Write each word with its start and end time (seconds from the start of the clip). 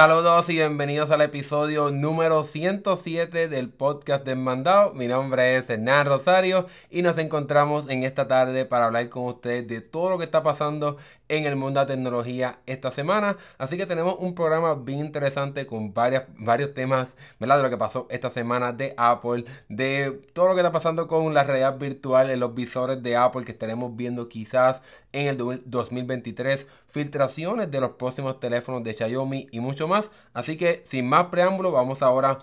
Saludos 0.00 0.48
y 0.48 0.54
bienvenidos 0.54 1.10
al 1.10 1.20
episodio 1.20 1.90
número 1.90 2.42
107 2.42 3.48
del 3.48 3.68
podcast 3.68 4.24
de 4.24 4.34
Mandado. 4.34 4.94
Mi 4.94 5.06
nombre 5.06 5.58
es 5.58 5.68
Hernán 5.68 6.06
Rosario 6.06 6.64
y 6.88 7.02
nos 7.02 7.18
encontramos 7.18 7.84
en 7.90 8.04
esta 8.04 8.26
tarde 8.26 8.64
para 8.64 8.86
hablar 8.86 9.10
con 9.10 9.26
ustedes 9.26 9.68
de 9.68 9.82
todo 9.82 10.08
lo 10.08 10.16
que 10.16 10.24
está 10.24 10.42
pasando 10.42 10.96
en 11.30 11.46
el 11.46 11.56
mundo 11.56 11.80
de 11.80 11.86
la 11.86 11.92
tecnología 11.94 12.58
esta 12.66 12.90
semana. 12.90 13.36
Así 13.56 13.76
que 13.76 13.86
tenemos 13.86 14.16
un 14.18 14.34
programa 14.34 14.74
bien 14.74 14.98
interesante 14.98 15.66
con 15.66 15.94
varias, 15.94 16.24
varios 16.36 16.74
temas 16.74 17.16
¿verdad? 17.38 17.58
de 17.58 17.62
lo 17.62 17.70
que 17.70 17.76
pasó 17.76 18.06
esta 18.10 18.30
semana 18.30 18.72
de 18.72 18.94
Apple, 18.96 19.44
de 19.68 20.20
todo 20.34 20.48
lo 20.48 20.54
que 20.54 20.60
está 20.60 20.72
pasando 20.72 21.06
con 21.06 21.32
la 21.32 21.44
realidad 21.44 21.78
virtual 21.78 22.30
en 22.30 22.40
los 22.40 22.54
visores 22.54 23.02
de 23.02 23.16
Apple 23.16 23.44
que 23.44 23.52
estaremos 23.52 23.94
viendo 23.96 24.28
quizás 24.28 24.82
en 25.12 25.28
el 25.28 25.36
2023, 25.36 26.66
filtraciones 26.88 27.70
de 27.70 27.80
los 27.80 27.92
próximos 27.92 28.40
teléfonos 28.40 28.82
de 28.82 28.92
Xiaomi 28.94 29.48
y 29.52 29.60
mucho 29.60 29.86
más. 29.86 30.10
Así 30.34 30.56
que 30.56 30.82
sin 30.84 31.08
más 31.08 31.26
preámbulo, 31.26 31.70
vamos 31.70 32.02
ahora 32.02 32.40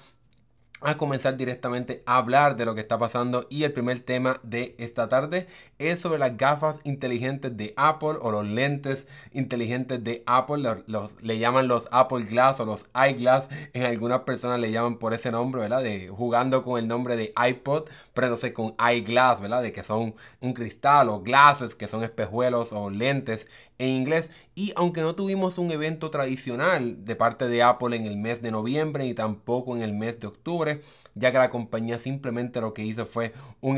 a 0.81 0.97
comenzar 0.97 1.37
directamente 1.37 2.03
a 2.05 2.17
hablar 2.17 2.55
de 2.55 2.65
lo 2.65 2.75
que 2.75 2.81
está 2.81 2.97
pasando. 2.97 3.47
Y 3.49 3.63
el 3.63 3.73
primer 3.73 3.99
tema 3.99 4.39
de 4.43 4.75
esta 4.77 5.09
tarde 5.09 5.47
es 5.79 5.99
sobre 5.99 6.19
las 6.19 6.37
gafas 6.37 6.79
inteligentes 6.83 7.55
de 7.55 7.73
Apple 7.77 8.17
o 8.21 8.31
los 8.31 8.45
lentes 8.45 9.07
inteligentes 9.31 10.03
de 10.03 10.23
Apple. 10.25 10.83
Los, 10.87 11.21
le 11.21 11.39
llaman 11.39 11.67
los 11.67 11.87
Apple 11.91 12.25
Glass 12.25 12.59
o 12.59 12.65
los 12.65 12.85
iGlass 12.93 13.49
en 13.73 13.83
algunas 13.83 14.21
personas 14.21 14.59
le 14.59 14.71
llaman 14.71 14.97
por 14.97 15.13
ese 15.13 15.31
nombre 15.31 15.61
verdad 15.61 15.83
de 15.83 16.09
jugando 16.09 16.63
con 16.63 16.79
el 16.79 16.87
nombre 16.87 17.15
de 17.15 17.33
iPod 17.47 17.89
pero 18.13 18.29
no 18.29 18.35
sé 18.35 18.53
con 18.53 18.75
iGlass 18.79 19.41
verdad 19.41 19.61
de 19.61 19.71
que 19.71 19.83
son 19.83 20.15
un 20.41 20.53
cristal 20.53 21.09
o 21.09 21.21
glasses 21.21 21.75
que 21.75 21.87
son 21.87 22.03
espejuelos 22.03 22.71
o 22.71 22.89
lentes 22.89 23.47
en 23.79 23.89
inglés. 23.89 24.31
Y 24.55 24.73
aunque 24.75 25.01
no 25.01 25.15
tuvimos 25.15 25.57
un 25.57 25.71
evento 25.71 26.09
tradicional 26.09 27.05
de 27.05 27.15
parte 27.15 27.47
de 27.47 27.63
Apple 27.63 27.95
en 27.95 28.05
el 28.05 28.17
mes 28.17 28.41
de 28.41 28.51
noviembre 28.51 29.05
y 29.05 29.13
tampoco 29.13 29.75
en 29.75 29.81
el 29.81 29.93
mes 29.93 30.19
de 30.19 30.27
octubre, 30.27 30.81
ya 31.17 31.31
que 31.31 31.37
la 31.37 31.49
compañía 31.49 31.97
simplemente 31.97 32.61
lo 32.61 32.73
que 32.73 32.85
hizo 32.85 33.05
fue 33.05 33.33
un 33.61 33.77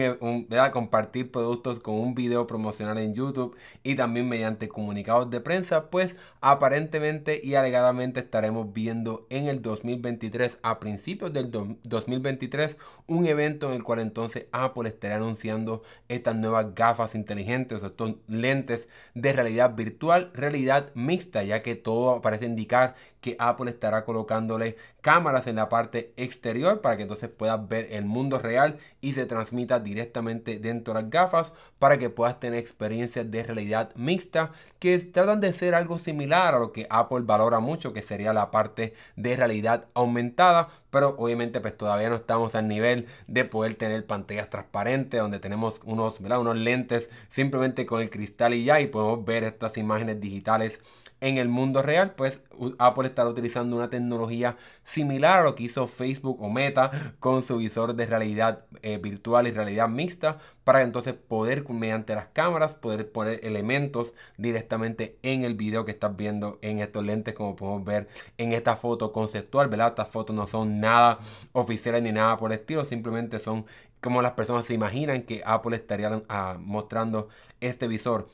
compartir 0.71 1.31
productos 1.31 1.79
con 1.79 1.95
un 1.95 2.15
video 2.15 2.47
promocional 2.47 2.97
en 2.97 3.13
YouTube 3.13 3.55
y 3.83 3.95
también 3.95 4.27
mediante 4.27 4.67
comunicados 4.67 5.29
de 5.29 5.41
prensa, 5.41 5.89
pues 5.89 6.15
aparentemente 6.41 7.39
y 7.43 7.55
alegadamente 7.55 8.19
estaremos 8.19 8.73
viendo 8.73 9.25
en 9.29 9.47
el 9.47 9.61
2023, 9.61 10.59
a 10.61 10.79
principios 10.79 11.33
del 11.33 11.51
2023, 11.83 12.77
un 13.07 13.25
evento 13.25 13.69
en 13.69 13.75
el 13.75 13.83
cual 13.83 13.99
entonces 13.99 14.45
Apple 14.51 14.89
estará 14.89 15.15
anunciando 15.15 15.83
estas 16.07 16.35
nuevas 16.35 16.75
gafas 16.75 17.15
inteligentes, 17.15 17.83
estos 17.83 18.15
lentes 18.27 18.89
de 19.13 19.33
realidad 19.33 19.75
virtual, 19.75 20.31
realidad 20.33 20.91
mixta, 20.93 21.43
ya 21.43 21.61
que 21.61 21.75
todo 21.75 22.21
parece 22.21 22.45
indicar 22.45 22.95
que 23.21 23.35
Apple 23.39 23.69
estará 23.69 24.05
colocándole 24.05 24.77
cámaras 25.01 25.47
en 25.47 25.55
la 25.55 25.69
parte 25.69 26.13
exterior 26.17 26.81
para 26.81 26.97
que 26.97 27.03
entonces 27.03 27.29
puedas 27.29 27.67
ver 27.67 27.87
el 27.91 28.05
mundo 28.05 28.39
real 28.39 28.77
y 29.01 29.13
se 29.13 29.25
transmita 29.25 29.79
directamente 29.79 30.59
dentro 30.59 30.93
de 30.93 31.01
las 31.01 31.09
gafas 31.09 31.53
para 31.79 31.97
que 31.97 32.09
puedas 32.09 32.39
tener 32.39 32.59
experiencias 32.59 33.29
de 33.29 33.43
realidad 33.43 33.91
mixta 33.95 34.51
que 34.79 34.97
tratan 34.99 35.39
de 35.39 35.53
ser 35.53 35.75
algo 35.75 35.99
similar 35.99 36.55
a 36.55 36.59
lo 36.59 36.71
que 36.71 36.87
Apple 36.89 37.21
valora 37.21 37.59
mucho 37.59 37.93
que 37.93 38.01
sería 38.01 38.33
la 38.33 38.51
parte 38.51 38.93
de 39.15 39.35
realidad 39.35 39.85
aumentada. 39.93 40.69
Pero 40.89 41.15
obviamente 41.19 41.61
pues 41.61 41.77
todavía 41.77 42.09
no 42.09 42.15
estamos 42.15 42.55
al 42.55 42.67
nivel 42.67 43.07
de 43.27 43.45
poder 43.45 43.75
tener 43.75 44.05
pantallas 44.07 44.49
transparentes 44.49 45.21
donde 45.21 45.39
tenemos 45.39 45.79
unos, 45.83 46.19
unos 46.19 46.55
lentes 46.55 47.09
simplemente 47.29 47.85
con 47.85 48.01
el 48.01 48.09
cristal 48.09 48.53
y 48.55 48.63
ya 48.63 48.81
y 48.81 48.87
podemos 48.87 49.23
ver 49.23 49.43
estas 49.43 49.77
imágenes 49.77 50.19
digitales 50.19 50.79
en 51.21 51.37
el 51.37 51.49
mundo 51.49 51.81
real, 51.81 52.13
pues 52.15 52.41
Apple 52.77 53.07
estará 53.07 53.29
utilizando 53.29 53.75
una 53.75 53.89
tecnología 53.89 54.57
similar 54.83 55.39
a 55.39 55.43
lo 55.43 55.55
que 55.55 55.63
hizo 55.63 55.87
Facebook 55.87 56.41
o 56.41 56.49
Meta 56.49 57.13
con 57.19 57.43
su 57.43 57.57
visor 57.57 57.93
de 57.95 58.05
realidad 58.05 58.65
eh, 58.81 58.97
virtual 58.97 59.47
y 59.47 59.51
realidad 59.51 59.89
mixta 59.89 60.37
para 60.63 60.81
entonces 60.83 61.13
poder 61.13 61.67
mediante 61.69 62.15
las 62.15 62.27
cámaras 62.27 62.75
poder 62.75 63.11
poner 63.11 63.39
elementos 63.43 64.13
directamente 64.37 65.17
en 65.23 65.43
el 65.43 65.55
video 65.55 65.85
que 65.85 65.91
estás 65.91 66.15
viendo 66.15 66.59
en 66.61 66.79
estos 66.79 67.03
lentes 67.05 67.33
como 67.33 67.55
podemos 67.55 67.83
ver 67.83 68.07
en 68.37 68.53
esta 68.53 68.75
foto 68.75 69.11
conceptual, 69.11 69.67
¿verdad? 69.67 69.89
Estas 69.89 70.09
fotos 70.09 70.35
no 70.35 70.47
son 70.47 70.79
nada 70.79 71.19
oficiales 71.53 72.03
ni 72.03 72.11
nada 72.11 72.37
por 72.37 72.51
el 72.51 72.59
estilo, 72.59 72.85
simplemente 72.85 73.39
son 73.39 73.65
como 74.01 74.21
las 74.21 74.31
personas 74.33 74.65
se 74.65 74.73
imaginan 74.73 75.23
que 75.23 75.41
Apple 75.45 75.75
estaría 75.75 76.21
ah, 76.29 76.57
mostrando 76.59 77.27
este 77.59 77.87
visor. 77.87 78.29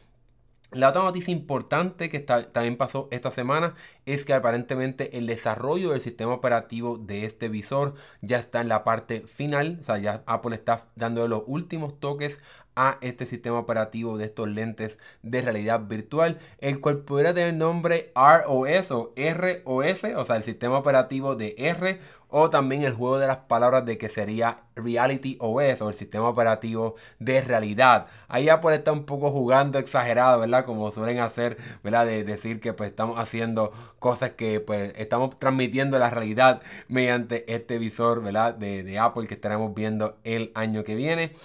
La 0.71 0.89
otra 0.89 1.03
noticia 1.03 1.31
importante 1.31 2.09
que 2.09 2.19
también 2.19 2.75
pasó 2.75 3.07
esta 3.11 3.31
semana 3.31 3.75
es 4.05 4.25
que 4.25 4.33
aparentemente 4.33 5.17
el 5.17 5.27
desarrollo 5.27 5.91
del 5.91 6.01
sistema 6.01 6.33
operativo 6.33 6.97
de 6.97 7.23
este 7.23 7.49
visor 7.49 7.93
ya 8.21 8.39
está 8.39 8.61
en 8.61 8.67
la 8.67 8.83
parte 8.83 9.21
final. 9.21 9.77
O 9.81 9.83
sea, 9.83 9.99
ya 9.99 10.23
Apple 10.25 10.55
está 10.55 10.87
dando 10.95 11.27
los 11.27 11.43
últimos 11.45 11.99
toques 11.99 12.41
a 12.75 12.97
este 13.01 13.25
sistema 13.25 13.59
operativo 13.59 14.17
de 14.17 14.25
estos 14.25 14.47
lentes 14.49 14.97
de 15.21 15.41
realidad 15.41 15.81
virtual, 15.87 16.39
el 16.59 16.79
cual 16.79 16.99
podría 16.99 17.33
tener 17.33 17.53
nombre 17.53 18.11
ROS 18.15 18.91
o 18.91 19.13
ROS, 19.15 20.03
o 20.15 20.25
sea, 20.25 20.35
el 20.35 20.43
sistema 20.43 20.77
operativo 20.77 21.35
de 21.35 21.55
R 21.57 21.99
o 22.37 22.49
también 22.49 22.83
el 22.83 22.93
juego 22.93 23.17
de 23.17 23.27
las 23.27 23.37
palabras 23.37 23.85
de 23.85 23.97
que 23.97 24.09
sería 24.09 24.59
Reality 24.75 25.37
OS 25.39 25.81
o 25.81 25.87
el 25.87 25.95
sistema 25.95 26.27
operativo 26.27 26.95
de 27.19 27.41
realidad. 27.41 28.07
Ahí 28.27 28.49
Apple 28.49 28.75
está 28.75 28.91
un 28.91 29.05
poco 29.05 29.31
jugando 29.31 29.79
exagerado, 29.79 30.41
¿verdad? 30.41 30.65
Como 30.65 30.91
suelen 30.91 31.19
hacer, 31.19 31.57
¿verdad? 31.81 32.05
De 32.05 32.25
decir 32.25 32.59
que 32.59 32.73
pues 32.73 32.89
estamos 32.89 33.19
haciendo 33.19 33.71
cosas 33.99 34.31
que 34.31 34.59
pues 34.59 34.91
estamos 34.97 35.39
transmitiendo 35.39 35.97
la 35.97 36.09
realidad 36.09 36.61
mediante 36.89 37.53
este 37.53 37.77
visor, 37.77 38.21
¿verdad? 38.21 38.53
De, 38.55 38.83
de 38.83 38.99
Apple 38.99 39.27
que 39.27 39.35
estaremos 39.35 39.73
viendo 39.73 40.17
el 40.25 40.51
año 40.55 40.83
que 40.83 40.95
viene. 40.95 41.35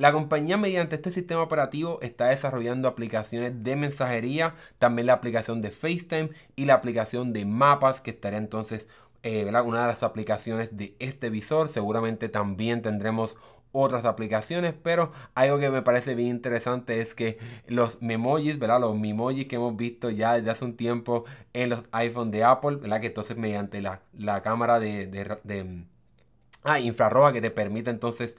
La 0.00 0.12
compañía 0.12 0.56
mediante 0.56 0.96
este 0.96 1.10
sistema 1.10 1.42
operativo 1.42 1.98
está 2.00 2.28
desarrollando 2.28 2.88
aplicaciones 2.88 3.62
de 3.62 3.76
mensajería, 3.76 4.54
también 4.78 5.04
la 5.04 5.12
aplicación 5.12 5.60
de 5.60 5.72
FaceTime 5.72 6.30
y 6.56 6.64
la 6.64 6.72
aplicación 6.72 7.34
de 7.34 7.44
mapas 7.44 8.00
que 8.00 8.12
estaría 8.12 8.38
entonces 8.38 8.88
eh, 9.22 9.44
una 9.44 9.82
de 9.82 9.88
las 9.88 10.02
aplicaciones 10.02 10.74
de 10.74 10.96
este 11.00 11.28
visor. 11.28 11.68
Seguramente 11.68 12.30
también 12.30 12.80
tendremos 12.80 13.36
otras 13.72 14.06
aplicaciones, 14.06 14.72
pero 14.82 15.12
algo 15.34 15.58
que 15.58 15.68
me 15.68 15.82
parece 15.82 16.14
bien 16.14 16.30
interesante 16.30 17.02
es 17.02 17.14
que 17.14 17.36
los 17.66 18.00
memojis, 18.00 18.58
¿verdad? 18.58 18.80
Los 18.80 18.98
memojis 18.98 19.48
que 19.48 19.56
hemos 19.56 19.76
visto 19.76 20.08
ya 20.08 20.32
desde 20.32 20.50
hace 20.50 20.64
un 20.64 20.78
tiempo 20.78 21.26
en 21.52 21.68
los 21.68 21.84
iPhone 21.92 22.30
de 22.30 22.42
Apple, 22.42 22.76
¿verdad? 22.76 23.02
Que 23.02 23.08
entonces 23.08 23.36
mediante 23.36 23.82
la, 23.82 24.00
la 24.14 24.40
cámara 24.42 24.80
de, 24.80 25.08
de 25.08 25.84
Ah, 26.62 26.78
infrarroja 26.78 27.32
que 27.32 27.40
te 27.40 27.50
permite 27.50 27.88
entonces 27.90 28.36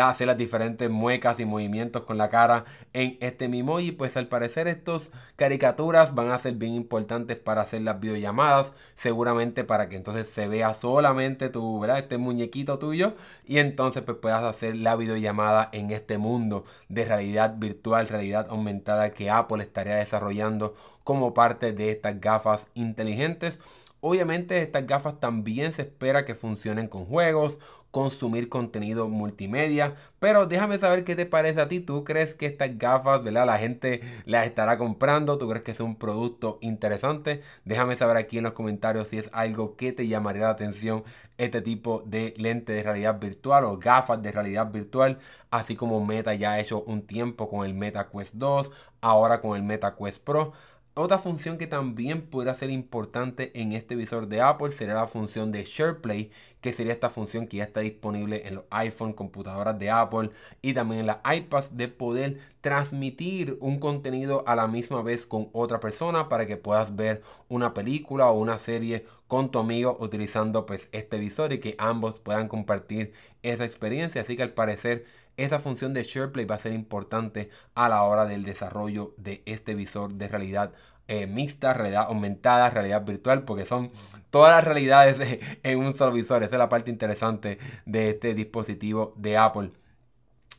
hacer 0.00 0.26
las 0.26 0.36
diferentes 0.36 0.90
muecas 0.90 1.40
y 1.40 1.44
movimientos 1.44 2.02
con 2.02 2.18
la 2.18 2.30
cara 2.30 2.64
en 2.92 3.18
este 3.20 3.48
Mimoji. 3.48 3.92
Pues 3.92 4.16
al 4.16 4.28
parecer 4.28 4.68
estas 4.68 5.10
caricaturas 5.36 6.14
van 6.14 6.30
a 6.30 6.38
ser 6.38 6.54
bien 6.54 6.74
importantes 6.74 7.36
para 7.36 7.62
hacer 7.62 7.82
las 7.82 8.00
videollamadas. 8.00 8.72
Seguramente 8.94 9.64
para 9.64 9.88
que 9.88 9.96
entonces 9.96 10.28
se 10.28 10.48
vea 10.48 10.74
solamente 10.74 11.48
tu, 11.48 11.80
¿verdad? 11.80 11.98
Este 11.98 12.18
muñequito 12.18 12.78
tuyo. 12.78 13.14
Y 13.46 13.58
entonces 13.58 14.02
pues 14.02 14.18
puedas 14.18 14.42
hacer 14.42 14.76
la 14.76 14.96
videollamada 14.96 15.68
en 15.72 15.90
este 15.90 16.18
mundo 16.18 16.64
de 16.88 17.04
realidad 17.04 17.56
virtual, 17.58 18.08
realidad 18.08 18.46
aumentada 18.50 19.10
que 19.10 19.30
Apple 19.30 19.62
estaría 19.62 19.96
desarrollando 19.96 20.74
como 21.04 21.34
parte 21.34 21.72
de 21.72 21.90
estas 21.90 22.20
gafas 22.20 22.66
inteligentes. 22.74 23.60
Obviamente 24.00 24.60
estas 24.60 24.86
gafas 24.86 25.18
también 25.18 25.72
se 25.72 25.82
espera 25.82 26.24
que 26.26 26.34
funcionen 26.34 26.88
con 26.88 27.06
juegos, 27.06 27.58
consumir 27.94 28.48
contenido 28.48 29.08
multimedia, 29.08 29.94
pero 30.18 30.46
déjame 30.46 30.78
saber 30.78 31.04
qué 31.04 31.14
te 31.14 31.26
parece 31.26 31.60
a 31.60 31.68
ti. 31.68 31.78
¿Tú 31.78 32.02
crees 32.02 32.34
que 32.34 32.46
estas 32.46 32.76
gafas, 32.76 33.22
¿verdad? 33.22 33.46
La 33.46 33.56
gente 33.56 34.00
las 34.26 34.46
estará 34.46 34.76
comprando? 34.78 35.38
¿Tú 35.38 35.48
crees 35.48 35.62
que 35.62 35.70
es 35.70 35.78
un 35.78 35.94
producto 35.94 36.58
interesante? 36.60 37.42
Déjame 37.64 37.94
saber 37.94 38.16
aquí 38.16 38.38
en 38.38 38.44
los 38.44 38.52
comentarios 38.52 39.06
si 39.06 39.18
es 39.18 39.30
algo 39.32 39.76
que 39.76 39.92
te 39.92 40.08
llamaría 40.08 40.42
la 40.42 40.50
atención 40.50 41.04
este 41.38 41.62
tipo 41.62 42.02
de 42.04 42.34
lente 42.36 42.72
de 42.72 42.82
realidad 42.82 43.20
virtual 43.20 43.62
o 43.64 43.78
gafas 43.78 44.20
de 44.20 44.32
realidad 44.32 44.72
virtual, 44.72 45.18
así 45.52 45.76
como 45.76 46.04
Meta 46.04 46.34
ya 46.34 46.54
ha 46.54 46.60
hecho 46.60 46.82
un 46.82 47.06
tiempo 47.06 47.48
con 47.48 47.64
el 47.64 47.74
Meta 47.74 48.08
Quest 48.10 48.34
2, 48.34 48.72
ahora 49.02 49.40
con 49.40 49.56
el 49.56 49.62
Meta 49.62 49.94
Quest 49.96 50.20
Pro. 50.24 50.52
Otra 50.96 51.18
función 51.18 51.58
que 51.58 51.66
también 51.66 52.22
podría 52.22 52.54
ser 52.54 52.70
importante 52.70 53.50
en 53.60 53.72
este 53.72 53.96
visor 53.96 54.28
de 54.28 54.40
Apple 54.40 54.70
sería 54.70 54.94
la 54.94 55.08
función 55.08 55.50
de 55.50 55.64
SharePlay, 55.64 56.30
que 56.60 56.70
sería 56.70 56.92
esta 56.92 57.10
función 57.10 57.48
que 57.48 57.56
ya 57.56 57.64
está 57.64 57.80
disponible 57.80 58.46
en 58.46 58.54
los 58.54 58.64
iPhone, 58.70 59.12
computadoras 59.12 59.76
de 59.76 59.90
Apple 59.90 60.30
y 60.62 60.72
también 60.72 61.00
en 61.00 61.06
las 61.08 61.18
iPads 61.24 61.76
de 61.76 61.88
poder 61.88 62.38
transmitir 62.60 63.58
un 63.60 63.80
contenido 63.80 64.44
a 64.46 64.54
la 64.54 64.68
misma 64.68 65.02
vez 65.02 65.26
con 65.26 65.48
otra 65.52 65.80
persona 65.80 66.28
para 66.28 66.46
que 66.46 66.56
puedas 66.56 66.94
ver 66.94 67.22
una 67.48 67.74
película 67.74 68.30
o 68.30 68.38
una 68.38 68.60
serie 68.60 69.04
con 69.26 69.50
tu 69.50 69.58
amigo 69.58 69.96
utilizando 69.98 70.64
pues 70.64 70.88
este 70.92 71.18
visor 71.18 71.52
y 71.52 71.58
que 71.58 71.74
ambos 71.78 72.20
puedan 72.20 72.46
compartir 72.46 73.12
esa 73.42 73.64
experiencia. 73.64 74.20
Así 74.20 74.36
que 74.36 74.44
al 74.44 74.52
parecer 74.52 75.06
esa 75.36 75.58
función 75.58 75.92
de 75.92 76.02
SharePlay 76.02 76.44
va 76.44 76.56
a 76.56 76.58
ser 76.58 76.72
importante 76.72 77.50
a 77.74 77.88
la 77.88 78.02
hora 78.02 78.26
del 78.26 78.44
desarrollo 78.44 79.14
de 79.16 79.42
este 79.46 79.74
visor 79.74 80.14
de 80.14 80.28
realidad 80.28 80.72
eh, 81.08 81.26
mixta, 81.26 81.74
realidad 81.74 82.06
aumentada, 82.08 82.70
realidad 82.70 83.04
virtual, 83.04 83.44
porque 83.44 83.66
son 83.66 83.92
todas 84.30 84.54
las 84.56 84.64
realidades 84.64 85.18
en 85.62 85.78
un 85.78 85.94
solo 85.94 86.12
visor. 86.12 86.42
Esa 86.42 86.56
es 86.56 86.58
la 86.58 86.68
parte 86.68 86.90
interesante 86.90 87.58
de 87.86 88.10
este 88.10 88.34
dispositivo 88.34 89.14
de 89.16 89.36
Apple. 89.36 89.72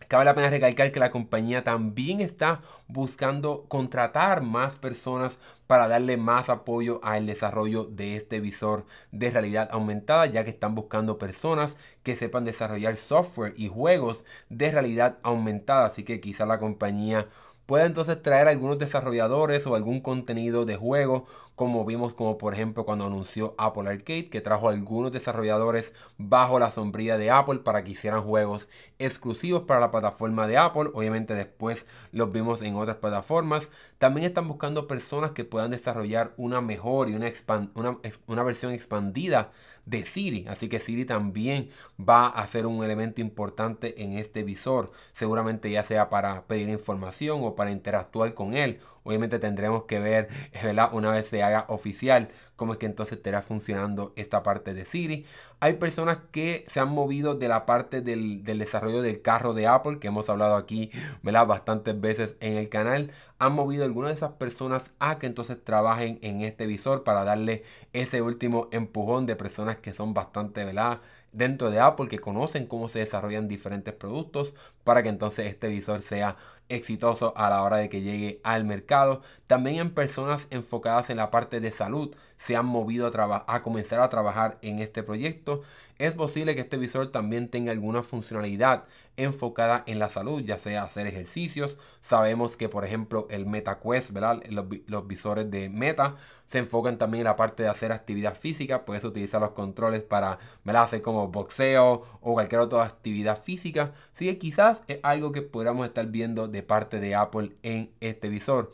Cabe 0.07 0.25
la 0.25 0.35
pena 0.35 0.49
recalcar 0.49 0.91
que 0.91 0.99
la 0.99 1.11
compañía 1.11 1.63
también 1.63 2.21
está 2.21 2.61
buscando 2.87 3.65
contratar 3.67 4.41
más 4.41 4.75
personas 4.75 5.39
para 5.67 5.87
darle 5.87 6.17
más 6.17 6.49
apoyo 6.49 6.99
al 7.03 7.25
desarrollo 7.25 7.85
de 7.85 8.15
este 8.15 8.39
visor 8.39 8.85
de 9.11 9.31
realidad 9.31 9.69
aumentada, 9.71 10.25
ya 10.27 10.43
que 10.43 10.51
están 10.51 10.75
buscando 10.75 11.17
personas 11.17 11.75
que 12.03 12.15
sepan 12.15 12.45
desarrollar 12.45 12.97
software 12.97 13.53
y 13.57 13.67
juegos 13.67 14.25
de 14.49 14.71
realidad 14.71 15.17
aumentada. 15.23 15.87
Así 15.87 16.03
que 16.03 16.19
quizá 16.21 16.45
la 16.45 16.59
compañía 16.59 17.27
pueda 17.65 17.85
entonces 17.85 18.21
traer 18.21 18.47
algunos 18.47 18.77
desarrolladores 18.77 19.65
o 19.67 19.75
algún 19.75 20.01
contenido 20.01 20.65
de 20.65 20.75
juego, 20.75 21.25
como 21.55 21.85
vimos 21.85 22.13
como 22.13 22.37
por 22.37 22.53
ejemplo 22.53 22.85
cuando 22.85 23.05
anunció 23.05 23.55
Apple 23.57 23.89
Arcade, 23.89 24.29
que 24.29 24.41
trajo 24.41 24.69
algunos 24.69 25.11
desarrolladores 25.11 25.93
bajo 26.17 26.59
la 26.59 26.71
sombrilla 26.71 27.17
de 27.17 27.31
Apple 27.31 27.59
para 27.59 27.83
que 27.83 27.91
hicieran 27.91 28.21
juegos 28.21 28.67
exclusivos 28.99 29.63
para 29.63 29.79
la 29.79 29.91
plataforma 29.91 30.47
de 30.47 30.57
Apple. 30.57 30.89
Obviamente 30.93 31.33
después 31.33 31.85
los 32.11 32.31
vimos 32.31 32.61
en 32.61 32.75
otras 32.75 32.97
plataformas. 32.97 33.69
También 33.97 34.27
están 34.27 34.47
buscando 34.47 34.87
personas 34.87 35.31
que 35.31 35.45
puedan 35.45 35.71
desarrollar 35.71 36.33
una 36.37 36.61
mejor 36.61 37.09
y 37.09 37.15
una, 37.15 37.31
una, 37.75 37.97
una 38.27 38.43
versión 38.43 38.73
expandida 38.73 39.51
de 39.85 40.03
Siri. 40.03 40.45
Así 40.47 40.67
que 40.67 40.79
Siri 40.79 41.05
también 41.05 41.69
va 41.97 42.27
a 42.27 42.45
ser 42.47 42.65
un 42.65 42.83
elemento 42.83 43.21
importante 43.21 44.03
en 44.03 44.13
este 44.13 44.43
visor. 44.43 44.91
Seguramente 45.13 45.69
ya 45.71 45.83
sea 45.83 46.09
para 46.09 46.45
pedir 46.47 46.69
información 46.69 47.41
o 47.43 47.55
para 47.55 47.71
interactuar 47.71 48.33
con 48.33 48.55
él 48.55 48.79
Obviamente 49.05 49.37
tendremos 49.37 49.83
que 49.83 49.99
ver, 49.99 50.29
¿verdad? 50.63 50.89
Una 50.91 51.11
vez 51.11 51.27
se 51.27 51.43
haga 51.43 51.65
oficial, 51.69 52.29
cómo 52.55 52.73
es 52.73 52.79
que 52.79 52.87
entonces 52.87 53.19
estará 53.19 53.43
funcionando 53.43 54.13
esta 54.15 54.41
parte 54.41 54.73
de 54.73 54.83
Siri. 54.83 55.27
Hay 55.59 55.73
personas 55.73 56.17
que 56.31 56.65
se 56.67 56.79
han 56.79 56.89
movido 56.89 57.35
de 57.35 57.47
la 57.47 57.67
parte 57.67 58.01
del, 58.01 58.43
desarrollo 58.43 59.03
del 59.03 59.21
carro 59.21 59.53
de 59.53 59.67
Apple, 59.67 59.99
que 59.99 60.07
hemos 60.07 60.27
hablado 60.27 60.55
aquí, 60.55 60.89
¿verdad? 61.21 61.45
Bastantes 61.45 62.01
veces 62.01 62.35
en 62.39 62.53
el 62.57 62.67
canal. 62.67 63.11
Han 63.37 63.53
movido 63.53 63.85
algunas 63.85 64.09
de 64.09 64.15
esas 64.15 64.31
personas 64.31 64.91
a 64.97 65.19
que 65.19 65.27
entonces 65.27 65.63
trabajen 65.63 66.17
en 66.23 66.41
este 66.41 66.65
visor 66.65 67.03
para 67.03 67.23
darle 67.23 67.63
ese 67.93 68.23
último 68.23 68.69
empujón 68.71 69.27
de 69.27 69.35
personas 69.35 69.75
que 69.77 69.93
son 69.93 70.15
bastante, 70.15 70.65
¿verdad? 70.65 70.99
dentro 71.35 71.69
de 71.69 71.79
Apple 71.79 72.07
que 72.07 72.19
conocen 72.19 72.65
cómo 72.65 72.87
se 72.87 72.99
desarrollan 72.99 73.47
diferentes 73.47 73.93
productos 73.93 74.53
para 74.83 75.03
que 75.03 75.09
entonces 75.09 75.47
este 75.47 75.67
visor 75.67 76.01
sea 76.01 76.37
exitoso 76.69 77.33
a 77.37 77.49
la 77.49 77.63
hora 77.63 77.77
de 77.77 77.89
que 77.89 78.01
llegue 78.01 78.39
al 78.43 78.65
mercado. 78.65 79.21
También 79.47 79.77
en 79.77 79.93
personas 79.93 80.47
enfocadas 80.51 81.09
en 81.09 81.17
la 81.17 81.31
parte 81.31 81.59
de 81.59 81.71
salud 81.71 82.15
se 82.37 82.55
han 82.55 82.65
movido 82.65 83.07
a, 83.07 83.45
a 83.47 83.61
comenzar 83.61 83.99
a 83.99 84.09
trabajar 84.09 84.57
en 84.61 84.79
este 84.79 85.03
proyecto. 85.03 85.61
Es 85.97 86.13
posible 86.13 86.55
que 86.55 86.61
este 86.61 86.77
visor 86.77 87.11
también 87.11 87.49
tenga 87.49 87.71
alguna 87.71 88.03
funcionalidad 88.03 88.83
enfocada 89.17 89.83
en 89.87 89.99
la 89.99 90.09
salud, 90.09 90.41
ya 90.41 90.57
sea 90.57 90.83
hacer 90.83 91.07
ejercicios. 91.07 91.77
Sabemos 92.01 92.57
que, 92.57 92.69
por 92.69 92.85
ejemplo, 92.85 93.27
el 93.29 93.45
MetaQuest, 93.45 94.11
¿verdad? 94.11 94.43
Los, 94.49 95.07
visores 95.07 95.49
de 95.49 95.69
Meta 95.69 96.15
se 96.47 96.59
enfocan 96.59 96.97
también 96.97 97.21
en 97.21 97.25
la 97.25 97.35
parte 97.35 97.63
de 97.63 97.69
hacer 97.69 97.91
actividad 97.91 98.35
física. 98.35 98.85
Puedes 98.85 99.03
utilizar 99.03 99.41
los 99.41 99.51
controles 99.51 100.01
para 100.03 100.39
¿verdad? 100.63 100.83
hacer 100.83 101.01
como 101.01 101.27
boxeo 101.29 102.03
o 102.21 102.33
cualquier 102.33 102.61
otra 102.61 102.83
actividad 102.83 103.41
física. 103.41 103.93
Así 104.13 104.25
que 104.25 104.37
quizás 104.37 104.81
es 104.87 104.99
algo 105.03 105.31
que 105.31 105.41
podamos 105.41 105.87
estar 105.87 106.05
viendo 106.07 106.47
de 106.47 106.63
parte 106.63 106.99
de 106.99 107.15
Apple 107.15 107.55
en 107.63 107.91
este 107.99 108.29
visor. 108.29 108.71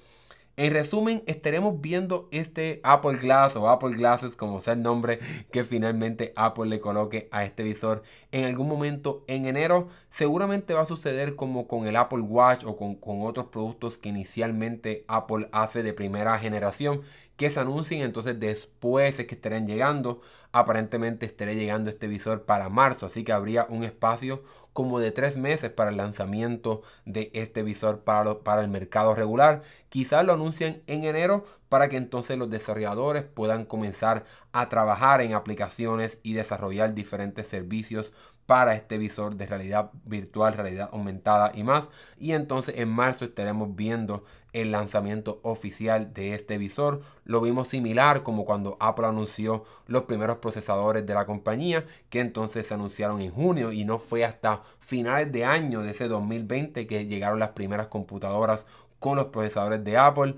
En 0.62 0.74
resumen, 0.74 1.24
estaremos 1.26 1.82
viendo 1.82 2.30
este 2.30 2.82
Apple 2.84 3.18
Glass 3.18 3.56
o 3.56 3.68
Apple 3.68 3.96
Glasses, 3.96 4.36
como 4.36 4.60
sea 4.60 4.74
el 4.74 4.84
nombre 4.84 5.18
que 5.52 5.64
finalmente 5.64 6.34
Apple 6.36 6.68
le 6.68 6.80
coloque 6.80 7.28
a 7.32 7.44
este 7.44 7.64
visor 7.64 8.04
en 8.32 8.46
algún 8.46 8.68
momento 8.68 9.24
en 9.26 9.48
enero. 9.48 9.88
Seguramente 10.12 10.76
va 10.76 10.82
a 10.82 10.86
suceder 10.86 11.36
como 11.36 11.68
con 11.68 11.88
el 11.88 11.96
Apple 11.96 12.20
Watch 12.20 12.64
o 12.64 12.78
con, 12.78 12.94
con 12.94 13.24
otros 13.24 13.48
productos 13.48 13.98
que 13.98 14.10
inicialmente 14.10 15.04
Apple 15.08 15.50
hace 15.52 15.82
de 15.82 15.94
primera 15.94 16.38
generación 16.38 17.02
que 17.42 17.50
se 17.50 17.60
anuncien, 17.60 18.04
entonces 18.04 18.40
después 18.40 19.18
es 19.18 19.26
que 19.26 19.34
estarán 19.34 19.66
llegando. 19.66 20.22
Aparentemente 20.52 21.26
estaré 21.26 21.56
llegando 21.56 21.90
este 21.90 22.06
visor 22.06 22.44
para 22.44 22.70
marzo, 22.70 23.08
así 23.08 23.24
que 23.24 23.32
habría 23.32 23.66
un 23.68 23.84
espacio 23.84 24.44
como 24.74 25.00
de 25.00 25.10
tres 25.10 25.38
meses 25.38 25.72
para 25.72 25.90
el 25.90 25.98
lanzamiento 25.98 26.84
de 27.06 27.32
este 27.34 27.64
visor 27.64 28.02
para, 28.04 28.42
para 28.42 28.62
el 28.62 28.68
mercado 28.68 29.16
regular. 29.16 29.64
Quizás 29.90 30.24
lo 30.24 30.34
anuncien 30.34 30.84
en 30.86 31.04
enero 31.04 31.46
para 31.68 31.90
que 31.90 31.98
entonces 31.98 32.38
los 32.38 32.52
desarrolladores 32.52 33.24
puedan 33.24 33.66
comenzar 33.66 34.26
a 34.52 34.70
trabajar 34.70 35.22
en 35.22 35.34
aplicaciones 35.34 36.20
y 36.22 36.34
desarrollar 36.34 36.94
diferentes 36.94 37.48
servicios 37.48 38.14
para 38.46 38.76
este 38.76 38.98
visor 38.98 39.36
de 39.36 39.48
realidad 39.48 39.92
virtual, 40.04 40.54
realidad 40.54 40.90
aumentada 40.92 41.54
y 41.56 41.64
más. 41.64 41.90
Y 42.20 42.34
entonces 42.34 42.76
en 42.78 42.90
marzo 42.90 43.26
estaremos 43.26 43.76
viendo 43.76 44.26
el 44.54 44.72
lanzamiento 44.72 45.40
oficial 45.44 46.14
de 46.14 46.34
este 46.34 46.58
visor. 46.58 47.02
Lo 47.24 47.42
vimos 47.42 47.70
similar 47.70 48.24
como 48.24 48.46
cuando 48.46 48.78
Apple 48.80 49.08
anunció 49.08 49.64
los 49.88 50.04
primeros 50.04 50.38
procesadores 50.38 51.06
de 51.06 51.14
la 51.14 51.26
compañía, 51.26 51.86
que 52.10 52.20
entonces 52.20 52.68
se 52.68 52.74
anunciaron 52.74 53.22
en 53.22 53.32
junio 53.32 53.72
y 53.72 53.86
no 53.86 54.00
fue 54.00 54.26
hasta 54.26 54.64
finales 54.80 55.32
de 55.32 55.46
año 55.46 55.82
de 55.82 55.92
ese 55.92 56.08
2020 56.08 56.88
que 56.88 57.06
llegaron 57.06 57.40
las 57.40 57.50
primeras 57.50 57.88
computadoras 57.88 58.66
con 59.00 59.16
los 59.16 59.28
procesadores 59.28 59.84
de 59.84 59.98
Apple. 59.98 60.36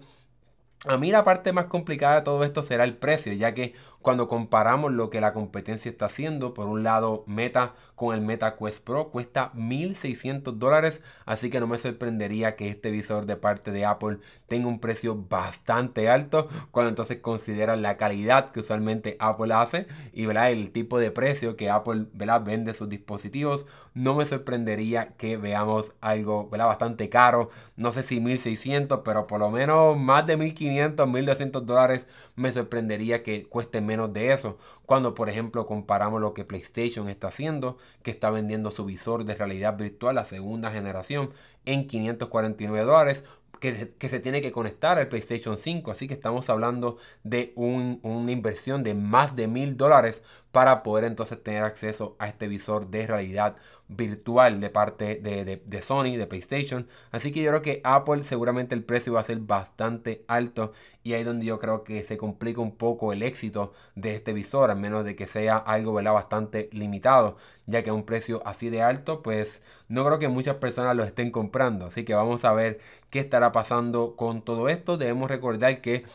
A 0.85 0.97
mí 0.97 1.11
la 1.11 1.23
parte 1.23 1.53
más 1.53 1.65
complicada 1.65 2.17
de 2.17 2.21
todo 2.23 2.43
esto 2.43 2.61
será 2.61 2.83
el 2.83 2.97
precio, 2.97 3.31
ya 3.33 3.53
que 3.53 3.73
cuando 4.03 4.27
comparamos 4.27 4.91
lo 4.91 5.09
que 5.09 5.21
la 5.21 5.33
competencia 5.33 5.89
está 5.89 6.05
haciendo, 6.05 6.53
por 6.53 6.67
un 6.67 6.83
lado 6.83 7.23
Meta 7.25 7.73
con 7.95 8.13
el 8.13 8.21
Meta 8.21 8.57
Quest 8.57 8.83
Pro 8.83 9.09
cuesta 9.09 9.51
1600 9.53 10.59
dólares, 10.59 11.01
así 11.25 11.49
que 11.49 11.61
no 11.61 11.67
me 11.67 11.77
sorprendería 11.77 12.57
que 12.57 12.67
este 12.67 12.91
visor 12.91 13.25
de 13.25 13.37
parte 13.37 13.71
de 13.71 13.85
Apple 13.85 14.19
tenga 14.47 14.67
un 14.67 14.81
precio 14.81 15.15
bastante 15.15 16.09
alto 16.09 16.49
cuando 16.71 16.89
entonces 16.89 17.19
consideran 17.19 17.81
la 17.81 17.95
calidad 17.95 18.51
que 18.51 18.59
usualmente 18.59 19.15
Apple 19.19 19.53
hace 19.53 19.87
y 20.11 20.25
el 20.25 20.71
tipo 20.71 20.99
de 20.99 21.09
precio 21.09 21.55
que 21.55 21.69
Apple 21.69 22.07
vende 22.13 22.73
sus 22.73 22.89
dispositivos. 22.89 23.65
No 23.93 24.15
me 24.15 24.25
sorprendería 24.25 25.13
que 25.15 25.37
veamos 25.37 25.93
algo 26.01 26.49
bastante 26.49 27.07
caro, 27.07 27.51
no 27.77 27.93
sé 27.93 28.03
si 28.03 28.19
1600, 28.19 28.99
pero 29.05 29.27
por 29.27 29.39
lo 29.39 29.49
menos 29.49 29.97
más 29.97 30.27
de 30.27 30.35
1500, 30.35 31.07
1200 31.07 31.65
dólares 31.65 32.07
me 32.35 32.51
sorprendería 32.51 33.23
que 33.23 33.45
cueste 33.45 33.79
menos 33.79 33.92
de 34.13 34.33
eso. 34.33 34.57
Cuando, 34.85 35.13
por 35.13 35.29
ejemplo, 35.29 35.65
comparamos 35.65 36.21
lo 36.21 36.33
que 36.33 36.45
PlayStation 36.45 37.09
está 37.09 37.27
haciendo, 37.27 37.77
que 38.01 38.11
está 38.11 38.29
vendiendo 38.29 38.71
su 38.71 38.85
visor 38.85 39.25
de 39.25 39.35
realidad 39.35 39.77
virtual, 39.77 40.15
la 40.15 40.25
segunda 40.25 40.71
generación, 40.71 41.31
en 41.65 41.87
549 41.87 42.85
dólares, 42.85 43.23
que, 43.59 44.09
se 44.09 44.19
tiene 44.19 44.41
que 44.41 44.51
conectar 44.51 44.97
al 44.97 45.07
PlayStation 45.07 45.57
5. 45.57 45.91
Así 45.91 46.07
que 46.07 46.13
estamos 46.13 46.49
hablando 46.49 46.97
de 47.23 47.53
una 47.55 48.31
inversión 48.31 48.83
de 48.83 48.93
más 48.93 49.35
de 49.37 49.47
mil 49.47 49.77
dólares 49.77 50.21
para 50.53 50.83
poder 50.83 51.05
entonces 51.05 51.41
tener 51.41 51.63
acceso 51.63 52.15
a 52.19 52.27
este 52.27 52.47
visor 52.47 52.87
de 52.89 53.07
realidad 53.07 53.55
virtual 53.87 54.59
de 54.61 54.69
parte 54.69 55.15
de, 55.15 55.81
Sony, 55.81 56.15
de 56.15 56.27
PlayStation. 56.27 56.87
Así 57.11 57.31
que 57.31 57.41
yo 57.41 57.49
creo 57.49 57.63
que 57.63 57.81
Apple 57.83 58.23
seguramente 58.23 58.75
el 58.75 58.83
precio 58.83 59.13
va 59.13 59.21
a 59.21 59.23
ser 59.23 59.39
bastante 59.39 60.23
alto 60.27 60.71
y 61.03 61.13
ahí 61.13 61.21
es 61.21 61.25
donde 61.25 61.47
yo 61.47 61.59
creo 61.59 61.83
que 61.83 62.03
se 62.03 62.17
complica 62.17 62.61
un 62.61 62.75
poco 62.75 63.13
el 63.13 63.23
éxito 63.23 63.73
de 63.95 64.13
este 64.13 64.31
visor, 64.31 64.69
a 64.69 64.75
menos 64.75 65.03
de 65.05 65.15
que 65.15 65.25
sea 65.25 65.57
algo 65.57 65.91
bastante 65.93 66.69
limitado, 66.71 67.35
ya 67.65 67.83
que 67.83 67.89
a 67.89 67.93
un 67.93 68.05
precio 68.05 68.43
así 68.45 68.69
de 68.69 68.83
alto, 68.83 69.23
pues 69.23 69.63
no 69.87 70.05
creo 70.05 70.19
que 70.19 70.27
muchas 70.27 70.57
personas 70.57 70.95
lo 70.95 71.03
estén 71.03 71.31
comprando. 71.31 71.87
Así 71.87 72.05
que 72.05 72.13
vamos 72.13 72.45
a 72.45 72.53
ver 72.53 72.79
qué 73.09 73.19
estará 73.19 73.51
pasando 73.51 74.15
con 74.15 74.43
todo 74.43 74.69
esto. 74.69 74.97
Debemos 74.97 75.29
recordar 75.31 75.81
que 75.81 76.05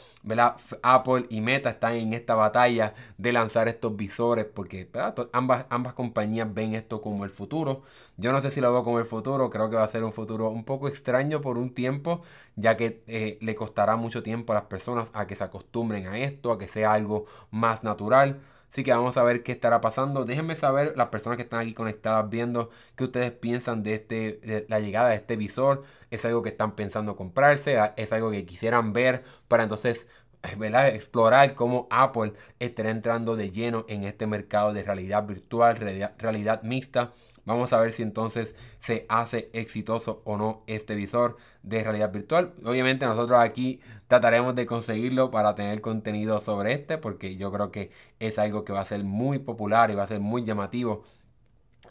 Apple 0.82 1.26
y 1.30 1.40
Meta 1.40 1.70
están 1.70 1.94
en 1.94 2.12
esta 2.12 2.34
batalla 2.34 2.94
de 3.16 3.32
lanzar 3.32 3.68
estos 3.68 3.96
visores 3.96 4.44
porque 4.46 4.88
ambas, 5.32 5.66
ambas 5.70 5.94
compañías 5.94 6.52
ven 6.52 6.74
esto 6.74 7.00
como 7.00 7.24
el 7.24 7.30
futuro. 7.30 7.82
Yo 8.16 8.32
no 8.32 8.42
sé 8.42 8.50
si 8.50 8.60
lo 8.60 8.72
veo 8.72 8.84
como 8.84 8.98
el 8.98 9.04
futuro, 9.04 9.50
creo 9.50 9.70
que 9.70 9.76
va 9.76 9.84
a 9.84 9.88
ser 9.88 10.04
un 10.04 10.12
futuro 10.12 10.48
un 10.50 10.64
poco 10.64 10.88
extraño 10.88 11.40
por 11.40 11.58
un 11.58 11.74
tiempo, 11.74 12.22
ya 12.56 12.76
que 12.76 13.02
eh, 13.06 13.38
le 13.40 13.54
costará 13.54 13.96
mucho 13.96 14.22
tiempo 14.22 14.52
a 14.52 14.56
las 14.56 14.64
personas 14.64 15.10
a 15.14 15.26
que 15.26 15.36
se 15.36 15.44
acostumbren 15.44 16.06
a 16.06 16.18
esto, 16.18 16.52
a 16.52 16.58
que 16.58 16.68
sea 16.68 16.92
algo 16.92 17.26
más 17.50 17.84
natural. 17.84 18.40
Así 18.70 18.84
que 18.84 18.92
vamos 18.92 19.16
a 19.16 19.22
ver 19.24 19.42
qué 19.42 19.52
estará 19.52 19.80
pasando. 19.80 20.24
Déjenme 20.24 20.54
saber, 20.56 20.94
las 20.96 21.08
personas 21.08 21.36
que 21.36 21.42
están 21.42 21.60
aquí 21.60 21.74
conectadas 21.74 22.28
viendo, 22.28 22.70
qué 22.96 23.04
ustedes 23.04 23.32
piensan 23.32 23.82
de, 23.82 23.94
este, 23.94 24.40
de 24.42 24.66
la 24.68 24.80
llegada 24.80 25.08
de 25.10 25.16
este 25.16 25.36
visor. 25.36 25.84
¿Es 26.10 26.24
algo 26.24 26.42
que 26.42 26.50
están 26.50 26.74
pensando 26.76 27.16
comprarse? 27.16 27.78
¿Es 27.96 28.12
algo 28.12 28.30
que 28.30 28.44
quisieran 28.46 28.92
ver 28.92 29.24
para 29.48 29.62
entonces 29.64 30.06
¿verdad? 30.56 30.88
explorar 30.88 31.54
cómo 31.54 31.88
Apple 31.90 32.32
estará 32.58 32.90
entrando 32.90 33.36
de 33.36 33.50
lleno 33.50 33.84
en 33.88 34.04
este 34.04 34.26
mercado 34.26 34.72
de 34.72 34.82
realidad 34.84 35.26
virtual, 35.26 35.76
realidad, 35.76 36.14
realidad 36.18 36.62
mixta? 36.62 37.12
Vamos 37.48 37.72
a 37.72 37.80
ver 37.80 37.92
si 37.92 38.02
entonces 38.02 38.54
se 38.78 39.06
hace 39.08 39.48
exitoso 39.54 40.20
o 40.26 40.36
no 40.36 40.64
este 40.66 40.94
visor 40.94 41.38
de 41.62 41.82
realidad 41.82 42.12
virtual. 42.12 42.52
Obviamente 42.62 43.06
nosotros 43.06 43.40
aquí 43.40 43.80
trataremos 44.06 44.54
de 44.54 44.66
conseguirlo 44.66 45.30
para 45.30 45.54
tener 45.54 45.80
contenido 45.80 46.40
sobre 46.40 46.74
este 46.74 46.98
porque 46.98 47.36
yo 47.36 47.50
creo 47.50 47.72
que 47.72 47.90
es 48.20 48.38
algo 48.38 48.66
que 48.66 48.74
va 48.74 48.80
a 48.80 48.84
ser 48.84 49.02
muy 49.02 49.38
popular 49.38 49.90
y 49.90 49.94
va 49.94 50.02
a 50.02 50.06
ser 50.08 50.20
muy 50.20 50.44
llamativo 50.44 51.04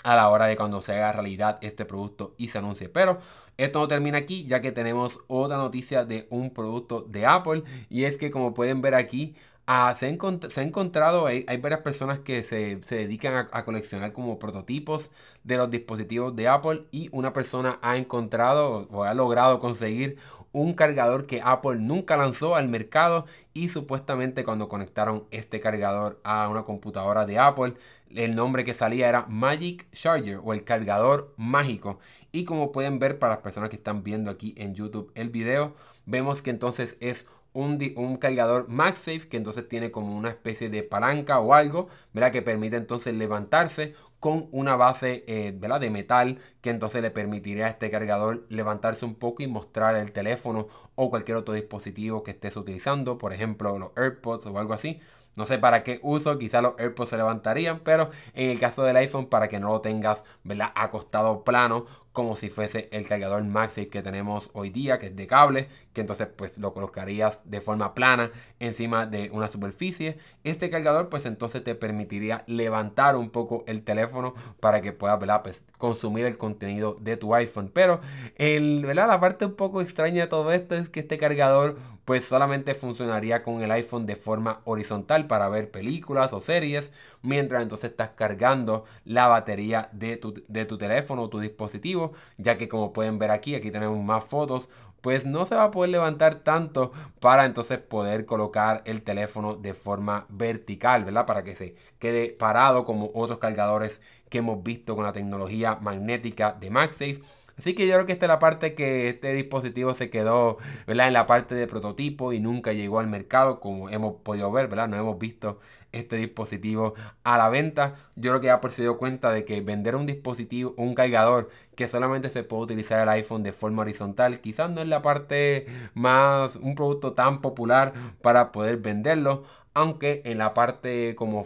a 0.03 0.15
la 0.15 0.29
hora 0.29 0.45
de 0.45 0.55
cuando 0.55 0.79
se 0.83 0.93
haga 0.93 1.13
realidad 1.13 1.57
este 1.61 1.85
producto 1.85 2.35
y 2.37 2.49
se 2.49 2.59
anuncie. 2.59 2.87
Pero 2.87 3.17
esto 3.57 3.79
no 3.79 3.87
termina 3.87 4.19
aquí 4.19 4.45
ya 4.45 4.61
que 4.61 4.71
tenemos 4.71 5.21
otra 5.25 5.57
noticia 5.57 6.05
de 6.05 6.27
un 6.29 6.53
producto 6.53 7.01
de 7.01 7.25
Apple 7.25 7.63
y 7.89 8.03
es 8.03 8.19
que 8.19 8.29
como 8.29 8.53
pueden 8.53 8.83
ver 8.83 8.93
aquí 8.93 9.35
Ah, 9.69 9.93
se, 9.99 10.05
ha 10.05 10.63
encontrado, 10.63 11.25
hay, 11.25 11.43
varias 11.57 11.81
personas 11.81 12.19
que 12.19 12.41
se, 12.43 12.77
dedican 12.77 13.49
a, 13.51 13.65
coleccionar 13.65 14.13
como 14.13 14.39
prototipos 14.39 15.11
de 15.43 15.57
los 15.57 15.69
dispositivos 15.69 16.33
de 16.37 16.47
Apple 16.47 16.85
y 16.91 17.09
una 17.11 17.33
persona 17.33 17.77
ha 17.81 17.97
encontrado 17.97 18.87
o 18.89 19.03
ha 19.03 19.13
logrado 19.13 19.59
conseguir 19.59 20.19
un 20.53 20.73
cargador 20.73 21.27
que 21.27 21.41
Apple 21.43 21.75
nunca 21.79 22.15
lanzó 22.15 22.55
al 22.55 22.69
mercado 22.69 23.25
y 23.53 23.67
supuestamente 23.67 24.45
cuando 24.45 24.69
conectaron 24.69 25.25
este 25.31 25.59
cargador 25.59 26.21
a 26.23 26.47
una 26.47 26.63
computadora 26.63 27.25
de 27.25 27.37
Apple, 27.37 27.73
el 28.15 28.37
nombre 28.37 28.63
que 28.63 28.73
salía 28.73 29.09
era 29.09 29.25
Magic 29.27 29.91
Charger 29.91 30.39
o 30.41 30.53
el 30.53 30.63
cargador 30.63 31.33
mágico. 31.35 31.99
Y 32.31 32.45
como 32.45 32.71
pueden 32.71 32.99
ver 32.99 33.19
para 33.19 33.33
las 33.33 33.43
personas 33.43 33.69
que 33.69 33.75
están 33.75 34.03
viendo 34.03 34.31
aquí 34.31 34.53
en 34.57 34.75
YouTube 34.75 35.11
el 35.15 35.29
video, 35.29 35.75
vemos 36.05 36.41
que 36.41 36.51
entonces 36.51 36.95
es 37.01 37.25
un, 37.57 38.17
cargador 38.17 38.67
MagSafe 38.69 39.27
que 39.27 39.37
entonces 39.37 39.67
tiene 39.67 39.91
como 39.91 40.15
una 40.15 40.29
especie 40.29 40.69
de 40.69 40.83
palanca 40.83 41.39
o 41.39 41.53
algo, 41.53 41.87
¿verdad? 42.13 42.31
Que 42.31 42.41
permite 42.41 42.77
entonces 42.77 43.15
levantarse 43.15 43.93
con 44.19 44.47
una 44.51 44.75
base 44.75 45.23
eh, 45.27 45.53
¿verdad? 45.55 45.79
de 45.79 45.89
metal 45.91 46.39
que 46.61 46.69
entonces 46.69 47.01
le 47.01 47.11
permitiría 47.11 47.65
a 47.67 47.69
este 47.69 47.91
cargador 47.91 48.45
levantarse 48.49 49.05
un 49.05 49.15
poco 49.15 49.43
y 49.43 49.47
mostrar 49.47 49.95
el 49.95 50.11
teléfono 50.11 50.67
o 50.95 51.09
cualquier 51.09 51.37
otro 51.37 51.53
dispositivo 51.53 52.23
que 52.23 52.31
estés 52.31 52.57
utilizando, 52.57 53.17
por 53.17 53.33
ejemplo 53.33 53.77
los 53.79 53.91
AirPods 53.95 54.47
o 54.47 54.59
algo 54.59 54.73
así. 54.73 54.99
No 55.37 55.45
sé 55.45 55.57
para 55.57 55.83
qué 55.83 55.99
uso, 56.03 56.37
quizá 56.37 56.61
los 56.61 56.73
AirPods 56.77 57.09
se 57.11 57.17
levantarían, 57.17 57.79
pero 57.79 58.09
en 58.33 58.49
el 58.49 58.59
caso 58.59 58.83
del 58.83 58.97
iPhone, 58.97 59.27
para 59.27 59.47
que 59.47 59.59
no 59.59 59.69
lo 59.69 59.81
tengas 59.81 60.23
¿verdad? 60.43 60.71
acostado 60.75 61.43
plano, 61.45 61.85
como 62.11 62.35
si 62.35 62.49
fuese 62.49 62.89
el 62.91 63.07
cargador 63.07 63.43
MagSafe 63.43 63.89
que 63.89 64.01
tenemos 64.01 64.49
hoy 64.53 64.71
día, 64.71 64.97
que 64.97 65.07
es 65.07 65.15
de 65.15 65.27
cable, 65.27 65.69
que 65.93 66.01
entonces 66.01 66.27
pues 66.35 66.57
lo 66.57 66.73
colocarías 66.73 67.41
de 67.45 67.61
forma 67.61 67.93
plana 67.93 68.31
encima 68.59 69.05
de 69.05 69.29
una 69.31 69.47
superficie. 69.49 70.17
Este 70.43 70.71
cargador 70.71 71.09
pues 71.09 71.27
entonces 71.27 71.63
te 71.63 71.75
permitiría 71.75 72.43
levantar 72.47 73.15
un 73.15 73.29
poco 73.29 73.63
el 73.67 73.83
teléfono 73.83 74.33
para 74.59 74.81
que 74.81 74.93
puedas 74.93 75.19
Pues, 75.43 75.63
consumir 75.77 76.25
el 76.25 76.39
contenido 76.39 76.97
de 76.99 77.17
tu 77.17 77.35
iPhone. 77.35 77.69
Pero 77.71 78.01
el, 78.35 78.83
¿verdad? 78.85 79.07
la 79.07 79.19
parte 79.19 79.45
un 79.45 79.55
poco 79.55 79.81
extraña 79.81 80.23
de 80.23 80.27
todo 80.27 80.51
esto 80.51 80.75
es 80.75 80.89
que 80.89 81.01
este 81.01 81.19
cargador 81.19 81.77
pues 82.07 82.23
solamente 82.23 82.73
funcionaría 82.73 83.43
con 83.43 83.61
el 83.61 83.69
iPhone 83.69 84.05
de 84.05 84.15
forma 84.15 84.61
horizontal 84.63 85.27
para 85.27 85.49
ver 85.49 85.71
películas 85.71 86.31
o 86.31 86.39
series, 86.39 86.93
mientras 87.21 87.61
entonces 87.61 87.91
estás 87.91 88.11
cargando 88.11 88.85
la 89.03 89.27
batería 89.27 89.89
de 89.91 90.15
tu, 90.15 90.33
de 90.47 90.63
tu 90.63 90.77
teléfono 90.77 91.23
o 91.23 91.29
tu 91.29 91.41
dispositivo, 91.41 92.13
ya 92.37 92.57
que 92.57 92.69
como 92.69 92.93
pueden 92.93 93.19
ver 93.19 93.29
aquí, 93.31 93.55
aquí 93.55 93.71
tenemos 93.71 94.01
más 94.01 94.23
fotos, 94.23 94.69
pues 95.01 95.25
no 95.25 95.45
se 95.45 95.55
va 95.55 95.65
a 95.65 95.71
poder 95.71 95.89
levantar 95.89 96.35
tanto 96.35 96.93
para 97.19 97.43
entonces 97.43 97.79
poder 97.79 98.25
colocar 98.25 98.83
el 98.85 99.01
teléfono 99.01 99.55
de 99.55 99.73
forma 99.73 100.27
vertical, 100.29 101.03
¿verdad? 101.03 101.25
Para 101.25 101.43
que 101.43 101.55
se 101.57 101.75
quede 101.99 102.29
parado 102.29 102.85
como 102.85 103.11
otros 103.15 103.39
cargadores 103.39 103.99
que 104.29 104.37
hemos 104.37 104.63
visto 104.63 104.95
con 104.95 105.03
la 105.03 105.11
tecnología 105.11 105.75
magnética 105.81 106.53
de 106.53 106.69
MagSafe 106.69 107.21
Así 107.57 107.73
que 107.73 107.87
yo 107.87 107.93
creo 107.93 108.05
que 108.05 108.13
esta 108.13 108.25
es 108.25 108.29
la 108.29 108.39
parte 108.39 108.75
que 108.75 109.09
este 109.09 109.33
dispositivo 109.33 109.93
se 109.93 110.09
quedó. 110.09 110.57
En 110.85 110.97
la 110.97 111.25
parte 111.25 111.55
de 111.55 111.67
prototipo 111.67 112.33
y 112.33 112.39
nunca 112.39 112.73
llegó 112.73 112.99
al 112.99 113.07
mercado, 113.07 113.59
como 113.59 113.89
hemos 113.89 114.15
podido 114.21 114.51
ver, 114.51 114.67
¿verdad? 114.67 114.87
No 114.87 114.97
hemos 114.97 115.17
visto 115.17 115.59
este 115.91 116.17
dispositivo 116.17 116.93
a 117.23 117.37
la 117.37 117.49
venta. 117.49 117.95
Yo 118.15 118.31
creo 118.31 118.41
que 118.41 118.51
Apple 118.51 118.71
se 118.71 118.83
dio 118.83 118.97
cuenta 118.97 119.31
de 119.31 119.45
que 119.45 119.61
vender 119.61 119.95
un 119.95 120.05
dispositivo, 120.05 120.73
un 120.77 120.95
cargador 120.95 121.49
que 121.75 121.87
solamente 121.87 122.29
se 122.29 122.43
puede 122.43 122.63
utilizar 122.63 123.01
el 123.01 123.09
iPhone 123.09 123.43
de 123.43 123.53
forma 123.53 123.83
horizontal, 123.83 124.39
quizás 124.41 124.69
no 124.69 124.81
es 124.81 124.87
la 124.87 125.01
parte 125.01 125.67
más, 125.93 126.55
un 126.57 126.75
producto 126.75 127.13
tan 127.13 127.41
popular 127.41 127.93
para 128.21 128.51
poder 128.51 128.77
venderlo 128.77 129.43
aunque 129.77 130.23
en 130.25 130.39
la 130.39 130.55
parte 130.55 131.13
como 131.15 131.45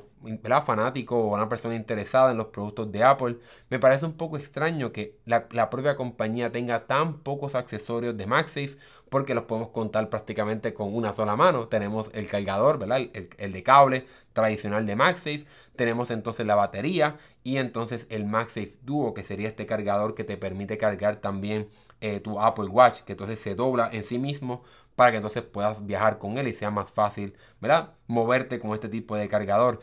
fanático 0.66 1.18
o 1.18 1.34
una 1.34 1.50
persona 1.50 1.76
interesada 1.76 2.32
en 2.32 2.38
los 2.38 2.48
productos 2.48 2.92
de 2.92 3.04
Apple, 3.04 3.38
me 3.70 3.80
parece 3.80 4.06
un 4.06 4.14
poco 4.14 4.38
extraño 4.38 4.92
que 4.92 5.18
la, 5.26 5.70
propia 5.70 5.96
compañía 5.96 6.52
tenga 6.52 6.86
tan 6.88 7.20
pocos 7.20 7.56
accesorios 7.56 8.18
de 8.18 8.26
MagSafe 8.28 8.78
porque 9.10 9.34
los 9.34 9.44
podemos 9.44 9.70
contar 9.70 10.10
prácticamente 10.10 10.74
con 10.74 10.96
una 10.96 11.14
sola 11.14 11.36
mano. 11.36 11.68
Tenemos 11.68 12.10
el 12.14 12.28
cargador, 12.28 12.78
¿verdad? 12.80 13.02
El, 13.38 13.54
de 13.54 13.64
cable 13.64 14.06
tradicional 14.34 14.86
de 14.86 14.96
MagSafe, 14.96 15.46
tenemos 15.76 16.12
entonces 16.12 16.46
la 16.46 16.56
batería 16.56 17.18
y 17.44 17.58
entonces 17.58 18.08
el 18.10 18.26
MagSafe 18.26 18.78
Duo, 18.84 19.14
que 19.14 19.24
sería 19.24 19.50
este 19.50 19.66
cargador 19.66 20.16
que 20.16 20.24
te 20.24 20.38
permite 20.38 20.78
cargar 20.78 21.18
también 21.18 21.70
eh, 22.02 22.20
tu 22.20 22.40
Apple 22.40 22.66
Watch, 22.66 23.02
que 23.02 23.14
entonces 23.14 23.40
se 23.40 23.54
dobla 23.56 23.90
en 23.92 24.04
sí 24.04 24.18
mismo 24.18 24.64
para 24.96 25.12
que 25.12 25.18
entonces 25.18 25.44
puedas 25.44 25.86
viajar 25.86 26.18
con 26.18 26.38
él 26.38 26.48
y 26.48 26.54
sea 26.54 26.72
más 26.72 26.92
fácil, 26.92 27.36
¿verdad? 27.60 27.94
Moverte 28.08 28.60
con 28.60 28.72
este 28.74 28.90
tipo 28.90 29.16
de 29.16 29.28
cargador. 29.30 29.82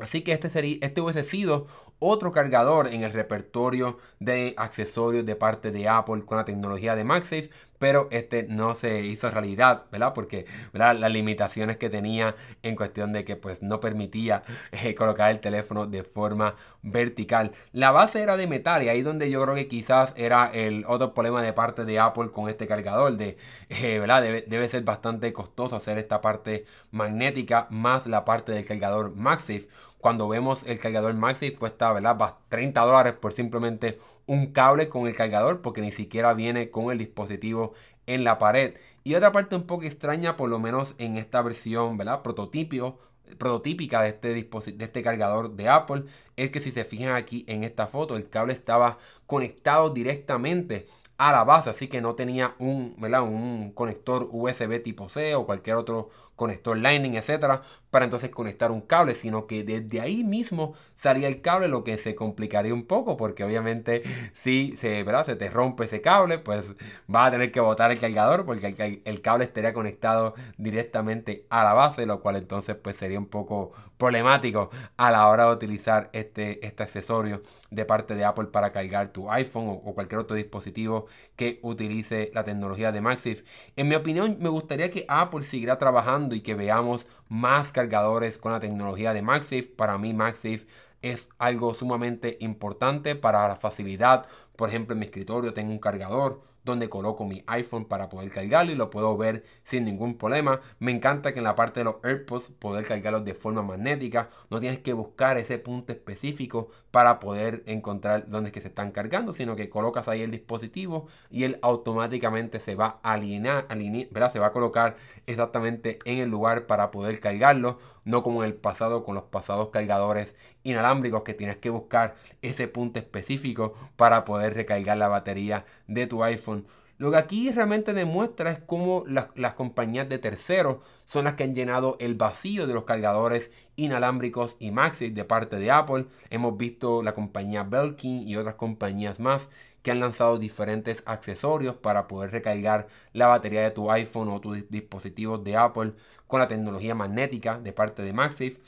Así 0.00 0.22
que 0.22 0.32
este, 0.32 0.50
sería, 0.50 0.78
este 0.80 1.00
hubiese 1.00 1.24
sido 1.24 1.66
otro 1.98 2.30
cargador 2.30 2.88
en 2.88 3.02
el 3.02 3.12
repertorio 3.12 3.98
de 4.20 4.54
accesorios 4.56 5.26
de 5.26 5.34
parte 5.36 5.70
de 5.70 5.88
Apple 5.88 6.24
con 6.24 6.38
la 6.38 6.44
tecnología 6.44 6.94
de 6.94 7.04
MagSafe, 7.04 7.50
pero 7.78 8.08
este 8.10 8.44
no 8.44 8.74
se 8.74 9.00
hizo 9.00 9.30
realidad, 9.30 9.84
¿verdad? 9.90 10.12
Porque 10.14 10.46
las 10.72 11.12
limitaciones 11.12 11.76
que 11.76 11.90
tenía 11.90 12.36
en 12.62 12.76
cuestión 12.76 13.12
de 13.12 13.24
que 13.24 13.36
pues 13.36 13.62
no 13.62 13.80
permitía 13.80 14.42
eh, 14.72 14.94
colocar 14.94 15.30
el 15.30 15.40
teléfono 15.40 15.86
de 15.86 16.02
forma 16.04 16.54
vertical. 16.82 17.52
La 17.72 17.90
base 17.90 18.22
era 18.22 18.36
de 18.36 18.46
metal 18.46 18.82
y 18.82 18.88
ahí 18.88 19.02
donde 19.02 19.30
yo 19.30 19.42
creo 19.42 19.54
que 19.54 19.68
quizás 19.68 20.12
era 20.16 20.50
el 20.52 20.84
otro 20.86 21.14
problema 21.14 21.42
de 21.42 21.52
parte 21.52 21.84
de 21.84 21.98
Apple 21.98 22.30
con 22.30 22.48
este 22.48 22.66
cargador, 22.66 23.16
de, 23.16 23.36
eh, 23.68 23.98
¿verdad? 23.98 24.22
Debe, 24.22 24.68
ser 24.68 24.82
bastante 24.82 25.32
costoso 25.32 25.76
hacer 25.76 25.98
esta 25.98 26.20
parte 26.20 26.66
magnética 26.90 27.66
más 27.70 28.06
la 28.06 28.24
parte 28.24 28.52
del 28.52 28.66
cargador 28.66 29.14
MagSafe 29.14 29.68
cuando 29.98 30.28
vemos 30.28 30.62
el 30.64 30.78
cargador 30.78 31.14
Maxi 31.14 31.52
cuesta, 31.52 31.92
¿verdad? 31.92 32.16
30 32.48 32.80
dólares 32.82 33.14
por 33.14 33.32
simplemente 33.32 33.98
un 34.28 34.52
cable 34.52 34.88
con 34.88 35.08
el 35.08 35.16
cargador 35.16 35.62
porque 35.62 35.80
ni 35.80 35.90
siquiera 35.90 36.34
viene 36.34 36.70
con 36.70 36.92
el 36.92 36.98
dispositivo 36.98 37.74
en 38.06 38.24
la 38.24 38.38
pared. 38.38 38.74
Y 39.04 39.14
otra 39.14 39.32
parte 39.32 39.56
un 39.56 39.66
poco 39.66 39.84
extraña, 39.84 40.36
por 40.36 40.50
lo 40.50 40.60
menos 40.60 40.94
en 40.98 41.16
esta 41.16 41.42
versión, 41.42 41.96
¿verdad? 41.96 42.22
Prototipo, 42.22 42.98
prototípica 43.38 44.02
de 44.02 44.10
este, 44.10 44.28
de 44.34 44.84
este 44.84 45.02
cargador 45.02 45.56
de 45.56 45.68
Apple 45.68 46.04
es 46.36 46.50
que 46.50 46.60
si 46.60 46.70
se 46.70 46.84
fijan 46.84 47.14
aquí 47.16 47.44
en 47.48 47.64
esta 47.64 47.86
foto 47.86 48.16
el 48.16 48.28
cable 48.28 48.52
estaba 48.52 48.98
conectado 49.26 49.90
directamente 49.90 50.86
a 51.18 51.32
la 51.32 51.44
base, 51.44 51.70
así 51.70 51.88
que 51.88 52.00
no 52.00 52.14
tenía 52.14 52.54
un, 52.58 52.94
¿verdad? 52.98 53.22
un 53.22 53.72
conector 53.72 54.28
USB 54.30 54.82
tipo 54.82 55.08
C 55.08 55.34
o 55.34 55.46
cualquier 55.46 55.76
otro 55.76 56.10
conector 56.38 56.78
Lightning, 56.78 57.16
etcétera, 57.16 57.62
para 57.90 58.04
entonces 58.04 58.30
conectar 58.30 58.70
un 58.70 58.80
cable, 58.80 59.14
sino 59.14 59.46
que 59.46 59.64
desde 59.64 60.00
ahí 60.00 60.24
mismo 60.24 60.74
salía 60.94 61.28
el 61.28 61.42
cable, 61.42 61.68
lo 61.68 61.84
que 61.84 61.98
se 61.98 62.14
complicaría 62.14 62.72
un 62.72 62.86
poco, 62.86 63.16
porque 63.16 63.44
obviamente 63.44 64.02
si 64.32 64.74
se, 64.76 65.02
¿verdad? 65.02 65.26
se 65.26 65.36
te 65.36 65.50
rompe 65.50 65.84
ese 65.84 66.00
cable, 66.00 66.38
pues 66.38 66.72
vas 67.06 67.28
a 67.28 67.30
tener 67.32 67.52
que 67.52 67.60
botar 67.60 67.90
el 67.90 68.00
cargador, 68.00 68.46
porque 68.46 69.02
el, 69.04 69.20
cable 69.20 69.44
estaría 69.44 69.72
conectado 69.72 70.34
directamente 70.56 71.44
a 71.50 71.64
la 71.64 71.74
base, 71.74 72.06
lo 72.06 72.20
cual 72.20 72.36
entonces 72.36 72.76
pues 72.76 72.96
sería 72.96 73.18
un 73.18 73.26
poco 73.26 73.72
problemático 73.98 74.70
a 74.96 75.10
la 75.10 75.26
hora 75.26 75.46
de 75.46 75.52
utilizar 75.52 76.08
este, 76.12 76.64
este 76.64 76.84
accesorio 76.84 77.42
de 77.70 77.84
parte 77.84 78.14
de 78.14 78.24
Apple 78.24 78.46
para 78.46 78.72
cargar 78.72 79.12
tu 79.12 79.30
iPhone 79.30 79.68
o, 79.68 79.94
cualquier 79.94 80.20
otro 80.20 80.36
dispositivo 80.36 81.06
que 81.36 81.58
utilice 81.62 82.30
la 82.32 82.44
tecnología 82.44 82.92
de 82.92 83.00
MagSafe. 83.00 83.44
En 83.76 83.88
mi 83.88 83.94
opinión, 83.94 84.38
me 84.40 84.48
gustaría 84.48 84.90
que 84.90 85.04
Apple 85.08 85.42
siguiera 85.42 85.78
trabajando 85.78 86.27
y 86.34 86.40
que 86.42 86.54
veamos 86.54 87.06
más 87.28 87.72
cargadores 87.72 88.38
con 88.38 88.52
la 88.52 88.60
tecnología 88.60 89.12
de 89.12 89.22
MagSafe. 89.22 89.62
Para 89.76 89.98
mí, 89.98 90.14
MagSafe 90.14 90.66
es 91.02 91.28
algo 91.38 91.74
sumamente 91.74 92.36
importante 92.40 93.14
para 93.14 93.46
la 93.48 93.56
facilidad. 93.56 94.26
Por 94.58 94.70
ejemplo, 94.70 94.92
en 94.92 94.98
mi 94.98 95.06
escritorio 95.06 95.54
tengo 95.54 95.70
un 95.70 95.78
cargador 95.78 96.40
donde 96.64 96.88
coloco 96.88 97.24
mi 97.24 97.44
iPhone 97.46 97.84
para 97.84 98.08
poder 98.08 98.28
cargarlo 98.30 98.72
y 98.72 98.74
lo 98.74 98.90
puedo 98.90 99.16
ver 99.16 99.44
sin 99.62 99.84
ningún 99.84 100.18
problema. 100.18 100.60
Me 100.80 100.90
encanta 100.90 101.32
que 101.32 101.38
en 101.38 101.44
la 101.44 101.54
parte 101.54 101.80
de 101.80 101.84
los 101.84 101.96
AirPods 102.02 102.50
poder 102.58 102.84
cargarlos 102.84 103.24
de 103.24 103.34
forma 103.34 103.62
magnética. 103.62 104.30
No 104.50 104.58
tienes 104.58 104.80
que 104.80 104.92
buscar 104.92 105.38
ese 105.38 105.58
punto 105.58 105.92
específico 105.92 106.70
para 106.90 107.20
poder 107.20 107.62
encontrar 107.66 108.28
dónde 108.28 108.48
es 108.48 108.52
que 108.52 108.60
se 108.60 108.68
están 108.68 108.90
cargando, 108.90 109.32
sino 109.32 109.54
que 109.54 109.70
colocas 109.70 110.08
ahí 110.08 110.22
el 110.22 110.32
dispositivo 110.32 111.06
y 111.30 111.44
él 111.44 111.58
automáticamente 111.62 112.58
se 112.58 112.74
va 112.74 112.98
a 113.02 113.12
alinear, 113.12 113.66
alinear 113.68 114.08
¿verdad? 114.10 114.32
Se 114.32 114.40
va 114.40 114.46
a 114.48 114.52
colocar 114.52 114.96
exactamente 115.26 116.00
en 116.04 116.18
el 116.18 116.28
lugar 116.28 116.66
para 116.66 116.90
poder 116.90 117.20
cargarlo. 117.20 117.78
no 118.04 118.22
como 118.22 118.42
en 118.42 118.48
el 118.48 118.54
pasado 118.54 119.04
con 119.04 119.14
los 119.14 119.24
pasados 119.24 119.68
cargadores 119.68 120.34
inalámbricos 120.62 121.22
que 121.22 121.34
tienes 121.34 121.56
que 121.58 121.68
buscar 121.70 122.16
ese 122.42 122.66
punto 122.66 122.98
específico 122.98 123.74
para 123.96 124.24
poder 124.24 124.47
recargar 124.50 124.96
la 124.96 125.08
batería 125.08 125.64
de 125.86 126.06
tu 126.06 126.22
iPhone. 126.22 126.66
Lo 126.98 127.12
que 127.12 127.16
aquí 127.16 127.50
realmente 127.52 127.94
demuestra 127.94 128.50
es 128.50 128.58
cómo 128.58 129.04
las, 129.06 129.54
compañías 129.54 130.08
de 130.08 130.18
terceros 130.18 130.78
son 131.06 131.24
las 131.24 131.34
que 131.34 131.44
han 131.44 131.54
llenado 131.54 131.96
el 132.00 132.16
vacío 132.16 132.66
de 132.66 132.74
los 132.74 132.84
cargadores 132.84 133.52
inalámbricos 133.76 134.56
y 134.58 134.72
Maxi 134.72 135.10
de 135.10 135.24
parte 135.24 135.60
de 135.60 135.70
Apple. 135.70 136.06
Hemos 136.28 136.56
visto 136.56 137.02
la 137.04 137.14
compañía 137.14 137.62
Belkin 137.62 138.26
y 138.26 138.36
otras 138.36 138.56
compañías 138.56 139.20
más 139.20 139.48
que 139.82 139.92
han 139.92 140.00
lanzado 140.00 140.38
diferentes 140.40 141.04
accesorios 141.06 141.76
para 141.76 142.08
poder 142.08 142.32
recargar 142.32 142.88
la 143.12 143.28
batería 143.28 143.62
de 143.62 143.70
tu 143.70 143.92
iPhone 143.92 144.28
o 144.30 144.40
tus 144.40 144.68
dispositivos 144.68 145.44
de 145.44 145.56
Apple 145.56 145.92
con 146.26 146.40
la 146.40 146.48
tecnología 146.48 146.96
magnética 146.96 147.60
de 147.60 147.72
parte 147.72 148.02
de 148.02 148.12
MagSafe. 148.12 148.58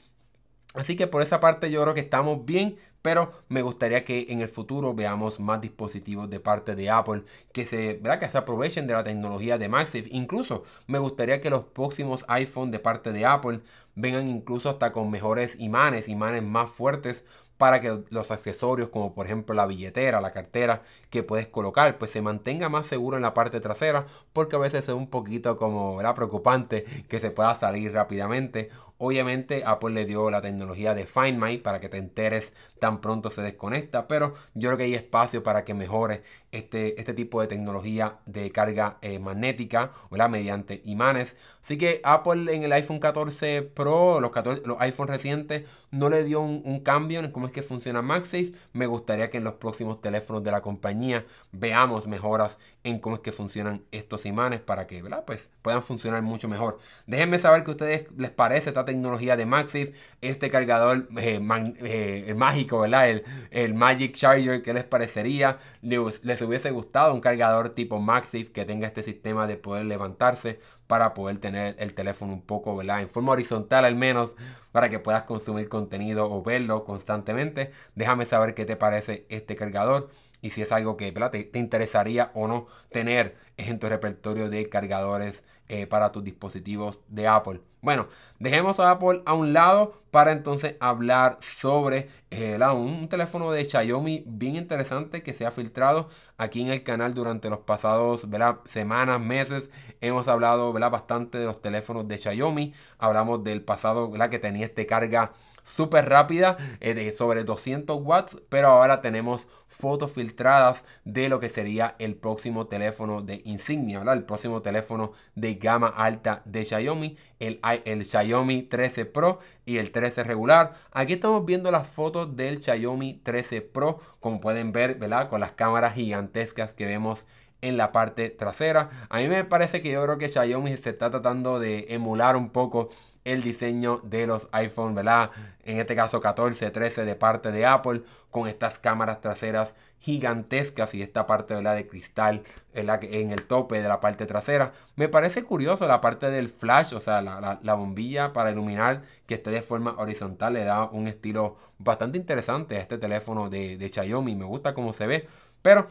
Así 0.75 0.97
que 0.97 1.09
por 1.09 1.21
esa 1.23 1.41
parte 1.41 1.71
yo 1.71 1.83
creo 1.83 1.95
que 1.95 2.01
estamos 2.01 2.45
bien, 2.45 2.79
pero 3.03 3.33
me 3.49 3.63
gustaría 3.63 4.05
que 4.05 4.27
en 4.29 4.41
el 4.41 4.49
futuro 4.49 4.95
veamos 4.95 5.41
más 5.41 5.61
dispositivos 5.61 6.29
de 6.29 6.41
parte 6.41 6.75
de 6.75 6.91
Apple 6.91 7.25
que 7.53 7.67
se, 7.67 7.95
¿verdad? 7.95 8.21
que 8.21 8.29
se 8.29 8.39
aprovechen 8.39 8.87
de 8.87 8.95
la 8.95 9.05
tecnología 9.05 9.59
de 9.59 9.69
MagSafe. 9.69 10.09
Incluso 10.11 10.65
me 10.87 10.99
gustaría 10.99 11.41
que 11.41 11.51
los 11.51 11.65
próximos 11.65 12.25
iPhone 12.29 12.71
de 12.71 12.79
parte 12.79 13.13
de 13.13 13.25
Apple 13.27 13.61
vengan 13.95 14.29
incluso 14.29 14.71
hasta 14.71 14.93
con 14.93 15.11
mejores 15.11 15.57
imanes, 15.59 16.09
imanes 16.09 16.43
más 16.43 16.71
fuertes 16.71 17.25
para 17.61 17.79
que 17.79 18.05
los 18.09 18.31
accesorios 18.31 18.89
como 18.89 19.15
por 19.15 19.27
ejemplo 19.27 19.55
la 19.55 19.67
billetera, 19.67 20.23
la 20.23 20.33
cartera 20.33 20.81
que 21.11 21.23
puedes 21.23 21.47
colocar 21.47 21.99
pues 21.99 22.11
se 22.11 22.23
mantenga 22.23 22.71
más 22.71 22.87
seguro 22.87 23.19
en 23.19 23.23
la 23.23 23.35
parte 23.35 23.61
trasera 23.61 24.07
porque 24.33 24.57
a 24.57 24.59
veces 24.59 24.89
es 24.89 24.95
un 24.95 25.11
poquito 25.11 25.59
como 25.59 25.99
preocupante 26.15 26.85
que 27.07 27.21
se 27.21 27.31
pueda 27.31 27.55
salir 27.57 27.93
rápidamente 27.93 28.71
Obviamente 29.03 29.63
Apple 29.65 29.95
le 29.95 30.05
dio 30.05 30.31
la 30.31 30.43
tecnología 30.43 30.95
de 30.95 31.07
Find 31.07 31.43
My 31.43 31.57
para 31.57 31.81
que 31.81 31.89
te 31.89 31.97
enteres 31.97 32.53
tan 32.79 33.01
pronto 33.01 33.31
se 33.31 33.41
desconecta, 33.41 34.07
pero 34.07 34.35
yo 34.55 34.69
creo 34.69 34.77
que 34.77 34.85
hay 34.85 34.95
espacio 34.95 35.43
para 35.43 35.65
que 35.65 35.73
mejore 35.73 36.23
este, 36.53 37.01
este 37.01 37.15
tipo 37.15 37.41
de 37.41 37.47
tecnología 37.47 38.19
de 38.27 38.51
carga 38.51 38.99
eh, 39.03 39.19
magnética 39.19 39.93
mediante 40.29 40.83
imanes. 40.85 41.37
Así 41.63 41.79
que 41.79 42.01
Apple 42.05 42.55
en 42.55 42.63
el 42.63 42.73
iPhone 42.73 42.99
14 42.99 43.63
Pro, 43.63 44.21
los, 44.21 44.33
14, 44.33 44.63
los 44.67 44.81
iPhone 44.81 45.09
recientes, 45.09 45.65
no 45.91 46.09
le 46.09 46.25
dio 46.25 46.41
un, 46.41 46.81
cambio 46.81 47.21
en 47.21 47.31
cómo 47.31 47.47
es 47.47 47.53
que 47.53 47.63
funciona 47.63 48.03
MagSafe. 48.03 48.53
Me 48.73 48.87
gustaría 48.87 49.31
que 49.31 49.39
en 49.39 49.45
los 49.45 49.55
próximos 49.55 50.01
teléfonos 50.01 50.43
de 50.43 50.51
la 50.51 50.63
compañía 50.63 51.27
veamos 51.53 52.07
mejoras 52.07 52.59
en 52.85 52.99
cómo 52.99 53.17
es 53.17 53.23
que 53.23 53.33
funcionan 53.33 53.83
estos 53.93 54.27
imanes 54.27 54.61
para 54.61 54.87
que 54.87 55.03
Pues, 55.27 55.49
puedan 55.63 55.83
funcionar 55.83 56.23
mucho 56.23 56.49
mejor. 56.49 56.79
Déjenme 57.07 57.39
saber 57.39 57.65
qué 57.65 57.71
a 57.71 57.75
ustedes 57.75 58.07
les 58.17 58.31
parece 58.31 58.71
esta 58.71 58.85
tecnología 58.91 59.37
de 59.37 59.47
MagSafe, 59.47 59.93
este 60.21 60.51
cargador 60.51 61.09
eh, 61.17 61.41
eh, 61.79 62.35
mágico, 62.37 62.81
¿verdad? 62.81 63.09
El, 63.09 63.25
el, 63.51 63.75
Magic 63.75 64.17
Charger, 64.17 64.63
¿qué 64.63 64.75
les 64.75 64.85
parecería? 64.85 65.59
Les, 65.81 66.43
hubiese 66.43 66.71
gustado 66.73 67.15
un 67.15 67.21
cargador 67.21 67.71
tipo 67.71 68.01
MagSafe 68.01 68.53
que 68.53 68.65
tenga 68.65 68.87
este 68.89 69.03
sistema 69.03 69.47
de 69.47 69.57
poder 69.57 69.87
levantarse 69.87 70.61
para 70.87 71.15
poder 71.15 71.39
tener 71.39 71.77
el 71.79 71.95
teléfono 71.95 72.33
un 72.33 72.43
poco, 72.43 72.77
¿verdad? 72.77 73.01
En 73.01 73.09
forma 73.09 73.33
horizontal 73.33 73.85
al 73.85 73.95
menos, 73.95 74.35
para 74.73 74.91
que 74.91 74.99
puedas 74.99 75.23
consumir 75.23 75.69
contenido 75.69 76.31
o 76.31 76.43
verlo 76.43 76.85
constantemente. 76.85 77.71
Déjame 77.95 78.25
saber 78.27 78.55
qué 78.55 78.65
te 78.65 78.77
parece 78.77 79.25
este 79.29 79.55
cargador 79.55 80.11
y 80.43 80.51
si 80.51 80.63
es 80.63 80.73
algo 80.73 80.97
que 80.97 81.13
te, 81.13 81.45
te, 81.45 81.59
interesaría 81.59 82.33
o 82.35 82.49
no 82.49 82.67
tener 82.91 83.37
en 83.57 83.79
tu 83.79 83.89
repertorio 83.89 84.49
de 84.49 84.69
cargadores 84.69 85.45
eh, 85.69 85.87
para 85.87 86.11
tus 86.11 86.25
dispositivos 86.25 86.99
de 87.07 87.29
Apple. 87.29 87.61
Bueno, 87.83 88.09
dejemos 88.39 88.79
a 88.79 88.91
Apple 88.91 89.23
a 89.25 89.33
un 89.33 89.55
lado 89.55 89.95
para 90.11 90.33
entonces 90.33 90.77
hablar 90.81 91.39
sobre 91.41 92.11
eh, 92.31 92.59
un, 92.75 93.09
teléfono 93.09 93.51
de 93.53 93.65
Xiaomi 93.65 94.25
bien 94.27 94.57
interesante 94.57 95.23
que 95.23 95.33
se 95.33 95.47
ha 95.47 95.51
filtrado 95.51 96.11
aquí 96.37 96.61
en 96.61 96.69
el 96.69 96.83
canal 96.83 97.15
durante 97.15 97.49
los 97.49 97.61
pasados 97.61 98.27
semanas, 98.67 99.21
meses. 99.21 99.71
Hemos 100.03 100.29
hablado 100.29 100.73
bastante 100.73 101.39
de 101.39 101.47
los 101.47 101.63
teléfonos 101.63 102.07
de 102.07 102.19
Xiaomi. 102.19 102.75
Hablamos 102.99 103.45
del 103.45 103.63
pasado 103.63 104.13
que 104.29 104.39
tenía 104.39 104.67
este 104.67 104.85
carga 104.85 105.33
súper 105.63 106.09
rápida 106.09 106.59
eh, 106.81 106.95
de 106.95 107.13
sobre 107.15 107.45
200 107.45 107.99
watts, 108.03 108.39
pero 108.51 108.69
ahora 108.69 109.01
tenemos 109.01 109.49
fotos 109.81 110.13
filtradas 110.13 110.85
de 111.05 111.29
lo 111.29 111.41
que 111.41 111.49
sería 111.49 111.97
el 111.99 112.15
próximo 112.15 112.67
teléfono 112.67 113.23
de 113.23 113.43
insignia, 113.45 114.03
el 114.03 114.25
próximo 114.25 114.63
teléfono 114.63 115.13
de 115.35 115.55
gama 115.55 115.89
alta 115.89 116.43
de 116.45 116.65
Xiaomi, 116.65 117.17
el, 117.39 117.61
el 117.85 118.05
Xiaomi 118.05 118.63
13 118.63 119.07
Pro 119.07 119.41
y 119.65 119.79
el 119.79 119.91
13 119.91 120.25
regular. 120.25 120.75
Aquí 120.93 121.15
estamos 121.15 121.45
viendo 121.45 121.71
las 121.71 121.87
fotos 121.87 122.37
del 122.37 122.63
Xiaomi 122.63 123.21
13 123.23 123.63
Pro, 123.63 123.99
como 124.21 124.41
pueden 124.41 124.73
ver. 124.73 124.91
Con 125.31 125.41
las 125.41 125.53
cámaras 125.53 125.95
gigantescas 125.95 126.75
que 126.75 126.87
vemos 126.87 127.25
en 127.63 127.77
la 127.77 127.93
parte 127.93 128.31
trasera. 128.31 128.91
A 129.09 129.19
mí 129.19 129.29
me 129.29 129.45
parece 129.45 129.83
que 129.83 129.91
yo 129.91 130.03
creo 130.03 130.19
que 130.19 130.29
Xiaomi 130.29 130.77
se 130.77 130.91
está 130.91 131.11
tratando 131.11 131.59
de 131.59 131.87
emular 131.91 132.37
un 132.37 132.51
poco 132.51 132.91
el 133.25 133.43
diseño 133.43 133.99
de 134.03 134.27
los 134.27 134.49
iPhone, 134.53 134.95
¿verdad? 134.95 135.31
En 135.65 135.79
este 135.79 135.95
caso 135.95 136.21
14, 136.21 136.71
13 136.71 137.05
de 137.05 137.15
parte 137.15 137.53
de 137.53 137.67
Apple, 137.67 138.03
con 138.31 138.49
estas 138.49 138.79
cámaras 138.79 139.21
traseras 139.21 139.75
gigantescas 139.99 140.95
y 140.95 141.03
esta 141.03 141.27
parte, 141.27 141.55
¿verdad? 141.55 141.77
De 141.77 141.87
cristal 141.87 142.43
en 142.73 143.31
el 143.33 143.43
tope 143.43 143.83
de 143.83 143.89
la 143.89 144.01
parte 144.01 144.25
trasera. 144.27 144.73
Me 144.97 145.09
parece 145.09 145.43
curioso 145.43 145.87
la 145.87 146.01
parte 146.01 146.31
del 146.31 146.49
flash, 146.49 146.95
o 146.95 147.01
sea, 147.01 147.21
la, 147.21 147.75
bombilla 147.75 148.33
para 148.33 148.51
iluminar 148.51 149.03
que 149.27 149.35
esté 149.35 149.51
de 149.51 149.63
forma 149.63 149.95
horizontal, 149.99 150.55
le 150.55 150.65
da 150.65 150.85
un 150.85 151.07
estilo 151.07 151.57
bastante 151.79 152.17
interesante 152.17 152.77
a 152.77 152.81
este 152.81 152.99
teléfono 152.99 153.51
de, 153.51 153.77
de 153.77 153.89
Xiaomi. 153.89 154.35
Me 154.35 154.47
gusta 154.47 154.75
cómo 154.75 154.93
se 154.95 155.07
ve, 155.07 155.29
pero 155.61 155.89